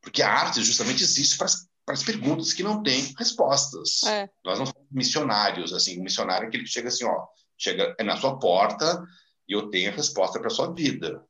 Porque 0.00 0.22
a 0.22 0.30
arte 0.30 0.62
justamente 0.62 1.02
existe 1.02 1.36
para 1.36 1.48
para 1.86 1.94
as 1.94 2.02
perguntas 2.02 2.52
que 2.52 2.64
não 2.64 2.82
têm 2.82 3.14
respostas. 3.16 4.02
É. 4.02 4.28
Nós 4.44 4.58
não 4.58 4.66
somos 4.66 4.88
missionários, 4.90 5.72
assim, 5.72 6.00
o 6.00 6.02
missionário 6.02 6.46
é 6.46 6.48
aquele 6.48 6.64
que 6.64 6.68
chega 6.68 6.88
assim, 6.88 7.04
ó, 7.04 7.24
chega 7.56 7.94
é 7.96 8.02
na 8.02 8.16
sua 8.16 8.36
porta 8.40 9.00
e 9.48 9.52
eu 9.52 9.68
tenho 9.70 9.90
a 9.90 9.94
resposta 9.94 10.38
para 10.38 10.48
a 10.48 10.50
sua 10.50 10.72
vida. 10.72 11.24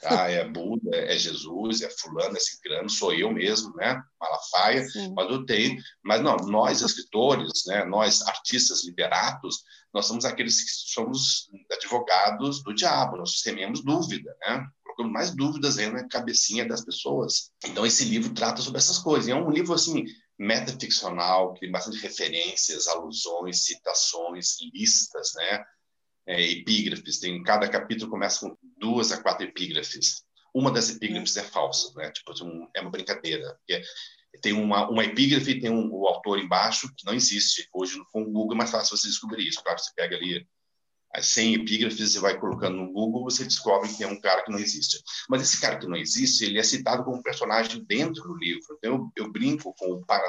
Tá? 0.00 0.28
É 0.30 0.46
Buda, 0.46 0.94
é 0.94 1.16
Jesus, 1.16 1.80
é 1.80 1.88
fulano, 1.88 2.36
é 2.36 2.40
ciclano, 2.40 2.90
sou 2.90 3.14
eu 3.14 3.32
mesmo, 3.32 3.74
né? 3.76 3.98
Malafaia, 4.20 4.86
Sim. 4.86 5.14
mas 5.14 5.30
eu 5.30 5.46
tenho. 5.46 5.80
Mas 6.04 6.20
não, 6.20 6.36
nós 6.36 6.82
escritores, 6.82 7.64
né? 7.66 7.84
Nós 7.84 8.20
artistas 8.22 8.84
literatos, 8.84 9.62
nós 9.94 10.06
somos 10.06 10.26
aqueles 10.26 10.62
que 10.62 10.92
somos 10.92 11.48
advogados 11.72 12.62
do 12.62 12.74
diabo, 12.74 13.16
nós 13.16 13.40
tememos 13.40 13.82
dúvida, 13.82 14.36
né? 14.42 14.66
colocando 14.96 15.12
mais 15.12 15.34
dúvidas 15.34 15.78
aí 15.78 15.90
na 15.90 16.08
cabecinha 16.08 16.66
das 16.66 16.84
pessoas. 16.84 17.50
Então, 17.64 17.84
esse 17.84 18.04
livro 18.04 18.32
trata 18.32 18.62
sobre 18.62 18.78
essas 18.78 18.98
coisas. 18.98 19.28
E 19.28 19.30
é 19.30 19.36
um 19.36 19.50
livro, 19.50 19.74
assim, 19.74 20.04
metaficcional, 20.38 21.52
que 21.52 21.60
tem 21.60 21.70
bastante 21.70 21.98
referências, 21.98 22.88
alusões, 22.88 23.64
citações, 23.64 24.56
listas, 24.72 25.32
né? 25.36 25.64
É, 26.26 26.40
epígrafes. 26.42 27.18
Tem, 27.18 27.42
cada 27.42 27.68
capítulo 27.68 28.10
começa 28.10 28.40
com 28.40 28.56
duas 28.78 29.12
a 29.12 29.22
quatro 29.22 29.46
epígrafes. 29.46 30.24
Uma 30.54 30.70
das 30.72 30.90
epígrafes 30.90 31.36
é 31.36 31.42
falsa, 31.42 31.92
né? 31.96 32.10
Tipo, 32.10 32.32
é 32.74 32.80
uma 32.80 32.90
brincadeira. 32.90 33.56
Tem 34.40 34.52
uma, 34.52 34.88
uma 34.88 35.04
epígrafe 35.04 35.52
e 35.52 35.60
tem 35.60 35.70
um, 35.70 35.92
o 35.92 36.06
autor 36.06 36.38
embaixo, 36.38 36.92
que 36.96 37.04
não 37.04 37.14
existe. 37.14 37.68
Hoje, 37.72 37.98
com 38.12 38.22
o 38.22 38.32
Google 38.32 38.54
é 38.54 38.58
mais 38.58 38.70
fácil 38.70 38.96
você 38.96 39.08
descobrir 39.08 39.46
isso. 39.46 39.62
Claro, 39.62 39.78
você 39.78 39.92
pega 39.94 40.16
ali 40.16 40.46
as 41.14 41.26
100 41.28 41.54
epígrafes, 41.54 42.12
você 42.12 42.18
vai 42.18 42.38
colocando 42.38 42.76
no 42.76 42.92
Google, 42.92 43.24
você 43.24 43.44
descobre 43.44 43.94
que 43.94 44.04
é 44.04 44.06
um 44.06 44.20
cara 44.20 44.42
que 44.42 44.50
não 44.50 44.58
existe. 44.58 44.98
Mas 45.28 45.42
esse 45.42 45.60
cara 45.60 45.78
que 45.78 45.86
não 45.86 45.96
existe, 45.96 46.44
ele 46.44 46.58
é 46.58 46.62
citado 46.62 47.04
como 47.04 47.22
personagem 47.22 47.84
dentro 47.84 48.22
do 48.22 48.36
livro. 48.36 48.62
Então, 48.78 49.10
eu, 49.16 49.24
eu 49.24 49.32
brinco 49.32 49.74
com 49.74 49.92
o, 49.92 50.04
para, 50.04 50.26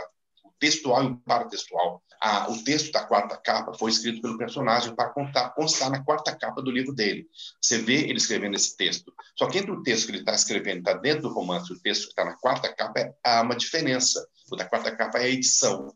textual 0.60 1.03
e 1.03 1.08
o 1.08 1.18
paratextual. 1.18 2.03
Ah, 2.22 2.49
o 2.49 2.64
texto 2.64 2.91
da 2.91 3.03
quarta 3.03 3.38
capa 3.38 3.74
foi 3.74 3.91
escrito 3.91 4.22
pelo 4.22 4.38
personagem 4.38 4.95
para 4.95 5.10
contar, 5.10 5.49
constar 5.51 5.89
na 5.91 6.03
quarta 6.03 6.36
capa 6.36 6.62
do 6.62 6.72
livro 6.72 6.93
dele. 6.93 7.28
Você 7.62 7.78
vê 7.78 8.03
ele 8.03 8.18
escrevendo 8.18 8.55
esse 8.55 8.76
texto. 8.76 9.14
Só 9.38 9.47
que 9.47 9.60
entre 9.60 9.72
o 9.72 9.84
texto 9.84 10.05
que 10.05 10.12
ele 10.14 10.20
está 10.20 10.34
escrevendo, 10.34 10.80
está 10.80 10.93
dentro 10.93 11.24
do 11.24 11.34
romance, 11.34 11.72
o 11.72 11.80
texto 11.80 12.03
que 12.03 12.10
está 12.10 12.26
na 12.26 12.36
quarta 12.38 12.74
capa, 12.74 12.99
é, 12.99 13.14
há 13.24 13.41
uma 13.41 13.55
diferença. 13.55 14.26
O 14.51 14.55
da 14.55 14.66
quarta 14.66 14.95
capa 14.95 15.20
é 15.20 15.26
a 15.26 15.30
edição 15.30 15.93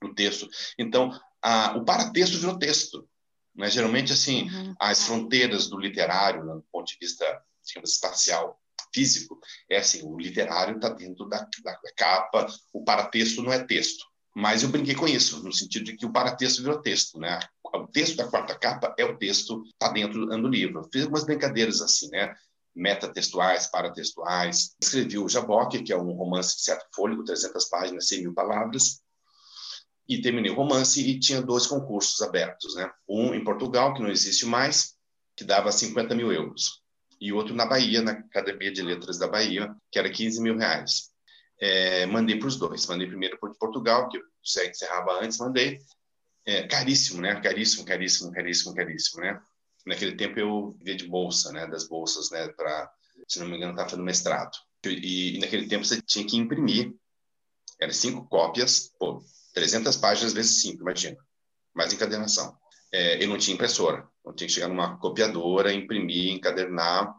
do 0.00 0.14
texto. 0.14 0.48
Então, 0.78 1.10
ah, 1.42 1.74
o 1.76 1.84
paratexto 1.84 2.38
virou 2.38 2.58
texto. 2.58 3.08
Né? 3.54 3.68
Geralmente, 3.68 4.12
assim, 4.12 4.48
uhum. 4.48 4.74
as 4.78 5.04
fronteiras 5.04 5.68
do 5.68 5.78
literário, 5.78 6.44
né, 6.44 6.54
do 6.54 6.64
ponto 6.70 6.86
de 6.86 6.96
vista 7.00 7.24
digamos, 7.66 7.92
espacial, 7.92 8.58
físico, 8.98 9.38
é 9.70 9.78
assim, 9.78 10.02
o 10.02 10.18
literário 10.18 10.76
está 10.76 10.88
dentro 10.88 11.28
da, 11.28 11.38
da, 11.38 11.72
da, 11.72 11.92
capa, 11.96 12.46
o 12.72 12.82
paratexto 12.82 13.42
não 13.42 13.52
é 13.52 13.64
texto. 13.64 14.04
Mas 14.34 14.62
eu 14.62 14.68
brinquei 14.68 14.94
com 14.94 15.06
isso, 15.06 15.42
no 15.42 15.52
sentido 15.52 15.84
de 15.84 15.96
que 15.96 16.06
o 16.06 16.12
paratexto 16.12 16.62
virou 16.62 16.80
texto, 16.80 17.18
né? 17.18 17.38
O 17.64 17.86
texto 17.86 18.16
da 18.16 18.28
quarta 18.28 18.56
capa 18.56 18.94
é 18.98 19.04
o 19.04 19.16
texto, 19.16 19.62
está 19.66 19.88
dentro 19.88 20.26
do 20.26 20.48
livro. 20.48 20.88
Fiz 20.92 21.02
algumas 21.02 21.24
brincadeiras 21.24 21.80
assim, 21.80 22.08
né? 22.10 22.34
metatextuais, 22.74 23.66
paratextuais. 23.66 24.76
Escrevi 24.80 25.18
o 25.18 25.28
Jaboque, 25.28 25.82
que 25.82 25.92
é 25.92 25.96
um 25.96 26.12
romance 26.12 26.56
de 26.56 26.62
certo 26.62 26.86
fôlego, 26.94 27.24
300 27.24 27.64
páginas, 27.64 28.06
100 28.06 28.22
mil 28.22 28.34
palavras 28.34 29.02
e 30.08 30.22
terminei 30.22 30.50
o 30.50 30.54
romance 30.54 31.06
e 31.06 31.20
tinha 31.20 31.42
dois 31.42 31.66
concursos 31.66 32.22
abertos, 32.22 32.74
né? 32.74 32.90
Um 33.06 33.34
em 33.34 33.44
Portugal, 33.44 33.92
que 33.92 34.00
não 34.00 34.08
existe 34.08 34.46
mais, 34.46 34.94
que 35.36 35.44
dava 35.44 35.70
50 35.70 36.14
mil 36.14 36.32
euros, 36.32 36.82
e 37.20 37.32
outro 37.32 37.54
na 37.54 37.66
Bahia, 37.66 38.02
na 38.02 38.12
Academia 38.12 38.72
de 38.72 38.82
Letras 38.82 39.18
da 39.18 39.26
Bahia, 39.26 39.74
que 39.90 39.98
era 39.98 40.10
15 40.10 40.40
mil 40.40 40.56
reais. 40.56 41.10
É, 41.60 42.06
mandei 42.06 42.38
para 42.38 42.48
os 42.48 42.56
dois. 42.56 42.86
Mandei 42.86 43.06
primeiro 43.06 43.38
para 43.38 43.52
Portugal, 43.54 44.08
que 44.08 44.20
SEG 44.44 44.70
encerrava 44.70 45.20
antes, 45.22 45.38
mandei. 45.38 45.78
É, 46.46 46.66
caríssimo, 46.66 47.20
né? 47.20 47.40
Caríssimo, 47.40 47.84
caríssimo, 47.84 48.32
caríssimo, 48.32 48.74
caríssimo, 48.74 49.22
né? 49.22 49.40
Naquele 49.84 50.16
tempo 50.16 50.38
eu 50.38 50.76
via 50.80 50.94
de 50.94 51.06
bolsa, 51.06 51.52
né? 51.52 51.66
Das 51.66 51.88
bolsas, 51.88 52.30
né? 52.30 52.48
Para, 52.48 52.90
se 53.26 53.38
não 53.40 53.48
me 53.48 53.56
engano, 53.56 53.72
estava 53.72 53.90
fazendo 53.90 54.04
mestrado. 54.04 54.56
E, 54.84 55.36
e, 55.36 55.38
naquele 55.40 55.66
tempo 55.66 55.84
você 55.84 56.00
tinha 56.00 56.26
que 56.26 56.36
imprimir. 56.36 56.94
Eram 57.80 57.92
cinco 57.92 58.28
cópias, 58.28 58.92
pô, 58.98 59.22
300 59.54 59.96
páginas 59.96 60.32
vezes 60.32 60.60
5, 60.62 60.82
imagina. 60.82 61.16
Mais 61.74 61.92
encadernação. 61.92 62.57
É, 62.92 63.22
eu 63.22 63.28
não 63.28 63.38
tinha 63.38 63.54
impressora. 63.54 64.06
Eu 64.24 64.32
tinha 64.32 64.46
que 64.46 64.54
chegar 64.54 64.68
numa 64.68 64.98
copiadora, 64.98 65.72
imprimir, 65.72 66.32
encadernar 66.32 67.14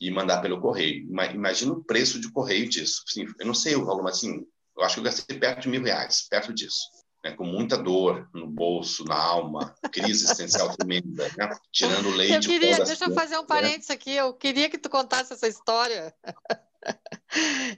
e 0.00 0.10
mandar 0.10 0.40
pelo 0.40 0.60
correio. 0.60 1.06
Imagina 1.34 1.72
o 1.72 1.84
preço 1.84 2.20
de 2.20 2.30
correio 2.30 2.68
disso. 2.68 3.02
Assim, 3.08 3.26
eu 3.38 3.46
não 3.46 3.54
sei 3.54 3.76
o 3.76 3.84
valor, 3.84 4.02
mas 4.02 4.16
assim, 4.16 4.44
eu 4.76 4.84
acho 4.84 4.94
que 4.94 5.00
eu 5.00 5.04
gastei 5.04 5.38
perto 5.38 5.62
de 5.62 5.68
mil 5.68 5.82
reais, 5.82 6.26
perto 6.28 6.52
disso. 6.52 6.80
Né, 7.22 7.32
com 7.32 7.44
muita 7.44 7.76
dor 7.76 8.30
no 8.32 8.46
bolso, 8.46 9.04
na 9.04 9.14
alma, 9.14 9.74
crise 9.92 10.24
existencial 10.24 10.72
tremenda, 10.74 11.30
né? 11.36 11.50
tirando 11.70 12.08
leite. 12.16 12.32
Eu 12.32 12.40
queria, 12.40 12.82
deixa 12.82 13.04
eu 13.04 13.14
fazer 13.14 13.36
um 13.36 13.42
né? 13.42 13.46
parênteses 13.46 13.90
aqui, 13.90 14.12
eu 14.12 14.32
queria 14.32 14.70
que 14.70 14.78
tu 14.78 14.88
contasse 14.88 15.34
essa 15.34 15.46
história. 15.46 16.14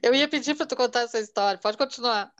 Eu 0.01 0.15
ia 0.15 0.29
pedir 0.29 0.55
para 0.57 0.65
tu 0.65 0.77
contar 0.77 1.01
essa 1.01 1.19
história, 1.19 1.59
pode 1.59 1.77
continuar. 1.77 2.33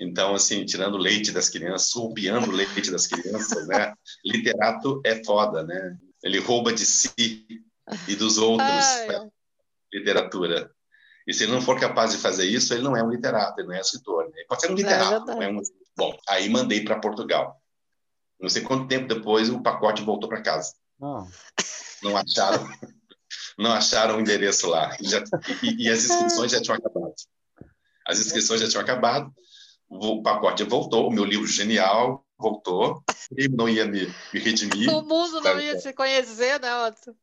Então, 0.00 0.34
assim, 0.34 0.64
tirando 0.64 0.96
leite 0.96 1.30
das 1.30 1.50
crianças, 1.50 1.90
surbiando 1.90 2.50
leite 2.50 2.90
das 2.90 3.06
crianças, 3.06 3.68
né? 3.68 3.92
Literato 4.24 5.00
é 5.04 5.22
foda, 5.22 5.62
né? 5.62 5.96
Ele 6.24 6.38
rouba 6.38 6.72
de 6.72 6.86
si 6.86 7.46
e 8.08 8.16
dos 8.16 8.38
outros 8.38 8.66
né? 8.66 9.30
literatura. 9.92 10.70
E 11.26 11.34
se 11.34 11.44
ele 11.44 11.52
não 11.52 11.60
for 11.60 11.78
capaz 11.78 12.12
de 12.12 12.18
fazer 12.18 12.46
isso, 12.46 12.72
ele 12.72 12.82
não 12.82 12.96
é 12.96 13.02
um 13.02 13.10
literato, 13.10 13.60
ele 13.60 13.68
não 13.68 13.74
é 13.74 13.80
escritor. 13.80 14.24
Né? 14.24 14.32
Ele 14.36 14.46
pode 14.46 14.62
ser 14.62 14.68
um 14.68 14.72
é 14.72 14.76
literato, 14.76 15.30
é 15.30 15.34
não 15.34 15.42
é 15.42 15.48
um... 15.48 15.60
Bom, 15.96 16.18
aí 16.28 16.48
mandei 16.48 16.82
para 16.82 16.98
Portugal. 16.98 17.60
Não 18.40 18.48
sei 18.48 18.62
quanto 18.62 18.88
tempo 18.88 19.06
depois 19.06 19.50
o 19.50 19.62
pacote 19.62 20.02
voltou 20.02 20.30
para 20.30 20.42
casa. 20.42 20.72
Oh. 20.98 21.26
Não 22.02 22.16
acharam, 22.16 22.66
não 23.58 23.72
acharam 23.72 24.16
o 24.16 24.20
endereço 24.20 24.66
lá. 24.66 24.96
E, 24.98 25.06
já, 25.06 25.22
e, 25.62 25.84
e 25.84 25.90
as 25.90 26.04
inscrições 26.04 26.52
já 26.52 26.62
tinham 26.62 26.78
acabado. 26.78 27.14
As 28.06 28.18
inscrições 28.18 28.62
já 28.62 28.68
tinham 28.68 28.82
acabado 28.82 29.30
o 29.90 30.22
pacote 30.22 30.62
voltou, 30.62 31.08
o 31.08 31.12
meu 31.12 31.24
livro 31.24 31.46
genial 31.46 32.24
voltou, 32.38 33.02
ele 33.36 33.54
não 33.54 33.68
ia 33.68 33.84
me, 33.84 34.06
me 34.32 34.40
redimir. 34.40 34.88
O 34.88 35.02
mundo 35.02 35.40
não 35.40 35.60
ia 35.60 35.78
se 35.78 35.92
conhecer, 35.92 36.60
né, 36.60 36.86
Otto? 36.86 37.14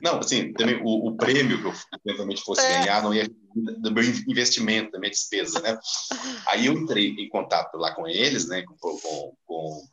Não, 0.00 0.18
assim, 0.18 0.52
também 0.52 0.80
o, 0.82 1.08
o 1.08 1.16
prêmio 1.16 1.60
que 1.60 1.66
eu 1.66 1.72
eventualmente 2.04 2.42
fosse 2.42 2.64
é. 2.64 2.80
ganhar 2.80 3.02
não 3.02 3.14
ia 3.14 3.28
do 3.54 3.92
meu 3.92 4.02
investimento, 4.04 4.92
da 4.92 4.98
minha 4.98 5.10
despesa, 5.10 5.60
né? 5.60 5.78
Aí 6.46 6.66
eu 6.66 6.72
entrei 6.74 7.08
em 7.10 7.28
contato 7.28 7.76
lá 7.76 7.94
com 7.94 8.06
eles, 8.06 8.48
né, 8.48 8.62
com, 8.62 8.76
com, 8.76 9.36
com 9.46 9.88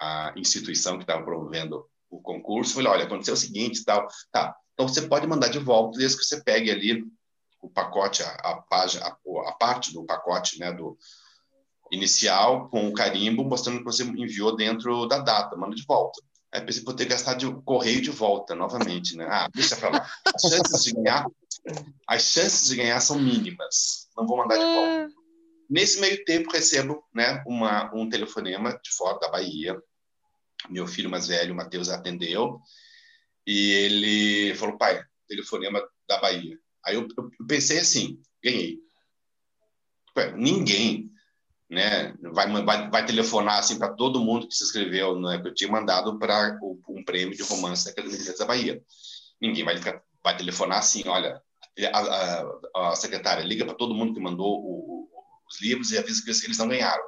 a 0.00 0.32
instituição 0.36 0.96
que 0.96 1.04
estava 1.04 1.24
promovendo 1.24 1.84
o 2.10 2.20
concurso, 2.20 2.74
falei, 2.74 2.88
olha, 2.88 3.04
aconteceu 3.04 3.34
o 3.34 3.36
seguinte, 3.36 3.84
tal, 3.84 4.06
tá, 4.30 4.54
então 4.74 4.86
você 4.86 5.02
pode 5.02 5.26
mandar 5.26 5.48
de 5.48 5.58
volta 5.58 5.98
desde 5.98 6.18
que 6.18 6.24
você 6.24 6.42
pegue 6.42 6.70
ali 6.70 7.04
o 7.60 7.68
pacote, 7.68 8.22
a, 8.22 8.30
a 8.30 8.62
página, 8.62 9.06
a, 9.06 9.48
a 9.48 9.52
parte 9.52 9.92
do 9.92 10.04
pacote, 10.04 10.60
né, 10.60 10.72
do, 10.72 10.96
inicial 11.90 12.68
com 12.68 12.88
o 12.88 12.92
carimbo 12.92 13.44
mostrando 13.44 13.78
que 13.78 13.84
você 13.84 14.04
enviou 14.04 14.56
dentro 14.56 15.06
da 15.06 15.18
data, 15.18 15.56
manda 15.56 15.74
de 15.74 15.84
volta. 15.84 16.20
Aí 16.52 16.60
pensei, 16.60 16.82
vou 16.84 16.94
ter 16.94 17.04
que 17.04 17.10
gastar 17.10 17.34
de 17.34 17.50
correio 17.62 18.00
de 18.00 18.10
volta 18.10 18.54
novamente, 18.54 19.16
né? 19.16 19.26
Ah, 19.28 19.48
deixa 19.54 19.76
para 19.76 19.90
lá. 19.90 20.10
As 20.34 20.42
chances 20.42 20.84
de 20.84 20.92
ganhar, 20.92 21.26
as 22.08 22.22
chances 22.22 22.68
de 22.68 22.76
ganhar 22.76 23.00
são 23.00 23.18
mínimas. 23.18 24.08
Não 24.16 24.26
vou 24.26 24.38
mandar 24.38 24.56
de 24.56 24.64
volta. 24.64 25.14
Nesse 25.68 26.00
meio 26.00 26.24
tempo 26.24 26.50
recebo, 26.50 27.04
né, 27.12 27.42
uma 27.46 27.92
um 27.94 28.08
telefonema 28.08 28.70
de 28.82 28.90
fora 28.92 29.18
da 29.18 29.28
Bahia. 29.28 29.76
Meu 30.70 30.86
filho 30.86 31.10
mais 31.10 31.26
velho, 31.26 31.54
Matheus, 31.54 31.88
atendeu 31.88 32.60
e 33.46 33.72
ele 33.72 34.54
falou: 34.54 34.78
"Pai, 34.78 35.02
telefonema 35.28 35.82
da 36.08 36.20
Bahia". 36.20 36.58
Aí 36.84 36.94
eu, 36.94 37.06
eu 37.18 37.46
pensei 37.46 37.78
assim, 37.78 38.20
ganhei. 38.42 38.78
Ninguém 40.36 41.10
né, 41.68 42.14
vai, 42.32 42.50
vai, 42.64 42.90
vai 42.90 43.06
telefonar 43.06 43.58
assim 43.58 43.78
para 43.78 43.92
todo 43.92 44.20
mundo 44.20 44.46
que 44.46 44.54
se 44.54 44.64
inscreveu, 44.64 45.18
né, 45.20 45.40
que 45.40 45.48
eu 45.48 45.54
tinha 45.54 45.70
mandado 45.70 46.18
para 46.18 46.58
um 46.88 47.04
prêmio 47.04 47.36
de 47.36 47.42
romance 47.42 47.84
da 47.84 47.90
Academia 47.90 48.36
da 48.36 48.44
Bahia. 48.44 48.82
Ninguém 49.40 49.64
vai, 49.64 49.76
vai 50.22 50.36
telefonar 50.36 50.78
assim, 50.78 51.06
olha, 51.08 51.42
a, 51.92 51.98
a, 51.98 52.90
a 52.90 52.96
secretária 52.96 53.44
liga 53.44 53.64
para 53.64 53.74
todo 53.74 53.94
mundo 53.94 54.14
que 54.14 54.20
mandou 54.20 54.60
o, 54.60 55.08
os 55.48 55.60
livros 55.60 55.90
e 55.90 55.98
avisa 55.98 56.22
que 56.22 56.30
eles, 56.30 56.58
não 56.58 56.68
ganharam. 56.68 57.04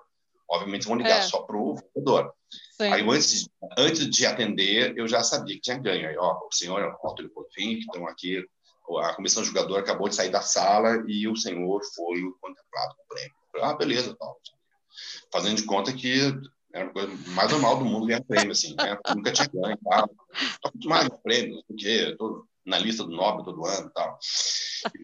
Obviamente 0.51 0.87
vão 0.87 0.97
ligar 0.97 1.19
é. 1.19 1.23
só 1.23 1.43
para 1.43 1.57
o 1.57 1.75
vendedor. 1.75 2.33
Aí 2.81 3.03
antes, 3.03 3.49
antes 3.77 4.09
de 4.09 4.27
atender, 4.27 4.97
eu 4.97 5.07
já 5.07 5.23
sabia 5.23 5.55
que 5.55 5.61
tinha 5.61 5.79
ganho. 5.79 6.09
Aí, 6.09 6.17
ó, 6.17 6.39
o 6.47 6.55
senhor 6.55 6.81
Arthur 6.81 7.31
Bonfim, 7.35 7.75
que 7.75 7.81
estão 7.81 8.07
aqui, 8.07 8.43
a 9.03 9.15
comissão 9.15 9.45
julgadora 9.45 9.83
acabou 9.83 10.09
de 10.09 10.15
sair 10.15 10.31
da 10.31 10.41
sala 10.41 11.05
e 11.07 11.29
o 11.29 11.37
senhor 11.37 11.83
foi 11.95 12.23
contemplado 12.41 12.95
com 12.97 13.03
o 13.03 13.09
prêmio. 13.09 13.38
Ah, 13.57 13.75
beleza, 13.75 14.17
tal. 14.19 14.41
Fazendo 15.33 15.57
de 15.57 15.65
conta 15.65 15.93
que 15.93 16.33
era 16.73 16.87
a 16.87 16.91
coisa 16.91 17.09
mais 17.29 17.51
normal 17.51 17.79
do 17.79 17.85
mundo 17.85 18.07
ganhar 18.07 18.23
prêmio, 18.23 18.53
assim, 18.53 18.75
né? 18.77 18.99
Nunca 19.15 19.33
tinha 19.33 19.49
ganho, 19.49 19.79
tal. 19.85 20.09
Tô 20.61 20.69
acostumado 20.69 21.11
com 21.11 21.19
prêmio, 21.19 21.63
porque 21.67 22.15
tô 22.19 22.47
na 22.65 22.79
lista 22.79 23.03
do 23.03 23.11
Nobel 23.11 23.45
todo 23.45 23.65
ano 23.65 23.91
tal. 23.95 24.19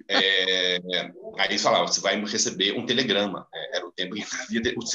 É, 0.08 0.78
aí 1.38 1.48
eles 1.48 1.62
falavam, 1.62 1.88
você 1.88 2.00
vai 2.00 2.22
receber 2.22 2.78
um 2.78 2.84
telegrama. 2.84 3.48
É, 3.52 3.78
era 3.78 3.86
o 3.86 3.92
tempo 3.92 4.14
que 4.14 4.22
havia... 4.22 4.74
Os 4.76 4.90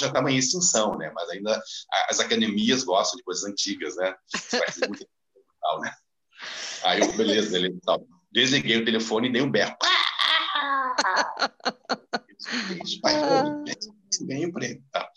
já 0.00 0.06
estavam 0.06 0.28
em 0.28 0.36
extinção, 0.36 0.96
né? 0.98 1.10
Mas 1.14 1.30
ainda 1.30 1.60
as 2.08 2.20
academias 2.20 2.84
gostam 2.84 3.16
de 3.16 3.24
coisas 3.24 3.44
antigas, 3.44 3.96
né? 3.96 4.14
Você 4.28 4.58
vai 4.58 4.70
um 4.90 4.94
tal, 5.60 5.80
né? 5.80 5.92
Aí 6.84 7.00
eu, 7.00 7.16
beleza, 7.16 7.50
beleza, 7.50 7.78
tal. 7.84 8.06
Desliguei 8.30 8.76
o 8.76 8.84
telefone 8.84 9.28
e 9.28 9.32
dei 9.32 9.42
um 9.42 9.50
berro. 9.50 9.74
ganhei 14.22 14.46
o 14.46 14.52
prêmio. 14.52 14.84
Tá? 14.92 15.08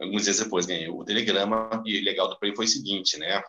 Alguns 0.00 0.24
dias 0.24 0.38
depois 0.38 0.66
ganhei 0.66 0.88
o 0.88 1.04
telegrama 1.04 1.82
e 1.84 2.00
o 2.00 2.04
legal 2.04 2.28
do 2.28 2.38
prêmio 2.38 2.56
foi 2.56 2.66
o 2.66 2.68
seguinte, 2.68 3.18
né? 3.18 3.42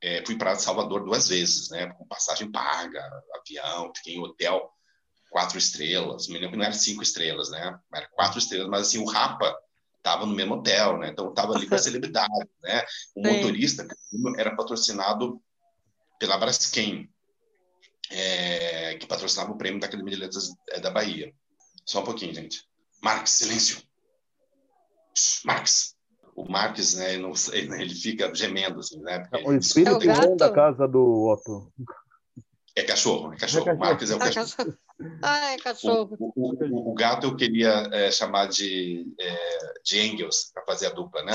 É, 0.00 0.24
fui 0.26 0.36
para 0.36 0.56
Salvador 0.56 1.04
duas 1.04 1.28
vezes, 1.28 1.70
né? 1.70 1.86
Com 1.92 2.06
passagem 2.06 2.50
paga, 2.50 3.02
avião, 3.34 3.92
fiquei 3.94 4.14
em 4.14 4.20
hotel 4.20 4.68
quatro 5.30 5.56
estrelas. 5.58 6.28
Me 6.28 6.34
lembro 6.34 6.50
que 6.50 6.56
não 6.58 6.64
era 6.64 6.74
cinco 6.74 7.02
estrelas, 7.02 7.50
né? 7.50 7.78
Era 7.94 8.08
quatro 8.08 8.38
estrelas, 8.38 8.68
mas 8.68 8.82
assim 8.82 8.98
o 8.98 9.06
Rapa 9.06 9.56
estava 9.96 10.26
no 10.26 10.34
mesmo 10.34 10.54
hotel, 10.54 10.98
né? 10.98 11.08
Então 11.08 11.30
estava 11.30 11.54
ali 11.54 11.66
com 11.66 11.74
a 11.74 11.78
celebridade, 11.80 12.48
né? 12.62 12.84
O 13.16 13.24
Sim. 13.24 13.32
motorista 13.32 13.86
era 14.36 14.54
patrocinado 14.54 15.40
pela 16.18 16.36
Braskem, 16.36 17.08
é, 18.10 18.94
que 18.96 19.06
patrocinava 19.06 19.52
o 19.52 19.58
prêmio 19.58 19.80
da 19.80 19.86
Academia 19.86 20.14
de 20.14 20.20
Letras 20.20 20.50
é, 20.70 20.80
da 20.80 20.90
Bahia. 20.90 21.32
Só 21.84 22.00
um 22.00 22.04
pouquinho, 22.04 22.34
gente. 22.34 22.64
Marx, 23.02 23.30
silêncio. 23.30 23.82
Marx. 25.44 25.94
o 26.34 26.50
Marques, 26.50 26.94
né, 26.94 27.16
não, 27.18 27.32
ele 27.52 27.94
fica 27.94 28.34
gemendo, 28.34 28.80
assim, 28.80 29.00
né? 29.00 29.28
O 29.44 29.52
espírito 29.52 29.92
É 29.92 29.96
o 29.96 29.98
gato? 30.00 30.36
da 30.36 30.52
casa 30.52 30.88
do 30.88 31.28
Otto. 31.28 31.72
É 32.74 32.82
cachorro, 32.84 33.34
é 33.34 33.36
cachorro. 33.36 33.68
É 33.68 33.74
O 33.74 33.78
Marques 33.78 34.10
é 34.10 34.14
o 34.14 34.16
Ah, 34.16 34.20
cachorro. 34.20 34.46
cachorro. 34.56 34.78
Ah, 35.20 35.52
é 35.52 35.58
cachorro. 35.58 36.16
O, 36.18 36.32
o, 36.34 36.54
o, 36.54 36.90
o 36.92 36.94
gato 36.94 37.26
eu 37.26 37.36
queria 37.36 37.88
é, 37.92 38.10
chamar 38.10 38.46
de, 38.46 39.04
é, 39.20 39.74
de 39.84 40.00
Engels 40.00 40.50
para 40.54 40.64
fazer 40.64 40.86
a 40.86 40.90
dupla, 40.90 41.22
né? 41.22 41.32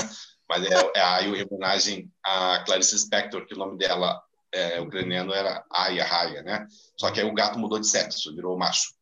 Mas 0.48 0.64
é, 0.64 0.90
é 0.96 1.00
aí 1.00 1.26
em 1.28 1.44
homenagem 1.44 2.10
a 2.24 2.64
Clarice 2.64 2.94
Lispector, 2.94 3.46
que 3.46 3.54
o 3.54 3.58
nome 3.58 3.78
dela 3.78 4.20
é, 4.50 4.80
ucraniano 4.80 5.32
era 5.32 5.64
Aya 5.70 6.04
Raya, 6.04 6.42
né? 6.42 6.66
Só 6.96 7.10
que 7.12 7.20
aí 7.20 7.26
o 7.30 7.34
gato 7.34 7.58
mudou 7.58 7.78
de 7.78 7.86
sexo, 7.86 8.34
virou 8.34 8.58
macho, 8.58 8.94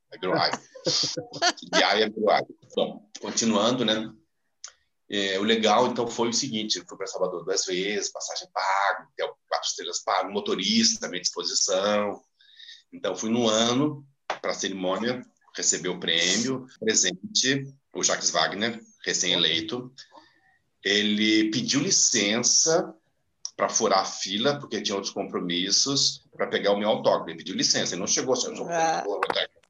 Aya 1.73 2.11
virou 2.11 2.31
Aya. 2.31 2.47
Bom, 2.75 3.09
continuando, 3.21 3.85
né? 3.85 4.13
É, 5.09 5.39
o 5.39 5.43
legal, 5.43 5.87
então, 5.87 6.07
foi 6.07 6.29
o 6.29 6.33
seguinte: 6.33 6.83
fui 6.87 6.97
para 6.97 7.07
Salvador 7.07 7.45
duas 7.45 7.65
vezes, 7.65 8.11
passagem 8.11 8.49
paga, 8.53 9.09
hotel 9.13 9.37
quatro 9.49 9.69
estrelas 9.69 10.03
pago, 10.03 10.33
motorista 10.33 11.07
à 11.07 11.11
disposição. 11.11 12.21
Então, 12.93 13.17
fui 13.17 13.31
no 13.31 13.49
ano 13.49 14.07
para 14.41 14.51
a 14.51 14.55
cerimônia, 14.55 15.25
receber 15.55 15.89
o 15.89 16.01
prêmio, 16.01 16.67
presente, 16.81 17.73
o 17.95 18.03
Jacques 18.03 18.31
Wagner, 18.31 18.81
recém-eleito. 19.05 19.93
Ele 20.85 21.51
pediu 21.51 21.81
licença 21.81 22.95
para 23.57 23.69
furar 23.69 24.01
a 24.01 24.05
fila, 24.05 24.59
porque 24.59 24.83
tinha 24.83 24.95
outros 24.95 25.13
compromissos, 25.13 26.25
para 26.33 26.47
pegar 26.47 26.73
o 26.73 26.79
meu 26.79 26.89
autógrafo. 26.89 27.31
Ele 27.31 27.39
pediu 27.39 27.57
licença, 27.57 27.95
ele 27.95 28.01
não 28.01 28.07
chegou 28.07 28.35
assim, 28.35 28.55
Ah. 28.69 29.03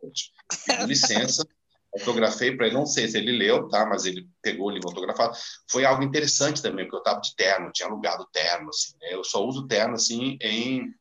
Aqui. 0.09 0.87
licença, 0.87 1.47
autografei 1.95 2.57
para 2.57 2.67
ele, 2.67 2.75
não 2.77 2.87
sei 2.87 3.09
se 3.09 3.17
ele 3.19 3.33
leu, 3.33 3.69
tá? 3.69 3.87
Mas 3.87 4.05
ele 4.05 4.29
pegou 4.43 4.67
o 4.69 4.71
livro 4.71 4.89
autografado. 4.89 5.37
Foi 5.71 5.85
algo 5.85 6.03
interessante 6.03 6.61
também, 6.63 6.85
porque 6.85 6.97
eu 6.97 7.01
estava 7.01 7.21
de 7.21 7.35
terno, 7.35 7.73
tinha 7.73 7.89
alugado 7.89 8.27
terno, 8.33 8.69
assim, 8.69 8.95
né? 9.01 9.15
Eu 9.15 9.25
só 9.25 9.45
uso 9.45 9.67
terno, 9.67 9.95
assim, 9.95 10.37
em 10.41 10.95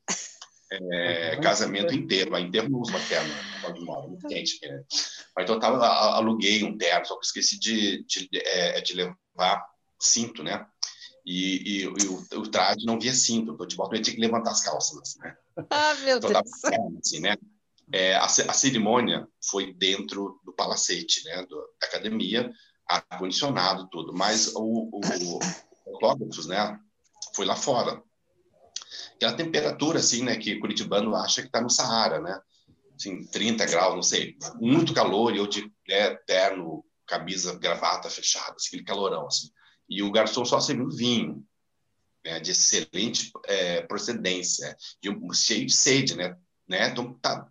é, 0.72 1.38
casamento 1.42 1.94
inteiro. 1.94 2.32
Mas 2.32 2.46
inteiro 2.46 2.70
não 2.70 2.80
uso 2.80 2.92
uma 2.92 3.00
terno, 3.02 3.34
moro, 3.86 4.10
muito 4.10 4.28
quente 4.28 4.58
aqui, 4.58 4.68
né? 4.74 4.84
Mas 5.36 5.44
então 5.44 5.56
eu 5.56 5.60
tava, 5.60 5.86
a- 5.86 6.16
aluguei 6.16 6.64
um 6.64 6.78
terno, 6.78 7.06
só 7.06 7.18
que 7.20 7.26
esqueci 7.26 7.60
de, 7.60 8.04
de, 8.06 8.30
é, 8.34 8.82
de 8.82 8.94
levar 8.94 9.66
cinto, 10.00 10.44
né? 10.44 10.66
E, 11.26 11.82
e- 11.82 11.84
e 11.84 12.08
o, 12.08 12.40
o 12.40 12.48
traje 12.50 12.86
não 12.86 13.00
via 13.00 13.14
cinto, 13.14 13.52
então 13.54 13.66
de 13.68 13.76
volta 13.76 13.96
eu 13.96 14.02
tinha 14.02 14.16
que 14.16 14.22
levantar 14.22 14.52
as 14.52 14.64
calças, 14.64 15.16
né? 15.18 15.36
Ah, 15.70 15.94
meu 15.96 16.18
Então, 16.18 16.30
Deus. 16.32 16.62
terno, 16.62 17.00
assim, 17.04 17.20
né? 17.20 17.36
É, 17.94 18.16
a, 18.16 18.26
a 18.26 18.54
cerimônia 18.54 19.28
foi 19.50 19.74
dentro 19.74 20.40
do 20.44 20.54
palacete, 20.54 21.24
né? 21.26 21.46
Do, 21.46 21.56
da 21.80 21.88
academia, 21.88 22.52
ar-condicionado, 22.88 23.88
tudo. 23.90 24.14
Mas 24.14 24.54
o, 24.56 24.62
o, 24.62 25.00
o 25.00 25.40
autógrafos, 25.94 26.48
né? 26.48 26.80
Foi 27.36 27.46
lá 27.46 27.56
fora. 27.56 28.02
Aquela 29.16 29.34
temperatura, 29.34 30.00
assim, 30.00 30.24
né? 30.24 30.36
Que 30.38 30.60
curitibano 30.60 31.16
acha 31.16 31.42
que 31.42 31.48
está 31.48 31.62
no 31.62 31.70
Saara, 31.70 32.20
né? 32.20 32.40
Assim, 32.96 33.26
30 33.28 33.66
graus, 33.66 33.96
não 33.96 34.04
sei. 34.04 34.38
Muito 34.60 34.94
calor 34.94 35.34
e 35.34 35.38
eu 35.38 35.48
de 35.48 35.72
né, 35.88 36.16
terno, 36.26 36.84
camisa, 37.06 37.58
gravata 37.58 38.10
fechada, 38.10 38.56
assim, 38.56 38.68
aquele 38.68 38.84
calorão, 38.84 39.28
assim. 39.28 39.50
E 39.90 40.02
o 40.02 40.12
garçom 40.12 40.44
só 40.44 40.60
serviu 40.60 40.90
vinho, 40.90 41.46
né? 42.24 42.40
De 42.40 42.52
excelente 42.52 43.32
é, 43.46 43.82
procedência, 43.82 44.76
de 45.02 45.10
um, 45.10 45.32
cheio 45.34 45.66
de 45.66 45.74
sede, 45.74 46.16
né? 46.16 46.36
né? 46.68 46.90
Então, 46.90 47.14
tá, 47.20 47.48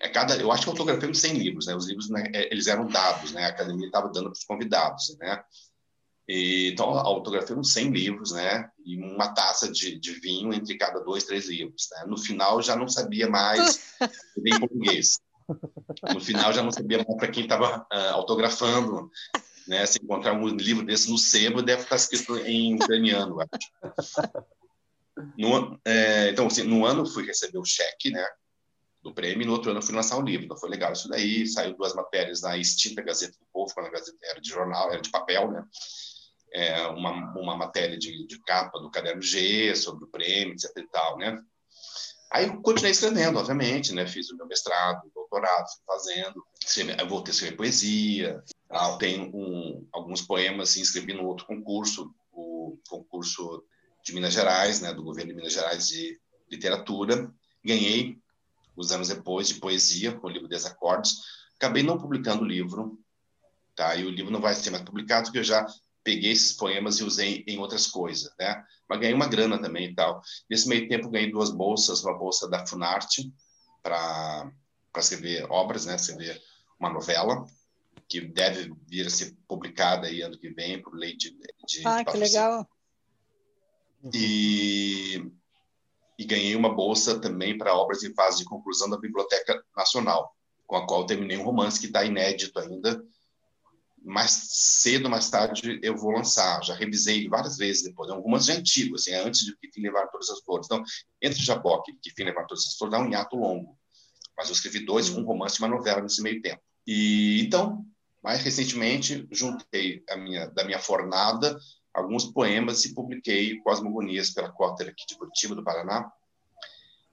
é 0.00 0.08
cada, 0.08 0.36
eu 0.36 0.50
acho 0.50 0.62
que 0.62 0.68
eu 0.68 0.72
autografei 0.72 1.08
uns 1.08 1.20
100 1.20 1.34
livros, 1.34 1.66
né? 1.66 1.74
Os 1.74 1.86
livros, 1.86 2.08
né, 2.10 2.24
é, 2.34 2.52
eles 2.52 2.66
eram 2.66 2.86
dados, 2.86 3.32
né? 3.32 3.44
A 3.44 3.48
academia 3.48 3.86
estava 3.86 4.08
dando 4.08 4.26
para 4.26 4.38
os 4.38 4.44
convidados, 4.44 5.16
né? 5.18 5.42
E, 6.28 6.70
então, 6.72 6.92
uns 7.56 7.72
100 7.72 7.90
livros, 7.90 8.32
né? 8.32 8.68
E 8.84 8.96
uma 8.96 9.32
taça 9.32 9.70
de, 9.70 9.98
de 9.98 10.12
vinho 10.12 10.52
entre 10.52 10.76
cada 10.76 11.00
dois, 11.00 11.24
três 11.24 11.48
livros, 11.48 11.88
né? 11.92 12.04
No 12.06 12.18
final, 12.18 12.60
já 12.60 12.76
não 12.76 12.88
sabia 12.88 13.28
mais 13.28 13.94
em 14.44 14.58
português. 14.58 15.20
No 16.12 16.20
final, 16.20 16.52
já 16.52 16.62
não 16.62 16.70
sabia 16.70 16.98
mais 16.98 17.16
para 17.16 17.30
quem 17.30 17.44
estava 17.44 17.86
autografando, 18.12 19.10
né? 19.66 19.86
Se 19.86 19.98
encontrar 20.02 20.34
um 20.34 20.46
livro 20.48 20.84
desse 20.84 21.10
no 21.10 21.16
sebo, 21.16 21.62
deve 21.62 21.82
estar 21.82 21.96
escrito 21.96 22.36
em 22.38 22.74
ucraniano, 22.74 23.38
acho. 23.40 24.28
No, 25.36 25.80
é, 25.84 26.30
então, 26.30 26.46
assim, 26.46 26.62
no 26.62 26.84
ano 26.84 27.06
fui 27.06 27.24
receber 27.24 27.58
o 27.58 27.64
cheque, 27.64 28.10
né? 28.10 28.24
Do 29.08 29.14
prêmio, 29.14 29.42
e 29.42 29.46
no 29.46 29.52
outro 29.52 29.70
ano 29.70 29.80
eu 29.80 29.82
fui 29.82 29.94
lançar 29.94 30.18
o 30.18 30.22
livro. 30.22 30.44
Então 30.44 30.56
foi 30.56 30.68
legal 30.68 30.92
isso 30.92 31.08
daí. 31.08 31.46
Saiu 31.46 31.76
duas 31.76 31.94
matérias 31.94 32.42
na 32.42 32.56
extinta 32.56 33.02
Gazeta 33.02 33.36
do 33.38 33.46
Povo, 33.52 33.72
quando 33.74 33.86
a 33.86 33.90
Gazeta 33.90 34.18
era 34.22 34.40
de 34.40 34.48
jornal, 34.48 34.92
era 34.92 35.00
de 35.00 35.10
papel, 35.10 35.50
né? 35.50 35.64
É, 36.52 36.86
uma, 36.86 37.10
uma 37.38 37.56
matéria 37.56 37.98
de, 37.98 38.26
de 38.26 38.40
capa 38.42 38.78
do 38.78 38.90
Caderno 38.90 39.20
G 39.20 39.74
sobre 39.76 40.04
o 40.04 40.08
prêmio, 40.08 40.54
etc 40.54 40.70
e 40.78 40.86
tal, 40.88 41.18
né? 41.18 41.38
Aí 42.30 42.46
eu 42.46 42.60
continuei 42.60 42.92
escrevendo, 42.92 43.38
obviamente, 43.38 43.94
né? 43.94 44.06
Fiz 44.06 44.30
o 44.30 44.36
meu 44.36 44.46
mestrado, 44.46 45.10
doutorado, 45.14 45.66
fui 45.66 45.84
fazendo. 45.86 46.44
Eu 46.98 47.08
voltei 47.08 47.32
a 47.32 47.34
escrever 47.34 47.56
poesia. 47.56 48.42
Ah, 48.70 48.96
tenho 48.98 49.34
um, 49.34 49.88
alguns 49.92 50.22
poemas, 50.22 50.70
assim, 50.70 50.82
escrevi 50.82 51.14
no 51.14 51.26
outro 51.26 51.46
concurso, 51.46 52.14
o 52.30 52.78
concurso 52.88 53.64
de 54.04 54.12
Minas 54.12 54.34
Gerais, 54.34 54.80
né? 54.80 54.92
Do 54.92 55.02
governo 55.02 55.30
de 55.30 55.36
Minas 55.36 55.54
Gerais 55.54 55.88
de 55.88 56.20
literatura. 56.50 57.32
Ganhei 57.64 58.18
os 58.78 58.92
anos 58.92 59.08
depois, 59.08 59.48
de 59.48 59.54
poesia, 59.54 60.12
com 60.12 60.26
o 60.26 60.30
livro 60.30 60.48
Desacordes. 60.48 61.16
Acabei 61.56 61.82
não 61.82 61.98
publicando 61.98 62.42
o 62.42 62.46
livro, 62.46 62.98
tá? 63.74 63.96
E 63.96 64.04
o 64.04 64.10
livro 64.10 64.30
não 64.30 64.40
vai 64.40 64.54
ser 64.54 64.70
mais 64.70 64.84
publicado, 64.84 65.24
porque 65.24 65.38
eu 65.38 65.44
já 65.44 65.66
peguei 66.04 66.30
esses 66.30 66.52
poemas 66.52 66.98
e 66.98 67.04
usei 67.04 67.44
em 67.46 67.58
outras 67.58 67.86
coisas, 67.86 68.32
né? 68.38 68.64
Mas 68.88 69.00
ganhei 69.00 69.14
uma 69.14 69.28
grana 69.28 69.60
também 69.60 69.90
e 69.90 69.94
tal. 69.94 70.22
Nesse 70.48 70.68
meio 70.68 70.88
tempo, 70.88 71.10
ganhei 71.10 71.30
duas 71.30 71.50
bolsas, 71.50 72.02
uma 72.02 72.16
bolsa 72.16 72.48
da 72.48 72.66
Funarte 72.66 73.30
para 73.82 74.50
escrever 74.96 75.46
obras, 75.50 75.84
né? 75.84 75.96
Escrever 75.96 76.40
uma 76.78 76.90
novela, 76.90 77.44
que 78.08 78.20
deve 78.20 78.72
vir 78.86 79.06
a 79.06 79.10
ser 79.10 79.36
publicada 79.46 80.06
aí 80.06 80.22
ano 80.22 80.38
que 80.38 80.48
vem, 80.50 80.80
por 80.80 80.94
lei 80.94 81.16
de, 81.16 81.36
de 81.66 81.86
Ah, 81.86 82.04
que 82.04 82.16
legal. 82.16 82.66
E 84.14 85.30
e 86.18 86.24
ganhei 86.24 86.56
uma 86.56 86.74
bolsa 86.74 87.20
também 87.20 87.56
para 87.56 87.74
obras 87.74 88.02
em 88.02 88.12
fase 88.12 88.38
de 88.38 88.44
conclusão 88.44 88.90
da 88.90 88.98
Biblioteca 88.98 89.62
Nacional, 89.76 90.34
com 90.66 90.76
a 90.76 90.86
qual 90.86 91.06
terminei 91.06 91.38
um 91.38 91.44
romance 91.44 91.78
que 91.78 91.86
está 91.86 92.04
inédito 92.04 92.58
ainda. 92.58 93.00
Mais 94.04 94.30
cedo, 94.30 95.08
mais 95.08 95.30
tarde, 95.30 95.78
eu 95.82 95.96
vou 95.96 96.10
lançar. 96.10 96.62
Já 96.64 96.74
revisei 96.74 97.28
várias 97.28 97.56
vezes 97.56 97.84
depois. 97.84 98.10
É 98.10 98.14
um 98.14 98.20
romance 98.20 98.46
já 98.46 98.54
antigo, 98.54 98.96
assim, 98.96 99.12
é 99.12 99.22
antes 99.22 99.44
de 99.44 99.56
Que 99.56 99.70
Fim 99.70 99.82
Levar 99.82 100.08
Todas 100.08 100.30
as 100.30 100.40
Flores. 100.40 100.66
Então, 100.66 100.82
entre 101.22 101.40
Jaboque 101.40 101.92
e 101.92 101.96
Que 101.96 102.10
Fim 102.10 102.24
Levar 102.24 102.46
Todas 102.46 102.66
as 102.66 102.76
Flores, 102.76 102.92
dá 102.92 103.04
um 103.04 103.10
hiato 103.10 103.36
longo. 103.36 103.78
Mas 104.36 104.48
eu 104.48 104.54
escrevi 104.54 104.80
dois, 104.80 105.10
um 105.10 105.24
romance 105.24 105.56
e 105.56 105.58
uma 105.64 105.68
novela 105.68 106.00
nesse 106.00 106.22
meio 106.22 106.40
tempo. 106.40 106.62
E 106.86 107.42
então, 107.44 107.84
mais 108.22 108.42
recentemente, 108.42 109.26
juntei 109.30 110.02
a 110.08 110.16
minha, 110.16 110.46
da 110.46 110.64
minha 110.64 110.78
fornada 110.78 111.58
alguns 111.98 112.24
poemas 112.24 112.84
e 112.84 112.94
publiquei 112.94 113.58
Cosmogonias 113.60 114.30
pela 114.30 114.50
Cotter 114.50 114.88
aqui 114.88 115.06
de 115.06 115.16
Curitiba, 115.16 115.54
do 115.54 115.64
Paraná. 115.64 116.10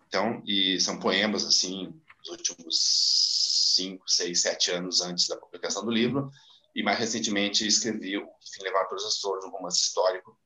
Então, 0.08 0.42
e 0.46 0.80
são 0.80 1.00
poemas, 1.00 1.46
assim, 1.46 1.94
dos 2.20 2.30
últimos 2.30 3.74
cinco, 3.76 4.10
seis, 4.10 4.42
sete 4.42 4.72
anos 4.72 5.02
antes 5.02 5.28
da 5.28 5.38
publicação 5.38 5.84
do 5.84 5.92
livro. 5.92 6.32
E 6.74 6.84
mais 6.84 7.00
recentemente 7.00 7.66
escrevi 7.66 8.18
o 8.18 8.26
Que 8.26 8.52
Fim 8.54 8.64
Levar 8.64 8.86
Todas 8.86 9.06
as 9.06 9.20
Flores, 9.20 9.46
um 9.46 9.50
romance 9.50 9.82
histórico 9.82 10.38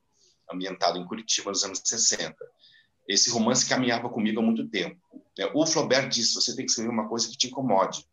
ambientado 0.51 0.97
em 0.97 1.05
Curitiba 1.05 1.49
nos 1.49 1.63
anos 1.63 1.81
60. 1.83 2.35
Esse 3.07 3.29
romance 3.31 3.67
caminhava 3.67 4.09
comigo 4.09 4.39
há 4.39 4.43
muito 4.43 4.67
tempo. 4.67 4.99
O 5.53 5.65
Flaubert 5.65 6.09
disse, 6.09 6.35
você 6.35 6.55
tem 6.55 6.65
que 6.65 6.71
escrever 6.71 6.91
uma 6.91 7.07
coisa 7.07 7.27
que 7.27 7.37
te 7.37 7.47
incomode, 7.47 8.05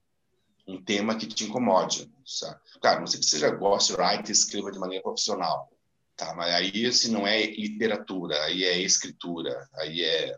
um 0.67 0.83
tema 0.83 1.17
que 1.17 1.27
te 1.27 1.45
incomode. 1.45 2.11
Sabe? 2.25 2.59
Claro, 2.81 3.01
não 3.01 3.07
sei 3.07 3.21
que 3.21 3.27
seja 3.27 3.51
ghostwriter, 3.51 4.31
escreva 4.31 4.73
de 4.73 4.79
maneira 4.79 5.03
profissional. 5.03 5.71
Tá, 6.17 6.35
mas 6.35 6.55
aí 6.55 6.91
se 6.93 7.11
não 7.11 7.27
é 7.27 7.45
literatura, 7.45 8.43
aí 8.45 8.65
é 8.65 8.81
escritura, 8.81 9.69
aí 9.75 10.03
é 10.03 10.35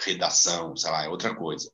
redação, 0.00 0.74
sei 0.74 0.90
lá, 0.90 1.04
é 1.04 1.08
outra 1.08 1.34
coisa. 1.34 1.70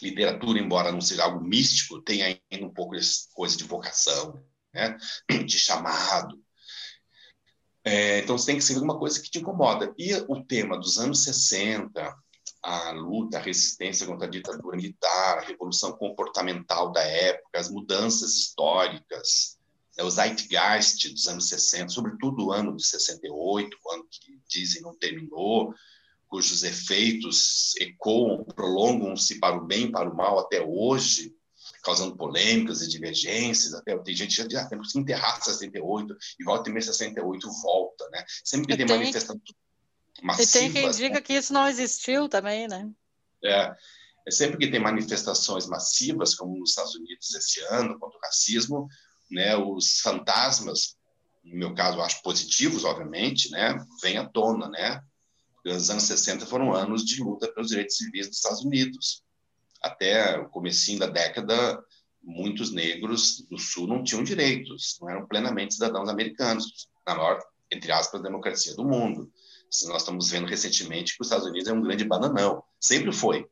Literatura, 0.00 0.58
embora 0.58 0.90
não 0.90 1.00
seja 1.00 1.24
algo 1.24 1.44
místico, 1.44 2.00
tem 2.00 2.22
ainda 2.22 2.66
um 2.66 2.72
pouco 2.72 2.96
de 2.96 3.06
coisa 3.34 3.56
de 3.56 3.64
vocação, 3.64 4.42
né? 4.72 4.96
de 5.46 5.58
chamado. 5.58 6.42
É, 7.84 8.18
então 8.18 8.36
você 8.36 8.46
tem 8.46 8.56
que 8.56 8.62
escrever 8.62 8.82
uma 8.82 8.98
coisa 8.98 9.20
que 9.20 9.30
te 9.30 9.38
incomoda. 9.38 9.94
E 9.98 10.12
o 10.26 10.42
tema 10.42 10.78
dos 10.78 10.98
anos 10.98 11.24
60, 11.24 12.16
a 12.62 12.90
luta, 12.90 13.38
a 13.38 13.40
resistência 13.40 14.06
contra 14.06 14.26
a 14.26 14.30
ditadura 14.30 14.76
militar, 14.76 15.38
a 15.38 15.42
revolução 15.42 15.92
comportamental 15.92 16.90
da 16.90 17.02
época, 17.02 17.60
as 17.60 17.70
mudanças 17.70 18.34
históricas, 18.34 19.55
é 19.96 20.04
o 20.04 20.10
zeitgeist 20.10 21.08
dos 21.10 21.26
anos 21.26 21.48
60, 21.48 21.88
sobretudo 21.88 22.46
o 22.46 22.52
ano 22.52 22.76
de 22.76 22.86
68, 22.86 23.76
o 23.82 23.92
ano 23.92 24.06
que 24.10 24.38
dizem 24.48 24.82
não 24.82 24.94
terminou, 24.96 25.74
cujos 26.28 26.62
efeitos 26.62 27.74
ecoam, 27.76 28.44
prolongam-se 28.44 29.38
para 29.38 29.56
o 29.56 29.66
bem 29.66 29.86
e 29.86 29.92
para 29.92 30.10
o 30.10 30.14
mal 30.14 30.38
até 30.38 30.60
hoje, 30.60 31.34
causando 31.82 32.16
polêmicas 32.16 32.82
e 32.82 32.88
divergências. 32.88 33.72
Até 33.72 33.96
tem 33.98 34.14
gente 34.14 34.44
que 34.44 34.52
já 34.52 34.62
ah, 34.62 34.68
temos 34.68 34.92
que 34.92 34.98
enterrar 34.98 35.42
68 35.42 36.16
e 36.40 36.44
volta 36.44 36.70
em 36.70 36.80
68 36.80 37.48
volta, 37.62 38.08
né? 38.10 38.24
Sempre 38.44 38.66
que 38.66 38.76
tem, 38.76 38.86
tem 38.86 38.98
manifestações 38.98 39.42
massivas. 40.22 40.54
E 40.54 40.58
tem 40.58 40.72
quem 40.72 40.90
diga 40.90 41.14
né? 41.14 41.20
que 41.20 41.32
isso 41.32 41.52
não 41.52 41.68
existiu 41.68 42.28
também, 42.28 42.68
né? 42.68 42.90
É, 43.44 43.74
é 44.26 44.30
sempre 44.30 44.58
que 44.58 44.70
tem 44.70 44.80
manifestações 44.80 45.66
massivas, 45.66 46.34
como 46.34 46.58
nos 46.58 46.70
Estados 46.70 46.94
Unidos 46.96 47.32
esse 47.34 47.60
ano 47.70 47.98
contra 47.98 48.18
o 48.18 48.22
racismo, 48.22 48.88
né? 49.30 49.56
Os 49.56 50.00
fantasmas, 50.00 50.96
no 51.44 51.56
meu 51.56 51.74
caso, 51.74 52.00
acho 52.00 52.22
positivos, 52.22 52.84
obviamente, 52.84 53.50
né? 53.50 53.76
Vêm 54.02 54.18
à 54.18 54.28
tona, 54.28 54.68
né? 54.68 55.00
Os 55.64 55.90
anos 55.90 56.04
60 56.04 56.46
foram 56.46 56.72
anos 56.72 57.04
de 57.04 57.22
luta 57.22 57.52
pelos 57.52 57.70
direitos 57.70 57.96
civis 57.96 58.28
dos 58.28 58.36
Estados 58.36 58.64
Unidos 58.64 59.24
até 59.82 60.38
o 60.38 60.48
comecinho 60.48 60.98
da 60.98 61.06
década, 61.06 61.82
muitos 62.22 62.72
negros 62.72 63.46
do 63.48 63.58
Sul 63.58 63.86
não 63.86 64.02
tinham 64.02 64.22
direitos, 64.22 64.98
não 65.00 65.08
eram 65.08 65.26
plenamente 65.26 65.74
cidadãos 65.74 66.08
americanos, 66.08 66.88
na 67.06 67.14
maior, 67.14 67.40
entre 67.70 67.92
aspas, 67.92 68.22
democracia 68.22 68.74
do 68.74 68.84
mundo. 68.84 69.30
Nós 69.86 70.02
estamos 70.02 70.30
vendo 70.30 70.46
recentemente 70.46 71.14
que 71.14 71.22
os 71.22 71.28
Estados 71.28 71.46
Unidos 71.46 71.68
é 71.68 71.72
um 71.72 71.82
grande 71.82 72.04
bananão, 72.04 72.62
sempre 72.80 73.12
foi. 73.12 73.46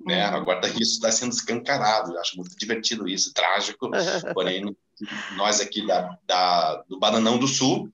Né? 0.00 0.28
Uhum. 0.28 0.36
Agora 0.36 0.66
isso 0.68 0.94
está 0.94 1.12
sendo 1.12 1.32
escancarado, 1.32 2.12
eu 2.12 2.20
acho 2.20 2.36
muito 2.36 2.56
divertido 2.56 3.08
isso, 3.08 3.32
trágico, 3.32 3.90
porém 4.34 4.76
nós 5.36 5.60
aqui 5.60 5.86
da, 5.86 6.18
da, 6.26 6.82
do 6.88 6.98
Bananão 6.98 7.38
do 7.38 7.48
Sul, 7.48 7.88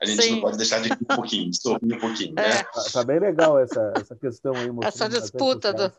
a 0.00 0.06
gente 0.06 0.22
Sim. 0.22 0.30
não 0.32 0.40
pode 0.40 0.56
deixar 0.56 0.80
de 0.80 0.88
rir 0.88 0.98
um 1.00 1.16
pouquinho, 1.16 1.50
de 1.50 1.60
sorrir 1.60 1.94
um 1.94 1.98
pouquinho. 1.98 2.34
Né? 2.34 2.48
É. 2.48 2.62
Tá, 2.62 2.84
tá, 2.92 3.04
bem 3.04 3.18
legal 3.18 3.58
essa, 3.58 3.92
essa 3.96 4.16
questão 4.16 4.54
aí. 4.54 4.68
Essa 4.82 5.08
disputa. 5.08 5.72
Do... 5.72 5.92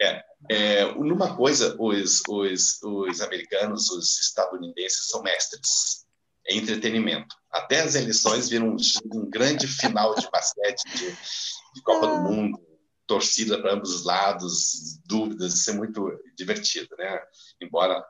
É, 0.00 0.24
é, 0.48 0.94
numa 0.94 1.36
coisa, 1.36 1.74
os, 1.78 2.22
os, 2.28 2.82
os 2.82 3.20
americanos, 3.20 3.90
os 3.90 4.20
estadunidenses 4.20 5.08
são 5.08 5.22
mestres 5.22 6.06
em 6.48 6.58
entretenimento. 6.58 7.34
Até 7.50 7.80
as 7.80 7.94
eleições 7.94 8.48
viram 8.48 8.68
um, 8.68 8.76
um 9.12 9.28
grande 9.28 9.66
final 9.66 10.14
de 10.14 10.30
basquete, 10.30 10.82
de, 10.94 11.10
de 11.74 11.82
Copa 11.82 12.06
do 12.06 12.14
ah. 12.14 12.20
Mundo, 12.20 12.58
torcida 13.06 13.60
para 13.60 13.72
ambos 13.72 13.94
os 13.94 14.04
lados, 14.04 15.00
dúvidas, 15.06 15.54
isso 15.54 15.70
é 15.70 15.74
muito 15.74 16.12
divertido, 16.36 16.88
né? 16.96 17.20
Embora 17.60 18.04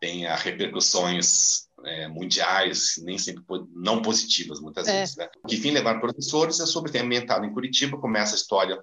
tenha 0.00 0.34
repercussões 0.36 1.68
é, 1.84 2.08
mundiais, 2.08 2.94
nem 2.98 3.18
sempre 3.18 3.42
não 3.74 4.02
positivas, 4.02 4.60
muitas 4.60 4.86
é. 4.88 5.00
vezes. 5.00 5.16
Né? 5.16 5.28
Que 5.46 5.56
fim 5.56 5.70
levar 5.70 6.00
professores 6.00 6.60
é 6.60 6.66
sobre 6.66 6.92
ter 6.92 7.00
ambientado 7.00 7.44
em 7.44 7.52
Curitiba, 7.52 7.98
começa 7.98 8.34
a 8.34 8.36
história 8.36 8.78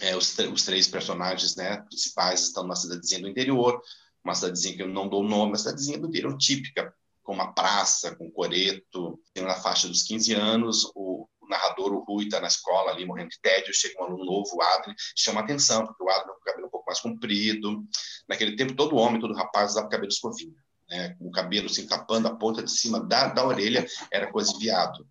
é, 0.00 0.16
os, 0.16 0.36
os, 0.38 0.64
três 0.64 0.86
personagens 0.86 1.56
né, 1.56 1.78
principais 1.82 2.42
estão 2.42 2.62
numa 2.62 2.76
cidadezinha 2.76 3.20
do 3.20 3.28
interior, 3.28 3.80
uma 4.22 4.34
cidadezinha 4.34 4.76
que 4.76 4.82
eu 4.82 4.88
não 4.88 5.08
dou 5.08 5.22
nome, 5.22 5.52
uma 5.52 5.58
cidadezinha 5.58 5.98
do 5.98 6.08
interior 6.08 6.36
típica, 6.36 6.92
com 7.22 7.32
uma 7.32 7.52
praça, 7.52 8.14
com 8.14 8.30
coreto, 8.30 9.18
tem 9.32 9.42
na 9.42 9.54
faixa 9.54 9.88
dos 9.88 10.02
15 10.02 10.34
anos, 10.34 10.90
o, 10.94 11.26
o 11.46 11.48
narrador, 11.48 11.92
o 11.92 12.04
Rui, 12.04 12.24
está 12.24 12.40
na 12.40 12.48
escola 12.48 12.90
ali 12.90 13.04
morrendo 13.04 13.30
de 13.30 13.40
tédio, 13.40 13.74
chega 13.74 14.00
um 14.00 14.06
aluno 14.06 14.24
novo, 14.24 14.56
o 14.56 14.62
Adri, 14.62 14.94
chama 15.16 15.40
atenção, 15.40 15.86
porque 15.86 16.02
o 16.02 16.08
Adri 16.08 16.24
tem 16.24 16.34
o 16.34 16.40
cabelo 16.40 16.66
um 16.66 16.70
pouco 16.70 16.86
mais 16.86 17.00
comprido. 17.00 17.84
Naquele 18.28 18.56
tempo, 18.56 18.74
todo 18.74 18.96
homem, 18.96 19.20
todo 19.20 19.34
rapaz 19.34 19.72
usava 19.72 19.88
cabelo 19.88 20.08
escovinha, 20.08 20.56
né? 20.88 21.14
com 21.18 21.28
o 21.28 21.30
cabelo 21.30 21.68
se 21.68 21.80
assim, 21.80 21.86
encapando, 21.86 22.28
a 22.28 22.34
ponta 22.34 22.62
de 22.62 22.70
cima 22.70 23.00
da, 23.00 23.28
da 23.28 23.46
orelha 23.46 23.86
era 24.10 24.30
coisa 24.30 24.52
de 24.52 24.58
viado. 24.58 25.06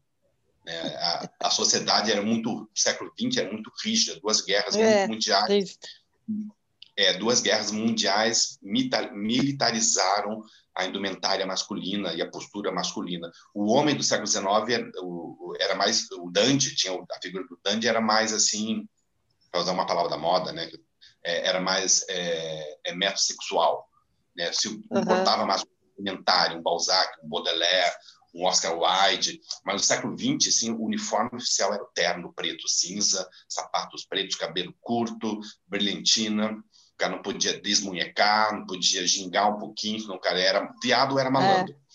Né? 0.66 0.96
A, 0.98 1.30
a, 1.44 1.50
sociedade 1.52 2.12
era 2.12 2.22
muito, 2.22 2.70
século 2.74 3.12
XX 3.20 3.38
era 3.38 3.52
muito 3.52 3.72
rígida, 3.84 4.20
duas 4.20 4.42
guerras 4.42 4.76
é, 4.76 5.08
mundiais, 5.08 5.78
é, 6.30 6.36
duas 7.18 7.42
guerras 7.42 7.72
mundiais 7.72 8.58
militarizaram 8.62 10.44
a 10.76 10.86
indumentária 10.86 11.46
masculina 11.46 12.14
e 12.14 12.22
a 12.22 12.30
postura 12.30 12.72
masculina. 12.72 13.32
O 13.54 13.72
homem 13.72 13.96
do 13.96 14.04
século 14.04 14.28
XIX 14.28 14.46
era, 14.70 14.92
o, 15.02 15.54
era 15.60 15.76
mais 15.76 16.10
o 16.12 16.30
dandy, 16.30 16.76
tinha 16.76 16.94
a 16.94 17.22
figura 17.22 17.46
do 17.48 17.60
dandy 17.64 17.88
era 17.88 18.02
mais 18.02 18.34
assim, 18.34 18.88
para 19.52 19.62
usar 19.62 19.72
uma 19.72 19.86
palavra 19.86 20.10
da 20.10 20.18
moda, 20.18 20.52
né? 20.52 20.70
É, 21.24 21.48
era 21.48 21.62
mais 21.62 22.06
é, 22.10 22.78
é 22.86 22.96
metrosexual, 22.96 23.88
né? 24.36 24.52
Se 24.52 24.70
comportava 24.90 25.42
uhum. 25.42 25.48
mais 25.48 25.64
um 25.64 25.76
um 26.58 26.62
Balzac, 26.62 27.18
um 27.24 27.30
Baudelaire, 27.30 27.96
um 28.34 28.44
Oscar 28.44 28.78
Wilde, 28.78 29.40
mas 29.64 29.76
no 29.76 29.80
século 29.80 30.18
XX, 30.18 30.50
assim, 30.50 30.72
o 30.72 30.84
uniforme 30.84 31.38
oficial 31.38 31.74
era 31.74 31.82
o 31.82 31.88
terno 31.88 32.34
preto 32.34 32.68
cinza, 32.68 33.28
sapatos 33.48 34.06
pretos, 34.06 34.36
cabelo 34.36 34.76
curto, 34.82 35.40
brilhantina, 35.66 36.62
o 36.96 36.98
cara 36.98 37.16
não 37.16 37.22
podia 37.22 37.60
desmunhecar, 37.60 38.54
não 38.54 38.66
podia 38.66 39.06
gingar 39.06 39.54
um 39.54 39.60
pouquinho, 39.60 40.00
senão 40.00 40.16
o 40.16 40.20
cara 40.20 40.40
era 40.40 40.74
viado 40.82 41.20
era 41.20 41.30
malandro. 41.30 41.74
É. 41.74 41.86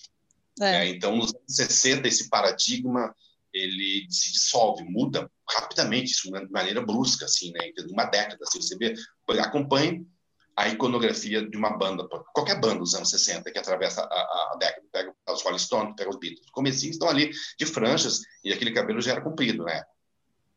É. 0.61 0.77
É, 0.77 0.89
então, 0.89 1.17
nos 1.17 1.35
anos 1.35 1.45
60, 1.49 2.07
esse 2.07 2.29
paradigma 2.29 3.15
ele 3.53 4.07
se 4.11 4.31
dissolve, 4.33 4.85
muda 4.85 5.29
rapidamente, 5.49 6.13
isso 6.13 6.31
de 6.31 6.53
maneira 6.53 6.83
brusca, 6.83 7.25
assim, 7.25 7.51
né? 7.53 7.69
Em 7.69 7.93
uma 7.93 8.05
década, 8.05 8.39
assim, 8.47 8.61
você 8.61 8.77
vê, 8.77 8.95
acompanhe 9.41 10.07
a 10.55 10.69
iconografia 10.69 11.49
de 11.49 11.57
uma 11.57 11.77
banda, 11.77 12.07
qualquer 12.35 12.61
banda 12.61 12.81
dos 12.81 12.95
anos 12.95 13.09
60 13.11 13.51
que 13.51 13.59
atravessa 13.59 14.03
a, 14.03 14.53
a 14.53 14.57
década, 14.61 14.87
pega 14.93 15.15
os 15.31 15.43
Rolling 15.43 15.59
Stones, 15.59 15.95
pega 15.97 16.11
os 16.11 16.19
Beatles. 16.19 16.45
Os 16.45 16.53
comecinhos 16.53 16.97
estão 16.97 17.09
ali 17.09 17.31
de 17.59 17.67
franjas 17.67 18.21
e 18.45 18.53
aquele 18.53 18.73
cabelo 18.73 19.01
já 19.01 19.13
era 19.13 19.23
comprido, 19.23 19.65
né? 19.65 19.83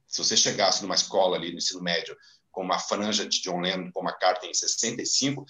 Se 0.05 0.23
você 0.23 0.35
chegasse 0.35 0.81
numa 0.81 0.95
escola 0.95 1.37
ali 1.37 1.51
no 1.51 1.57
ensino 1.57 1.81
médio 1.81 2.15
com 2.53 2.61
uma 2.61 2.77
franja 2.77 3.27
de 3.27 3.41
John 3.41 3.59
Lennon, 3.59 3.91
com 3.91 3.99
uma 3.99 4.13
carta 4.13 4.45
em 4.45 4.53
65, 4.53 5.45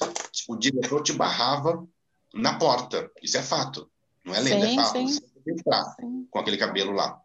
o 0.48 0.56
diretor 0.56 1.04
te 1.04 1.12
barrava 1.12 1.86
na 2.34 2.58
porta. 2.58 3.12
Isso 3.22 3.38
é 3.38 3.44
fato. 3.44 3.92
Não 4.26 4.34
é 4.34 4.40
lenda, 4.40 4.66
é 4.66 4.76
fato. 4.76 4.94
Sim. 4.94 5.08
Você 5.08 5.52
entrar 5.52 5.96
com 6.32 6.40
aquele 6.40 6.58
cabelo 6.58 6.94
lá. 6.94 7.22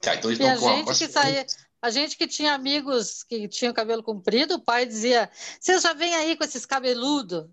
Tá, 0.00 0.14
então, 0.16 0.32
e 0.32 0.42
a 0.42 0.56
gente 0.56 0.86
que 0.86 1.08
saía, 1.08 1.46
a 1.80 1.90
gente 1.90 2.16
que 2.16 2.26
tinha 2.26 2.54
amigos 2.54 3.22
que 3.22 3.46
tinham 3.46 3.74
cabelo 3.74 4.02
comprido, 4.02 4.54
o 4.54 4.60
pai 4.60 4.86
dizia: 4.86 5.30
Você 5.60 5.78
já 5.78 5.92
vem 5.92 6.14
aí 6.14 6.34
com 6.34 6.44
esses 6.44 6.64
cabeludos. 6.64 7.46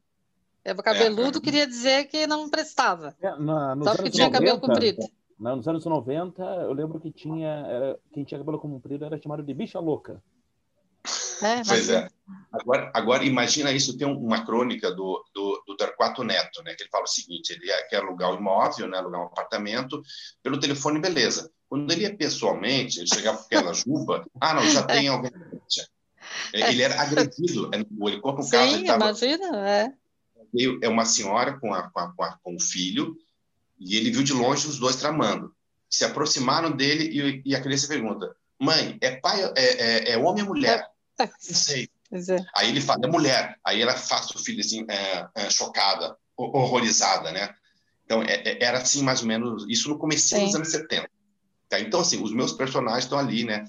É, 0.64 0.74
cabeludo 0.74 1.40
é. 1.40 1.42
queria 1.42 1.68
dizer 1.68 2.06
que 2.06 2.26
não 2.28 2.50
prestava. 2.50 3.16
É, 3.22 3.36
na, 3.38 3.76
Só 3.84 3.96
porque 3.96 4.10
tinha 4.10 4.28
90, 4.28 4.40
cabelo 4.40 4.60
comprido. 4.60 5.06
Na, 5.38 5.56
nos 5.56 5.68
anos 5.68 5.84
90, 5.84 6.44
eu 6.44 6.74
lembro 6.74 7.00
que 7.00 7.12
tinha. 7.12 7.50
Era, 7.50 8.00
quem 8.14 8.24
tinha 8.24 8.40
cabelo 8.40 8.60
comprido 8.60 9.04
era 9.04 9.22
chamado 9.22 9.44
de 9.44 9.54
bicha 9.54 9.80
louca. 9.80 10.22
É, 11.42 11.64
pois 11.66 11.90
é. 11.90 12.08
Agora, 12.52 12.92
agora, 12.94 13.24
imagina 13.24 13.72
isso, 13.72 13.98
tem 13.98 14.06
uma 14.06 14.46
crônica 14.46 14.92
do, 14.92 15.24
do, 15.34 15.64
do 15.66 15.78
Darquato 15.78 16.22
Neto, 16.24 16.62
né, 16.64 16.76
que 16.76 16.84
ele 16.84 16.90
fala 16.90 17.06
o 17.06 17.08
seguinte, 17.08 17.52
ele 17.52 17.72
quer 17.90 17.98
alugar 17.98 18.32
um 18.32 18.38
imóvel, 18.38 18.90
né, 18.90 18.98
alugar 18.98 19.22
um 19.22 19.26
apartamento, 19.26 20.02
pelo 20.44 20.60
telefone, 20.60 21.00
beleza. 21.00 21.50
Quando 21.70 21.90
ele 21.92 22.02
ia 22.02 22.16
pessoalmente, 22.16 23.00
ele 23.00 23.08
chegava 23.08 23.38
com 23.38 23.46
aquela 23.46 23.74
juba, 23.74 24.26
ah, 24.40 24.54
não, 24.54 24.70
já 24.70 24.84
tem 24.84 25.08
alguém. 25.08 25.32
Ele 26.54 26.82
era 26.82 27.02
agredido, 27.02 27.72
ele 27.74 28.20
conta 28.20 28.42
um 28.42 28.44
Sim, 28.44 28.52
caso... 28.86 29.18
Sim, 29.18 29.32
imagina, 29.32 29.70
é. 29.70 29.94
É 30.82 30.90
uma 30.90 31.06
senhora 31.06 31.58
com, 31.58 31.74
a, 31.74 31.90
com, 31.90 32.24
a, 32.24 32.38
com, 32.44 32.56
o 32.56 32.62
filho, 32.62 33.16
e 33.80 33.96
ele 33.96 34.12
viu 34.12 34.24
de 34.24 34.34
longe 34.34 34.68
os 34.68 34.78
dois 34.78 34.98
tramando. 34.98 35.56
Se 35.90 36.04
aproximaram 36.04 36.72
dele 36.72 37.06
e, 37.46 37.52
e 37.52 37.56
a 37.56 37.62
criança 37.62 37.88
pergunta, 37.88 38.36
mãe, 38.60 38.98
é 39.00 39.16
pai, 39.16 39.42
é, 39.56 40.10
é, 40.10 40.12
é 40.12 40.18
homem 40.18 40.44
ou 40.44 40.50
mulher? 40.50 40.91
É. 41.22 41.28
Não 41.28 41.56
sei. 41.56 41.90
É. 42.12 42.38
Aí 42.56 42.70
ele 42.70 42.82
fala, 42.82 43.06
é 43.06 43.10
mulher. 43.10 43.58
Aí 43.64 43.82
ela 43.82 43.96
faz 43.96 44.30
o 44.32 44.40
filho 44.40 44.60
assim, 44.60 44.86
é, 44.90 45.28
é, 45.36 45.50
chocada, 45.50 46.18
horrorizada, 46.36 47.32
né? 47.32 47.54
Então, 48.04 48.22
é, 48.24 48.58
era 48.62 48.80
assim, 48.80 49.02
mais 49.04 49.22
ou 49.22 49.28
menos, 49.28 49.66
isso 49.70 49.88
no 49.88 49.98
começo 49.98 50.38
dos 50.38 50.56
anos 50.56 50.70
70. 50.70 51.10
Tá? 51.70 51.80
Então, 51.80 52.02
assim, 52.02 52.22
os 52.22 52.34
meus 52.34 52.52
personagens 52.52 53.06
estão 53.06 53.18
ali, 53.18 53.46
né? 53.46 53.64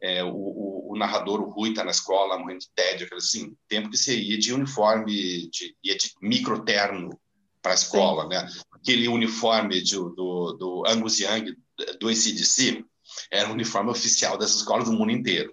É, 0.00 0.22
o, 0.22 0.30
o, 0.30 0.92
o, 0.92 0.96
narrador, 0.96 1.40
o 1.40 1.50
Rui, 1.50 1.70
está 1.70 1.84
na 1.84 1.90
escola, 1.90 2.38
morrendo 2.38 2.60
de 2.60 2.70
tédio, 2.74 3.06
aquele 3.06 3.18
assim, 3.20 3.56
tempo 3.68 3.90
que 3.90 3.98
você 3.98 4.16
ia 4.16 4.38
de 4.38 4.54
uniforme, 4.54 5.50
de, 5.50 5.76
ia 5.82 5.96
de 5.96 6.12
microterno 6.22 7.20
para 7.60 7.72
a 7.72 7.74
escola, 7.74 8.22
Sim. 8.22 8.28
né? 8.28 8.48
Aquele 8.72 9.08
uniforme 9.08 9.82
de, 9.82 9.96
do, 9.96 10.52
do 10.52 10.84
Angus 10.86 11.18
Young, 11.18 11.54
do 11.98 12.08
ACDC, 12.08 12.84
era 13.30 13.48
o 13.48 13.52
uniforme 13.52 13.90
oficial 13.90 14.38
dessas 14.38 14.56
escolas 14.56 14.88
do 14.88 14.92
mundo 14.92 15.10
inteiro. 15.10 15.52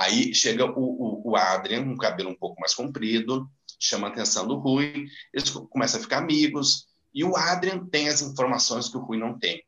Aí 0.00 0.34
chega 0.34 0.64
o, 0.64 0.80
o, 0.80 1.30
o 1.30 1.36
Adrian, 1.36 1.82
um 1.82 1.96
cabelo 1.96 2.30
um 2.30 2.36
pouco 2.36 2.58
mais 2.60 2.74
comprido, 2.74 3.46
chama 3.78 4.08
a 4.08 4.10
atenção 4.10 4.46
do 4.46 4.56
Rui, 4.56 5.06
eles 5.32 5.50
começam 5.50 6.00
a 6.00 6.02
ficar 6.02 6.18
amigos, 6.18 6.86
e 7.12 7.22
o 7.24 7.36
Adrian 7.36 7.86
tem 7.86 8.08
as 8.08 8.22
informações 8.22 8.88
que 8.88 8.96
o 8.96 9.00
Rui 9.00 9.18
não 9.18 9.38
tem 9.38 9.62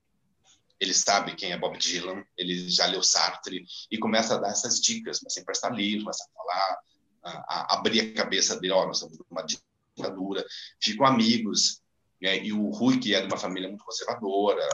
ele 0.82 0.92
sabe 0.92 1.36
quem 1.36 1.52
é 1.52 1.56
Bob 1.56 1.78
Dylan, 1.78 2.24
ele 2.36 2.68
já 2.68 2.86
leu 2.86 3.04
Sartre 3.04 3.64
e 3.88 3.96
começa 3.96 4.34
a 4.34 4.38
dar 4.38 4.48
essas 4.48 4.80
dicas, 4.80 5.20
começa 5.20 5.38
a 5.38 5.42
emprestar 5.42 5.72
livros, 5.72 6.02
começa 6.02 6.24
a 6.24 6.34
falar, 6.34 6.78
a, 7.22 7.30
a 7.30 7.74
abrir 7.74 8.00
a 8.00 8.14
cabeça 8.14 8.58
dele, 8.58 8.72
ó, 8.72 8.84
nós 8.84 8.96
estamos 8.96 9.16
numa 9.30 9.44
ditadura, 9.44 10.44
ficam 10.82 11.06
amigos, 11.06 11.80
né? 12.20 12.44
e 12.44 12.52
o 12.52 12.68
Rui, 12.70 12.98
que 12.98 13.14
é 13.14 13.20
de 13.20 13.28
uma 13.28 13.36
família 13.36 13.68
muito 13.68 13.84
conservadora, 13.84 14.68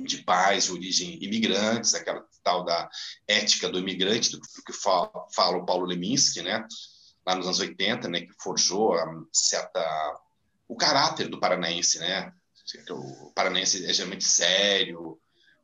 de 0.00 0.18
pais 0.24 0.64
de 0.64 0.72
origem 0.72 1.22
imigrantes, 1.22 1.94
aquela 1.94 2.26
tal 2.46 2.64
da 2.64 2.88
ética 3.26 3.68
do 3.68 3.80
imigrante, 3.80 4.30
do 4.30 4.40
que 4.64 4.72
fala, 4.72 5.10
fala 5.34 5.56
o 5.56 5.66
Paulo 5.66 5.84
Leminski, 5.84 6.42
né? 6.42 6.64
lá 7.26 7.34
nos 7.34 7.46
anos 7.46 7.58
80, 7.58 8.08
né, 8.08 8.20
que 8.20 8.32
forjou 8.38 8.94
certa 9.32 9.82
o 10.68 10.76
caráter 10.76 11.28
do 11.28 11.38
paranaense, 11.38 11.98
né? 11.98 12.32
O 12.90 13.32
paranaense 13.32 13.84
é 13.84 13.92
geralmente 13.92 14.24
sério, 14.24 15.18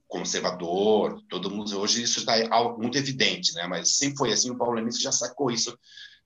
conservador, 0.07 1.21
todo 1.29 1.51
mundo 1.51 1.77
hoje 1.79 2.03
isso 2.03 2.21
está 2.21 2.37
muito 2.79 2.99
evidente, 2.99 3.53
né? 3.55 3.67
Mas 3.67 3.97
sempre 3.97 4.19
foi 4.19 4.33
assim. 4.33 4.51
O 4.51 4.57
paulinense 4.57 5.03
já 5.03 5.11
sacou 5.11 5.51
isso 5.51 5.77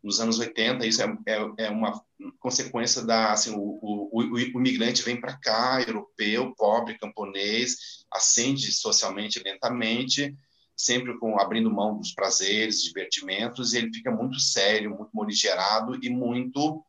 nos 0.02 0.20
anos 0.20 0.38
80. 0.38 0.86
Isso 0.86 1.02
é, 1.02 1.06
é, 1.26 1.66
é 1.66 1.70
uma 1.70 2.02
consequência 2.38 3.02
da 3.02 3.32
assim 3.32 3.52
o, 3.52 3.58
o, 3.58 4.10
o, 4.12 4.34
o 4.34 4.38
imigrante 4.38 5.02
vem 5.02 5.18
para 5.18 5.38
cá, 5.38 5.80
europeu, 5.80 6.54
pobre, 6.54 6.98
camponês, 6.98 8.04
ascende 8.12 8.70
socialmente 8.72 9.42
lentamente 9.42 10.36
sempre 10.76 11.18
com 11.18 11.40
abrindo 11.40 11.70
mão 11.70 11.98
dos 11.98 12.12
prazeres, 12.12 12.82
divertimentos, 12.82 13.72
e 13.72 13.78
ele 13.78 13.92
fica 13.92 14.10
muito 14.10 14.38
sério, 14.38 14.90
muito 14.90 15.10
morigerado 15.14 15.98
e 16.02 16.10
muito 16.10 16.84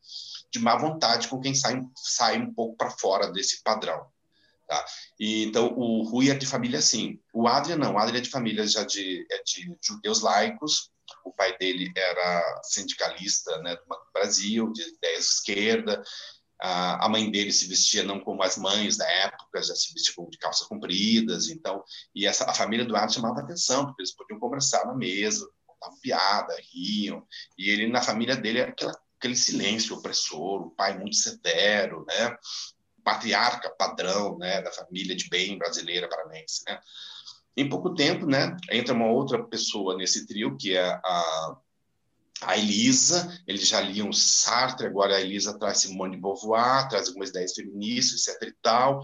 de 0.52 0.60
má 0.60 0.76
vontade 0.76 1.28
com 1.28 1.40
quem 1.40 1.54
sai, 1.56 1.82
sai 1.96 2.40
um 2.40 2.54
pouco 2.54 2.76
para 2.76 2.90
fora 2.90 3.32
desse 3.32 3.64
padrão. 3.64 4.06
Tá? 4.68 4.86
E, 5.18 5.46
então, 5.46 5.74
o 5.78 6.04
Rui 6.04 6.30
é 6.30 6.36
de 6.36 6.46
família 6.46 6.80
assim. 6.80 7.20
O 7.34 7.48
Adrian 7.48 7.78
não, 7.78 7.94
o 7.94 7.98
Adrian 7.98 8.20
é 8.20 8.22
de 8.22 8.30
família 8.30 8.68
já 8.68 8.84
de, 8.84 9.26
é 9.32 9.42
de 9.44 9.78
judeus 9.82 10.22
laicos, 10.22 10.92
o 11.24 11.32
pai 11.32 11.58
dele 11.58 11.92
era 11.96 12.62
sindicalista 12.64 13.58
né, 13.62 13.76
do 13.76 13.84
Brasil, 14.14 14.72
de 14.74 14.82
ideia 14.82 15.18
esquerda, 15.18 16.04
a 16.60 17.10
mãe 17.10 17.30
dele 17.30 17.51
se 17.51 17.68
vestia 17.68 18.03
não 18.03 18.20
como 18.20 18.41
as 18.43 18.58
mães 18.58 18.97
da 18.97 19.10
época, 19.10 19.62
já 19.62 19.76
se 19.76 19.93
vestia 19.93 20.14
de 20.30 20.38
calças 20.38 20.68
compridas, 20.68 21.49
então, 21.49 21.84
e 22.16 22.26
essa, 22.26 22.49
a 22.49 22.53
família 22.53 22.86
do 22.86 22.95
Adrian 22.95 23.10
chamava 23.10 23.41
atenção, 23.41 23.86
porque 23.86 24.01
eles 24.01 24.16
podiam 24.16 24.39
conversar 24.39 24.86
na 24.86 24.95
mesa, 24.95 25.47
contavam 25.66 25.99
piada, 25.99 26.55
riam, 26.74 27.24
e 27.58 27.70
ele, 27.70 27.88
na 27.88 28.01
família 28.01 28.36
dele, 28.36 28.62
aquela 28.62 28.93
aquele 29.20 29.36
silêncio 29.36 29.95
opressor, 29.95 30.62
o 30.62 30.70
pai 30.70 30.95
muito 30.95 31.16
severo, 31.16 32.05
né? 32.08 32.38
patriarca 33.08 33.70
padrão, 33.70 34.38
né, 34.38 34.62
da 34.62 34.70
família 34.70 35.16
de 35.16 35.30
bem 35.30 35.58
brasileira 35.58 36.10
paranense, 36.10 36.62
né? 36.68 36.78
Em 37.55 37.70
pouco 37.70 37.95
tempo, 37.95 38.26
né, 38.26 38.55
entra 38.70 38.93
uma 38.93 39.08
outra 39.08 39.41
pessoa 39.45 39.95
nesse 39.95 40.28
trio 40.28 40.58
que 40.58 40.76
é 40.76 40.89
a 40.89 41.58
a 42.42 42.58
Elisa, 42.58 43.42
eles 43.48 43.68
já 43.68 43.82
liam 43.82 44.14
Sartre, 44.14 44.86
agora 44.86 45.16
a 45.16 45.22
Elisa 45.22 45.58
traz 45.58 45.80
Simone 45.80 46.16
de 46.16 46.22
Beauvoir, 46.22 46.88
traz 46.88 47.08
algumas 47.08 47.30
ideias 47.30 47.54
feministas, 47.54 48.28
etc 48.28 48.50
e 48.50 48.56
tal. 48.62 49.02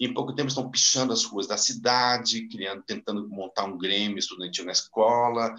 E 0.00 0.06
em 0.06 0.12
pouco 0.12 0.34
tempo 0.34 0.48
estão 0.48 0.70
pichando 0.70 1.12
as 1.12 1.24
ruas 1.24 1.46
da 1.46 1.56
cidade, 1.56 2.48
criando, 2.48 2.82
tentando 2.82 3.28
montar 3.28 3.64
um 3.64 3.78
grêmio 3.78 4.18
estudantil 4.18 4.64
na 4.64 4.72
escola, 4.72 5.54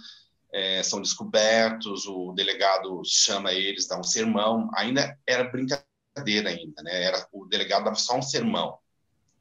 é, 0.52 0.84
são 0.84 1.02
descobertos, 1.02 2.06
o 2.06 2.34
delegado 2.34 3.02
chama 3.06 3.54
eles, 3.54 3.88
dá 3.88 3.98
um 3.98 4.04
sermão, 4.04 4.70
ainda 4.76 5.18
era 5.26 5.46
brincadeira 5.46 6.50
ainda, 6.50 6.84
né? 6.84 7.04
Era 7.04 7.28
o 7.32 7.46
delegado 7.46 7.86
dava 7.86 7.96
só 7.96 8.18
um 8.18 8.22
sermão, 8.22 8.78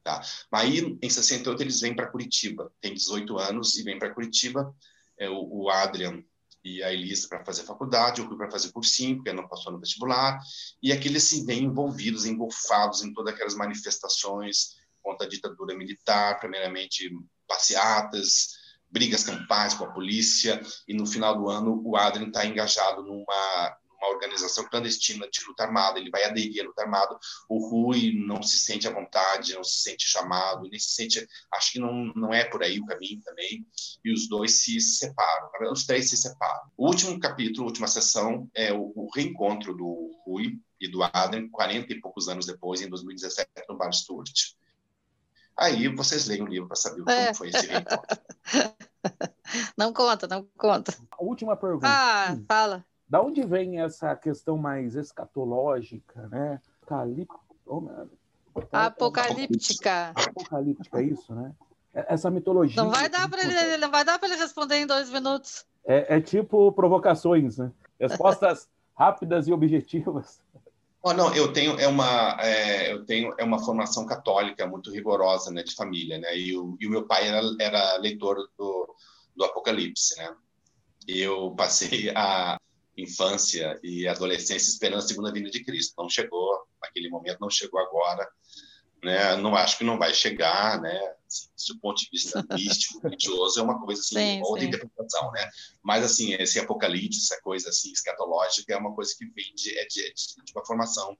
tá? 0.04 0.22
Mas 0.50 0.62
aí 0.62 0.98
em 1.02 1.10
68 1.10 1.60
eles 1.62 1.80
vêm 1.80 1.94
para 1.94 2.06
Curitiba, 2.06 2.72
tem 2.80 2.94
18 2.94 3.38
anos 3.38 3.76
e 3.76 3.82
vêm 3.82 3.98
para 3.98 4.14
Curitiba, 4.14 4.72
é, 5.18 5.28
o, 5.28 5.64
o 5.64 5.70
Adrian 5.70 6.22
e 6.64 6.82
a 6.82 6.92
Elisa 6.92 7.28
para 7.28 7.44
fazer 7.44 7.64
faculdade, 7.64 8.20
o 8.20 8.26
Rui 8.26 8.36
para 8.36 8.50
fazer 8.50 8.70
cursinho, 8.72 9.16
porque 9.16 9.32
não 9.32 9.48
passou 9.48 9.72
no 9.72 9.80
vestibular, 9.80 10.38
e 10.82 10.92
aqui 10.92 11.08
eles 11.08 11.24
se 11.24 11.44
veem 11.44 11.64
envolvidos, 11.64 12.24
engolfados 12.24 13.02
em 13.02 13.12
todas 13.12 13.34
aquelas 13.34 13.54
manifestações 13.54 14.76
contra 15.02 15.26
a 15.26 15.28
ditadura 15.28 15.76
militar, 15.76 16.38
primeiramente 16.38 17.10
passeatas, 17.48 18.60
brigas 18.88 19.24
campais 19.24 19.74
com 19.74 19.84
a 19.84 19.92
polícia, 19.92 20.60
e 20.86 20.94
no 20.94 21.06
final 21.06 21.36
do 21.36 21.48
ano 21.48 21.82
o 21.84 21.96
Adrian 21.96 22.28
está 22.28 22.44
engajado 22.46 23.02
numa, 23.02 23.76
numa 24.02 24.12
organização 24.12 24.64
clandestina 24.64 25.28
de 25.30 25.44
luta 25.46 25.62
armada, 25.62 25.98
ele 25.98 26.10
vai 26.10 26.24
aderir 26.24 26.62
à 26.62 26.66
luta 26.66 26.82
armada, 26.82 27.16
o 27.48 27.68
Rui 27.68 28.12
não 28.26 28.42
se 28.42 28.58
sente 28.58 28.88
à 28.88 28.90
vontade, 28.90 29.54
não 29.54 29.62
se 29.62 29.82
sente 29.82 30.06
chamado, 30.06 30.68
nem 30.68 30.78
se 30.78 30.90
sente, 30.90 31.26
acho 31.54 31.72
que 31.72 31.78
não, 31.78 32.12
não 32.16 32.34
é 32.34 32.44
por 32.44 32.62
aí 32.62 32.80
o 32.80 32.86
caminho 32.86 33.20
também, 33.22 33.64
e 34.04 34.12
os 34.12 34.28
dois 34.28 34.62
se 34.62 34.80
separam, 34.80 35.50
os 35.70 35.86
três 35.86 36.10
se 36.10 36.16
separam. 36.16 36.70
O 36.76 36.88
último 36.88 37.18
capítulo, 37.20 37.62
a 37.62 37.66
última 37.68 37.86
sessão, 37.86 38.50
é 38.54 38.72
o, 38.72 38.92
o 38.94 39.08
reencontro 39.14 39.74
do 39.74 40.10
Rui 40.26 40.58
e 40.80 40.88
do 40.88 41.02
Adrian, 41.02 41.48
40 41.48 41.92
e 41.92 42.00
poucos 42.00 42.28
anos 42.28 42.44
depois, 42.44 42.80
em 42.80 42.88
2017, 42.88 43.48
no 43.68 43.76
Bar 43.76 43.92
Stuart. 43.92 44.32
Aí 45.56 45.86
vocês 45.94 46.26
leem 46.26 46.42
o 46.42 46.46
livro 46.46 46.66
para 46.66 46.76
saber 46.76 47.02
é. 47.08 47.26
como 47.26 47.34
foi 47.36 47.48
esse 47.50 47.66
reencontro. 47.66 48.18
Não 49.76 49.92
conta, 49.92 50.26
não 50.26 50.48
conta. 50.56 50.96
A 51.10 51.22
última 51.22 51.56
pergunta. 51.56 51.86
Ah, 51.86 52.34
fala. 52.48 52.86
Da 53.12 53.20
onde 53.20 53.44
vem 53.44 53.78
essa 53.78 54.16
questão 54.16 54.56
mais 54.56 54.96
escatológica, 54.96 56.28
né? 56.28 56.58
Oh, 57.66 57.82
Apocalíptica. 58.72 60.14
Apocalíptica, 60.14 60.98
é 60.98 61.02
isso, 61.02 61.34
né? 61.34 61.52
Essa 61.92 62.30
mitologia. 62.30 62.82
Não 62.82 62.90
vai 62.90 63.10
dar 63.10 63.28
para 63.28 63.42
ele, 63.42 63.76
não 63.76 63.90
vai 63.90 64.02
dar 64.02 64.18
para 64.18 64.28
ele 64.28 64.38
responder 64.38 64.76
em 64.76 64.86
dois 64.86 65.10
minutos. 65.10 65.66
É, 65.84 66.16
é 66.16 66.20
tipo 66.22 66.72
provocações, 66.72 67.58
né? 67.58 67.70
Respostas 68.00 68.66
rápidas 68.96 69.46
e 69.46 69.52
objetivas. 69.52 70.40
Oh, 71.02 71.12
não, 71.12 71.34
eu 71.34 71.52
tenho 71.52 71.78
é 71.78 71.86
uma 71.86 72.38
é, 72.40 72.94
eu 72.94 73.04
tenho 73.04 73.34
é 73.36 73.44
uma 73.44 73.62
formação 73.62 74.06
católica 74.06 74.66
muito 74.66 74.90
rigorosa, 74.90 75.50
né, 75.50 75.62
de 75.62 75.74
família, 75.74 76.16
né? 76.16 76.34
E 76.34 76.56
o, 76.56 76.78
e 76.80 76.86
o 76.86 76.90
meu 76.90 77.06
pai 77.06 77.28
era, 77.28 77.42
era 77.60 77.96
leitor 77.98 78.38
do, 78.56 78.96
do 79.36 79.44
Apocalipse, 79.44 80.16
né? 80.16 80.34
Eu 81.06 81.50
passei 81.54 82.10
a 82.16 82.56
infância 82.96 83.78
e 83.82 84.06
adolescência 84.06 84.68
esperando 84.68 84.98
a 84.98 85.06
segunda 85.06 85.32
vinda 85.32 85.50
de 85.50 85.64
Cristo. 85.64 85.94
Não 85.98 86.08
chegou 86.08 86.66
naquele 86.80 87.08
momento, 87.08 87.38
não 87.40 87.50
chegou 87.50 87.80
agora 87.80 88.28
né? 89.02 89.36
Não 89.36 89.54
acho 89.56 89.78
que 89.78 89.84
não 89.84 89.98
vai 89.98 90.14
chegar, 90.14 90.80
né? 90.80 90.96
Assim, 91.26 91.48
do 91.74 91.80
ponto 91.80 91.98
de 91.98 92.08
vista 92.10 92.42
místico, 92.54 93.00
religioso, 93.00 93.58
é 93.58 93.62
uma 93.62 93.80
coisa 93.84 94.00
assim, 94.00 94.14
sim, 94.14 94.40
outra 94.42 94.60
sim. 94.60 94.68
interpretação, 94.68 95.32
né? 95.32 95.50
Mas 95.82 96.04
assim, 96.04 96.34
esse 96.34 96.60
apocalipse, 96.60 97.18
essa 97.18 97.40
coisa 97.42 97.68
assim 97.68 97.90
escatológica 97.90 98.72
é 98.72 98.76
uma 98.76 98.94
coisa 98.94 99.12
que 99.16 99.26
vem 99.26 99.52
de, 99.54 99.76
é 99.76 99.86
de, 99.86 100.12
de 100.14 100.52
uma 100.54 100.64
formação 100.64 101.16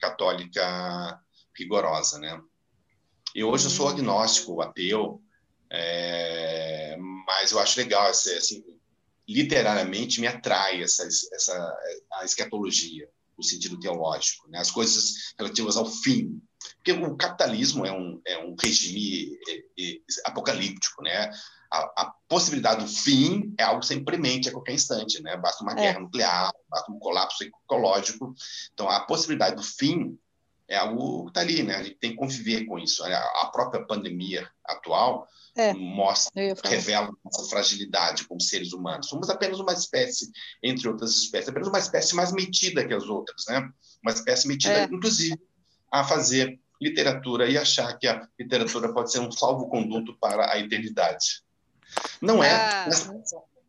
católica 0.00 1.20
rigorosa, 1.56 2.18
né? 2.18 2.40
E 3.34 3.44
hoje 3.44 3.66
eu 3.66 3.70
sou 3.70 3.86
uhum. 3.86 3.92
agnóstico, 3.92 4.62
ateu, 4.62 5.20
é, 5.70 6.96
mas 7.26 7.52
eu 7.52 7.58
acho 7.58 7.78
legal, 7.78 8.06
assim, 8.06 8.64
literariamente 9.28 10.20
me 10.20 10.26
atrai 10.26 10.82
essa, 10.82 11.06
essa 11.06 11.78
a 12.14 12.24
escatologia, 12.24 13.08
o 13.36 13.42
sentido 13.42 13.78
teológico, 13.78 14.48
né? 14.48 14.58
As 14.58 14.70
coisas 14.70 15.34
relativas 15.38 15.76
ao 15.76 15.86
fim, 15.86 16.40
porque 16.76 16.92
o 16.92 17.16
capitalismo 17.16 17.84
é 17.84 17.92
um, 17.92 18.20
é 18.26 18.38
um 18.38 18.56
regime 18.60 19.38
é, 19.48 19.58
é, 19.78 19.98
apocalíptico, 20.24 21.02
né? 21.02 21.30
A, 21.70 21.78
a, 22.02 22.14
possibilidade 22.26 22.82
do 22.82 22.90
fim 22.90 23.54
é 23.58 23.62
algo 23.62 23.82
sempre 23.82 24.06
premente 24.06 24.48
a 24.48 24.52
qualquer 24.52 24.72
instante, 24.72 25.22
né? 25.22 25.36
Basta 25.36 25.62
uma 25.62 25.72
é. 25.72 25.76
guerra 25.76 26.00
nuclear, 26.00 26.52
basta 26.68 26.90
um 26.90 26.98
colapso 26.98 27.44
ecológico. 27.44 28.34
Então, 28.72 28.88
a 28.88 29.00
possibilidade 29.00 29.56
do 29.56 29.62
fim 29.62 30.18
é 30.68 30.76
algo 30.76 31.24
que 31.24 31.30
está 31.30 31.40
ali, 31.40 31.62
né? 31.62 31.76
A 31.76 31.82
gente 31.82 31.96
tem 31.96 32.10
que 32.10 32.16
conviver 32.16 32.66
com 32.66 32.78
isso. 32.78 33.02
A 33.04 33.50
própria 33.52 33.84
pandemia 33.84 34.48
atual 34.64 35.26
é, 35.56 35.72
mostra, 35.72 36.54
revela 36.64 37.10
nossa 37.24 37.48
fragilidade 37.48 38.24
como 38.28 38.40
seres 38.40 38.72
humanos. 38.72 39.08
Somos 39.08 39.30
apenas 39.30 39.58
uma 39.58 39.72
espécie, 39.72 40.30
entre 40.62 40.86
outras 40.86 41.16
espécies, 41.16 41.48
apenas 41.48 41.68
uma 41.68 41.78
espécie 41.78 42.14
mais 42.14 42.32
metida 42.32 42.86
que 42.86 42.94
as 42.94 43.04
outras, 43.04 43.44
né? 43.48 43.68
Uma 44.02 44.12
espécie 44.12 44.46
metida, 44.46 44.80
é. 44.80 44.84
inclusive, 44.84 45.40
a 45.90 46.04
fazer 46.04 46.60
literatura 46.80 47.48
e 47.48 47.58
achar 47.58 47.98
que 47.98 48.06
a 48.06 48.28
literatura 48.38 48.92
pode 48.92 49.10
ser 49.10 49.20
um 49.20 49.32
salvo-conduto 49.32 50.16
para 50.20 50.52
a 50.52 50.58
eternidade. 50.58 51.42
Não 52.20 52.44
é, 52.44 52.52
ah. 52.52 52.84
mas, 52.86 53.10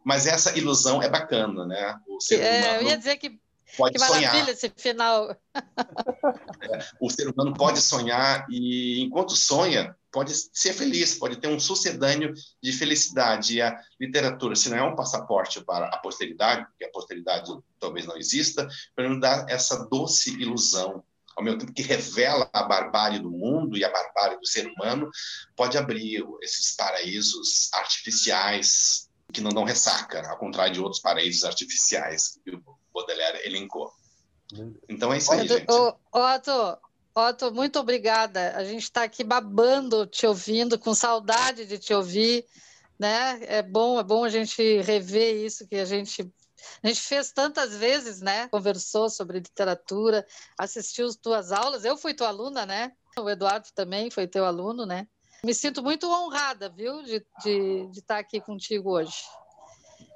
mas, 0.03 0.27
essa 0.27 0.57
ilusão 0.57 1.01
é 1.01 1.09
bacana, 1.09 1.65
né? 1.65 1.97
O 2.07 2.19
ser 2.19 2.39
humano 2.39 2.65
é, 2.65 2.77
eu 2.77 2.83
ia 2.83 2.97
dizer 2.97 3.17
que 3.17 3.39
pode 3.77 3.93
que 3.93 4.05
sonhar. 4.05 4.49
esse 4.49 4.71
final. 4.75 5.35
É, 5.51 6.85
o 6.99 7.09
ser 7.09 7.27
humano 7.27 7.53
pode 7.53 7.81
sonhar 7.81 8.45
e, 8.49 9.01
enquanto 9.01 9.35
sonha, 9.35 9.95
pode 10.11 10.33
ser 10.53 10.73
feliz, 10.73 11.15
pode 11.15 11.37
ter 11.37 11.47
um 11.47 11.59
sucedâneo 11.59 12.33
de 12.61 12.71
felicidade. 12.71 13.55
E 13.55 13.61
a 13.61 13.79
literatura, 13.99 14.55
se 14.55 14.69
não 14.69 14.77
é 14.77 14.83
um 14.83 14.95
passaporte 14.95 15.63
para 15.63 15.85
a 15.87 15.97
posteridade, 15.97 16.65
porque 16.65 16.85
a 16.85 16.91
posteridade 16.91 17.51
talvez 17.79 18.05
não 18.05 18.17
exista, 18.17 18.67
para 18.95 19.09
nos 19.09 19.19
dar 19.19 19.45
essa 19.49 19.87
doce 19.89 20.31
ilusão 20.39 21.03
ao 21.39 21.43
mesmo 21.43 21.59
tempo 21.59 21.73
que 21.73 21.81
revela 21.81 22.49
a 22.51 22.63
barbárie 22.63 23.19
do 23.19 23.31
mundo 23.31 23.77
e 23.77 23.85
a 23.85 23.89
barbárie 23.89 24.37
do 24.37 24.45
ser 24.45 24.67
humano, 24.67 25.09
pode 25.55 25.77
abrir 25.77 26.21
esses 26.41 26.75
paraísos 26.75 27.69
artificiais 27.73 29.08
que 29.31 29.41
não 29.41 29.51
dão 29.51 29.63
ressaca, 29.63 30.27
ao 30.27 30.37
contrário 30.37 30.73
de 30.73 30.81
outros 30.81 31.01
paraísos 31.01 31.43
artificiais 31.43 32.39
que 32.43 32.55
o 32.55 32.63
Baudelaire 32.93 33.45
elencou. 33.45 33.91
Então 34.87 35.13
é 35.13 35.17
isso 35.17 35.31
aí, 35.31 35.47
gente. 35.47 35.67
Otto, 35.69 36.77
Otto, 37.13 37.53
muito 37.53 37.79
obrigada. 37.79 38.55
A 38.55 38.63
gente 38.63 38.83
está 38.83 39.03
aqui 39.03 39.23
babando, 39.23 40.07
te 40.07 40.25
ouvindo, 40.25 40.79
com 40.79 40.93
saudade 40.93 41.65
de 41.65 41.77
te 41.77 41.93
ouvir. 41.93 42.45
Né? 42.97 43.39
É 43.43 43.61
bom, 43.61 43.99
é 43.99 44.03
bom 44.03 44.23
a 44.25 44.29
gente 44.29 44.81
rever 44.81 45.45
isso 45.45 45.67
que 45.67 45.75
a 45.75 45.85
gente 45.85 46.29
a 46.83 46.87
gente 46.87 47.01
fez 47.01 47.31
tantas 47.31 47.75
vezes, 47.75 48.19
né? 48.19 48.49
Conversou 48.49 49.09
sobre 49.09 49.39
literatura, 49.39 50.25
assistiu 50.57 51.07
as 51.07 51.15
tuas 51.15 51.53
aulas. 51.53 51.85
Eu 51.85 51.95
fui 51.97 52.13
tua 52.13 52.27
aluna, 52.27 52.65
né? 52.65 52.91
O 53.17 53.29
Eduardo 53.29 53.67
também 53.73 54.11
foi 54.11 54.27
teu 54.27 54.45
aluno, 54.45 54.85
né? 54.85 55.07
Me 55.43 55.53
sinto 55.53 55.81
muito 55.81 56.09
honrada, 56.09 56.69
viu, 56.69 57.01
de 57.03 57.15
estar 57.15 57.39
de, 57.43 57.87
de 57.87 57.99
estar 57.99 58.17
aqui 58.19 58.41
contigo 58.41 58.91
hoje. 58.91 59.23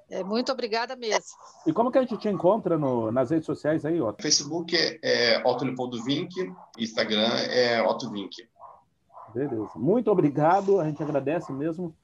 É, 0.10 0.24
muito 0.24 0.52
obrigada 0.52 0.96
mesmo. 0.96 1.38
E 1.66 1.74
como 1.74 1.92
que 1.92 1.98
a 1.98 2.02
gente 2.02 2.18
te 2.18 2.28
encontra 2.28 2.78
no, 2.78 3.12
nas 3.12 3.32
redes 3.32 3.46
sociais 3.46 3.86
aí, 3.86 4.02
Otto? 4.02 4.22
Facebook 4.22 4.76
é, 4.76 5.00
é 5.02 5.44
Otto 5.44 5.66
Leopoldo 5.66 6.04
Vink, 6.04 6.36
Instagram 6.78 7.30
é 7.50 7.82
Otto 7.82 8.12
Vink. 8.12 8.48
Beleza. 9.34 9.72
Muito 9.76 10.12
obrigado, 10.12 10.80
a 10.80 10.86
gente 10.86 11.02
agradece 11.02 11.52
mesmo. 11.52 11.96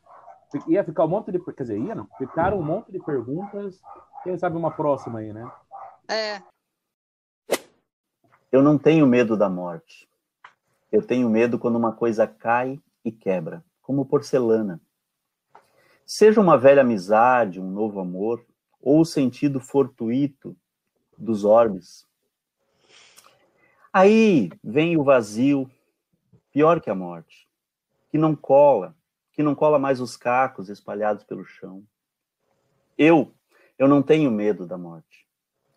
Ia 0.68 0.84
ficar 0.84 1.06
um 1.06 1.10
monte 1.10 1.32
de. 1.32 1.40
Quer 1.40 1.62
dizer, 1.62 1.78
ia 1.78 1.94
não? 1.94 2.08
Ficaram 2.18 2.58
um 2.58 2.64
monte 2.64 2.92
de 2.92 3.00
perguntas. 3.00 3.80
Quem 4.24 4.38
sabe 4.38 4.58
uma 4.58 4.72
próxima 4.72 5.20
aí, 5.20 5.32
né? 5.32 5.52
É. 6.08 6.42
Eu 8.52 8.64
não 8.64 8.78
tenho 8.80 9.06
medo 9.06 9.38
da 9.38 9.48
morte. 9.48 10.10
Eu 10.92 11.06
tenho 11.06 11.30
medo 11.30 11.60
quando 11.60 11.76
uma 11.76 11.92
coisa 11.92 12.26
cai 12.26 12.82
e 13.10 13.12
quebra, 13.12 13.64
como 13.82 14.06
porcelana. 14.06 14.82
Seja 16.06 16.42
uma 16.42 16.58
velha 16.58 16.82
amizade, 16.82 17.60
um 17.60 17.70
novo 17.70 18.00
amor, 18.00 18.46
ou 18.82 19.02
o 19.02 19.06
sentido 19.06 19.60
fortuito 19.60 20.56
dos 21.18 21.44
orbes. 21.44 22.08
Aí 23.92 24.50
vem 24.64 24.98
o 24.98 25.04
vazio, 25.04 25.70
pior 26.52 26.80
que 26.80 26.90
a 26.90 26.96
morte, 26.96 27.48
que 28.10 28.18
não 28.18 28.36
cola, 28.36 28.96
que 29.34 29.44
não 29.44 29.56
cola 29.56 29.80
mais 29.80 30.00
os 30.00 30.16
cacos 30.16 30.70
espalhados 30.70 31.24
pelo 31.24 31.46
chão. 31.46 31.84
Eu, 32.98 33.34
eu 33.78 33.88
não 33.88 34.02
tenho 34.02 34.30
medo 34.30 34.66
da 34.66 34.78
morte. 34.78 35.28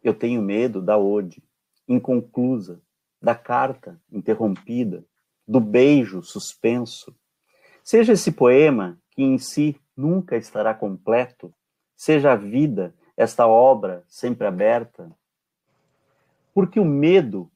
Eu 0.02 0.12
tenho 0.12 0.42
medo 0.42 0.82
da 0.82 0.98
ode, 0.98 1.42
inconclusa, 1.86 2.82
da 3.20 3.34
carta 3.34 4.00
interrompida, 4.10 5.04
do 5.46 5.60
beijo 5.60 6.22
suspenso. 6.22 7.14
Seja 7.82 8.12
esse 8.12 8.30
poema 8.30 8.98
que 9.10 9.22
em 9.22 9.38
si 9.38 9.76
nunca 9.96 10.36
estará 10.36 10.72
completo, 10.72 11.52
seja 11.96 12.32
a 12.32 12.36
vida, 12.36 12.94
esta 13.16 13.46
obra 13.46 14.04
sempre 14.08 14.46
aberta. 14.46 15.10
Porque 16.54 16.78
o 16.78 16.84
medo, 16.84 17.50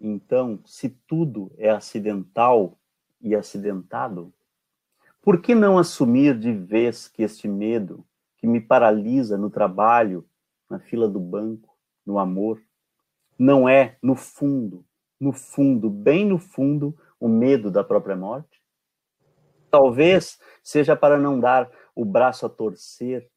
então, 0.00 0.60
se 0.64 0.88
tudo 0.88 1.52
é 1.58 1.68
acidental 1.68 2.78
e 3.20 3.34
acidentado, 3.34 4.32
por 5.20 5.42
que 5.42 5.54
não 5.54 5.76
assumir 5.76 6.38
de 6.38 6.52
vez 6.52 7.06
que 7.06 7.22
este 7.22 7.46
medo, 7.46 8.04
que 8.38 8.46
me 8.46 8.60
paralisa 8.60 9.36
no 9.36 9.50
trabalho, 9.50 10.24
na 10.68 10.78
fila 10.78 11.06
do 11.06 11.20
banco, 11.20 11.76
no 12.06 12.18
amor, 12.18 12.62
não 13.38 13.68
é, 13.68 13.98
no 14.02 14.14
fundo, 14.14 14.84
no 15.18 15.32
fundo, 15.32 15.90
bem 15.90 16.26
no 16.26 16.38
fundo, 16.38 16.96
o 17.18 17.28
medo 17.28 17.70
da 17.70 17.84
própria 17.84 18.16
morte? 18.16 18.59
Talvez 19.70 20.38
seja 20.62 20.96
para 20.96 21.18
não 21.18 21.38
dar 21.38 21.70
o 21.94 22.04
braço 22.04 22.46
a 22.46 22.48
torcer 22.48 23.30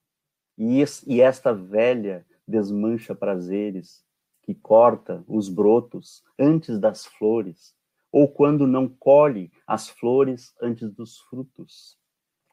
e, 0.57 0.83
e 1.07 1.21
esta 1.21 1.53
velha 1.53 2.25
desmancha 2.47 3.15
prazeres 3.15 4.03
que 4.43 4.53
corta 4.53 5.23
os 5.27 5.47
brotos 5.47 6.21
antes 6.37 6.77
das 6.77 7.05
flores, 7.05 7.73
ou 8.11 8.27
quando 8.27 8.67
não 8.67 8.87
colhe 8.87 9.51
as 9.65 9.87
flores 9.89 10.53
antes 10.61 10.91
dos 10.91 11.19
frutos, 11.19 11.97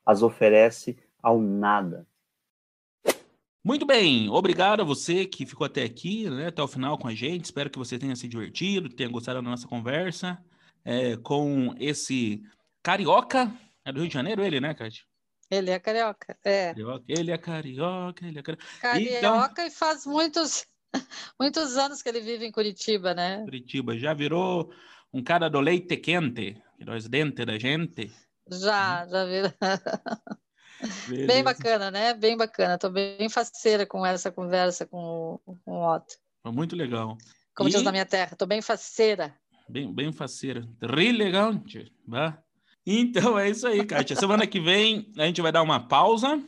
as 0.07 0.22
oferece 0.22 0.97
ao 1.22 1.41
nada. 1.41 2.07
Muito 3.62 3.85
bem, 3.85 4.31
obrigado 4.31 4.81
a 4.81 4.85
você 4.85 5.26
que 5.26 5.45
ficou 5.45 5.66
até 5.66 5.83
aqui, 5.83 6.31
né, 6.31 6.47
até 6.47 6.62
o 6.62 6.68
final 6.68 6.97
com 6.97 7.09
a 7.09 7.14
gente. 7.14 7.45
Espero 7.45 7.68
que 7.68 7.78
você 7.78 7.99
tenha 7.99 8.16
se 8.16 8.26
divertido, 8.26 8.89
tenha 8.89 9.11
gostado 9.11 9.43
da 9.43 9.51
nossa 9.51 9.68
conversa 9.68 10.43
é, 10.83 11.16
com 11.18 11.74
esse 11.78 12.43
carioca 12.83 13.53
é 13.85 13.93
do 13.93 14.01
Rio 14.01 14.09
de 14.09 14.14
Janeiro 14.14 14.45
ele, 14.45 14.61
né, 14.61 14.74
Cátia? 14.74 15.05
Ele 15.51 15.70
é 15.70 15.78
carioca, 15.81 16.39
é. 16.45 16.68
Carioca, 16.68 17.05
ele 17.09 17.31
é 17.33 17.39
carioca, 17.39 18.26
ele 18.26 18.39
é 18.39 18.43
carioca. 18.43 18.66
Carioca 18.81 19.53
então... 19.53 19.66
e 19.66 19.70
faz 19.70 20.07
muitos, 20.07 20.64
muitos 21.41 21.76
anos 21.76 22.03
que 22.03 22.09
ele 22.09 22.20
vive 22.20 22.47
em 22.47 22.53
Curitiba, 22.53 23.14
né? 23.14 23.43
Curitiba, 23.45 23.99
já 23.99 24.14
virou 24.14 24.72
um 25.12 25.22
cara 25.22 25.51
do 25.51 25.59
leite 25.59 25.97
quente, 25.97 26.62
virou 26.78 26.95
os 26.95 27.09
dentes 27.09 27.45
da 27.45 27.59
gente. 27.59 28.12
Já, 28.49 29.07
já 29.09 29.24
virou. 29.24 29.53
bem 31.26 31.43
bacana, 31.43 31.91
né? 31.91 32.14
Bem 32.14 32.37
bacana. 32.37 32.74
Estou 32.74 32.91
bem 32.91 33.28
faceira 33.28 33.85
com 33.85 34.07
essa 34.07 34.31
conversa 34.31 34.87
com, 34.87 35.41
com 35.45 35.72
o 35.72 35.95
Otto. 35.95 36.14
Foi 36.43 36.53
muito 36.53 36.76
legal. 36.76 37.18
Como 37.57 37.68
e... 37.68 37.72
diz 37.72 37.83
na 37.83 37.91
minha 37.91 38.07
terra, 38.07 38.33
estou 38.33 38.47
bem 38.47 38.62
faceira. 38.62 39.35
Bem, 39.68 39.93
bem 39.93 40.12
faceira. 40.12 40.66
Relegante, 40.81 41.93
bah. 42.07 42.41
Então 42.87 43.39
é 43.39 43.51
isso 43.51 43.66
aí, 43.66 43.85
Kátia. 43.85 44.16
Semana 44.16 44.47
que 44.47 44.61
vem 44.61 45.11
a 45.18 45.26
gente 45.26 45.43
vai 45.43 45.53
dar 45.53 45.62
uma 45.62 45.87
pausa. 45.87 46.43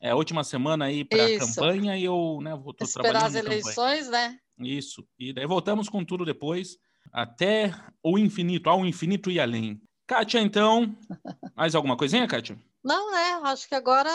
É 0.00 0.10
a 0.10 0.16
última 0.16 0.44
semana 0.44 0.86
aí 0.86 1.04
para 1.04 1.24
a 1.24 1.38
campanha 1.38 1.96
e 1.96 2.04
eu 2.04 2.38
né, 2.42 2.54
vou 2.54 2.74
tô 2.74 2.84
Esperar 2.84 3.24
as 3.24 3.34
eleições, 3.34 4.08
né? 4.08 4.36
Isso. 4.58 5.06
E 5.18 5.32
daí 5.32 5.46
voltamos 5.46 5.88
com 5.88 6.04
tudo 6.04 6.24
depois, 6.24 6.76
até 7.12 7.74
o 8.02 8.18
infinito, 8.18 8.68
ao 8.68 8.84
infinito 8.84 9.30
e 9.30 9.40
além. 9.40 9.80
Kátia, 10.06 10.40
então, 10.40 10.94
mais 11.56 11.74
alguma 11.74 11.96
coisinha, 11.96 12.28
Kátia? 12.28 12.58
Não, 12.84 13.10
né? 13.10 13.40
Acho 13.44 13.66
que 13.66 13.74
agora 13.74 14.10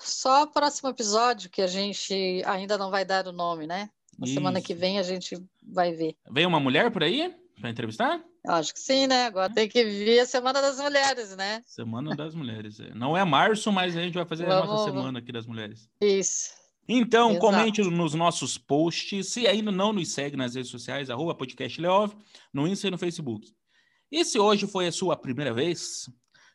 só 0.00 0.42
o 0.42 0.52
próximo 0.52 0.90
episódio 0.90 1.48
que 1.48 1.62
a 1.62 1.66
gente 1.66 2.42
ainda 2.44 2.76
não 2.76 2.90
vai 2.90 3.04
dar 3.04 3.26
o 3.26 3.32
nome, 3.32 3.66
né? 3.66 3.88
Na 4.18 4.26
Isso. 4.26 4.34
semana 4.34 4.60
que 4.60 4.74
vem 4.74 4.98
a 4.98 5.02
gente 5.02 5.42
vai 5.66 5.92
ver. 5.92 6.14
Vem 6.30 6.44
uma 6.44 6.60
mulher 6.60 6.90
por 6.90 7.02
aí 7.02 7.34
para 7.60 7.70
entrevistar? 7.70 8.22
Acho 8.46 8.72
que 8.72 8.80
sim, 8.80 9.06
né? 9.06 9.26
Agora 9.26 9.52
tem 9.52 9.68
que 9.68 9.84
vir 9.84 10.20
a 10.20 10.26
Semana 10.26 10.60
das 10.60 10.80
Mulheres, 10.80 11.36
né? 11.36 11.62
Semana 11.66 12.16
das 12.16 12.34
Mulheres. 12.34 12.80
É. 12.80 12.94
Não 12.94 13.16
é 13.16 13.24
março, 13.24 13.70
mas 13.70 13.96
a 13.96 14.00
gente 14.00 14.14
vai 14.14 14.24
fazer 14.24 14.46
Vamos... 14.46 14.64
a 14.64 14.66
nossa 14.66 14.84
semana 14.86 15.18
aqui 15.18 15.30
das 15.30 15.46
mulheres. 15.46 15.88
Isso. 16.00 16.50
Então, 16.88 17.30
Exato. 17.30 17.46
comente 17.46 17.82
nos 17.82 18.14
nossos 18.14 18.58
posts. 18.58 19.28
Se 19.28 19.46
ainda 19.46 19.70
não 19.70 19.92
nos 19.92 20.12
segue 20.12 20.36
nas 20.36 20.54
redes 20.54 20.70
sociais, 20.70 21.10
arroba 21.10 21.34
podcast 21.34 21.80
Leov, 21.80 22.12
no 22.52 22.66
Insta 22.66 22.88
e 22.88 22.90
no 22.90 22.98
Facebook. 22.98 23.52
E 24.10 24.24
se 24.24 24.38
hoje 24.38 24.66
foi 24.66 24.88
a 24.88 24.92
sua 24.92 25.16
primeira 25.16 25.54
vez, 25.54 26.10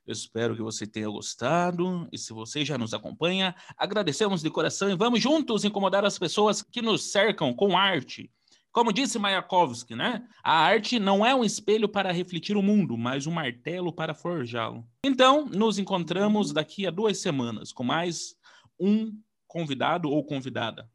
eu 0.06 0.12
espero 0.12 0.56
que 0.56 0.62
você 0.62 0.86
tenha 0.86 1.08
gostado. 1.08 2.08
E 2.12 2.18
se 2.18 2.34
você 2.34 2.66
já 2.66 2.78
nos 2.78 2.94
acompanha, 2.94 3.56
agradecemos 3.78 4.42
de 4.42 4.50
coração 4.50 4.90
e 4.90 4.96
vamos 4.96 5.22
juntos 5.22 5.64
incomodar 5.64 6.04
as 6.04 6.20
pessoas 6.20 6.62
que 6.62 6.82
nos 6.82 7.12
cercam 7.12 7.54
com 7.54 7.78
arte 7.78 8.30
como 8.76 8.92
disse 8.92 9.18
Mayakovsky, 9.18 9.96
né? 9.96 10.22
A 10.44 10.52
arte 10.52 11.00
não 11.00 11.26
é 11.26 11.34
um 11.34 11.46
espelho 11.46 11.88
para 11.88 12.12
refletir 12.12 12.58
o 12.58 12.62
mundo, 12.62 12.98
mas 12.98 13.26
um 13.26 13.32
martelo 13.32 13.94
para 13.94 14.14
forjá-lo. 14.14 14.86
Então, 15.02 15.46
nos 15.46 15.80
encontramos 15.80 16.52
daqui 16.52 16.86
a 16.86 16.92
duas 16.92 17.22
semanas 17.22 17.72
com 17.72 17.86
mais 17.86 18.36
um 18.78 19.14
convidado 19.48 20.10
ou 20.10 20.26
convidada. 20.26 20.90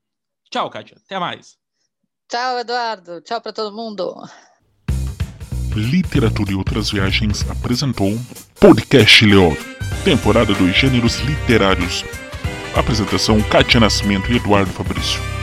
Tchau, 0.51 0.69
Kátia. 0.69 0.99
Até 1.03 1.19
mais. 1.19 1.57
Tchau, 2.29 2.59
Eduardo. 2.59 3.23
Tchau 3.23 3.41
para 3.41 3.53
todo 3.55 3.75
mundo. 3.75 4.15
Literatura 5.75 6.53
e 6.53 6.55
Outras 6.57 6.91
Viagens 6.91 7.49
apresentou 7.49 8.13
Podcast 8.61 9.25
Leov, 9.25 9.57
temporada 10.05 10.53
dos 10.53 10.77
gêneros 10.77 11.19
literários. 11.21 12.05
Apresentação 12.77 13.41
Kátia 13.45 13.81
Nascimento 13.81 14.31
e 14.31 14.37
Eduardo 14.37 14.71
Fabrício. 14.71 15.40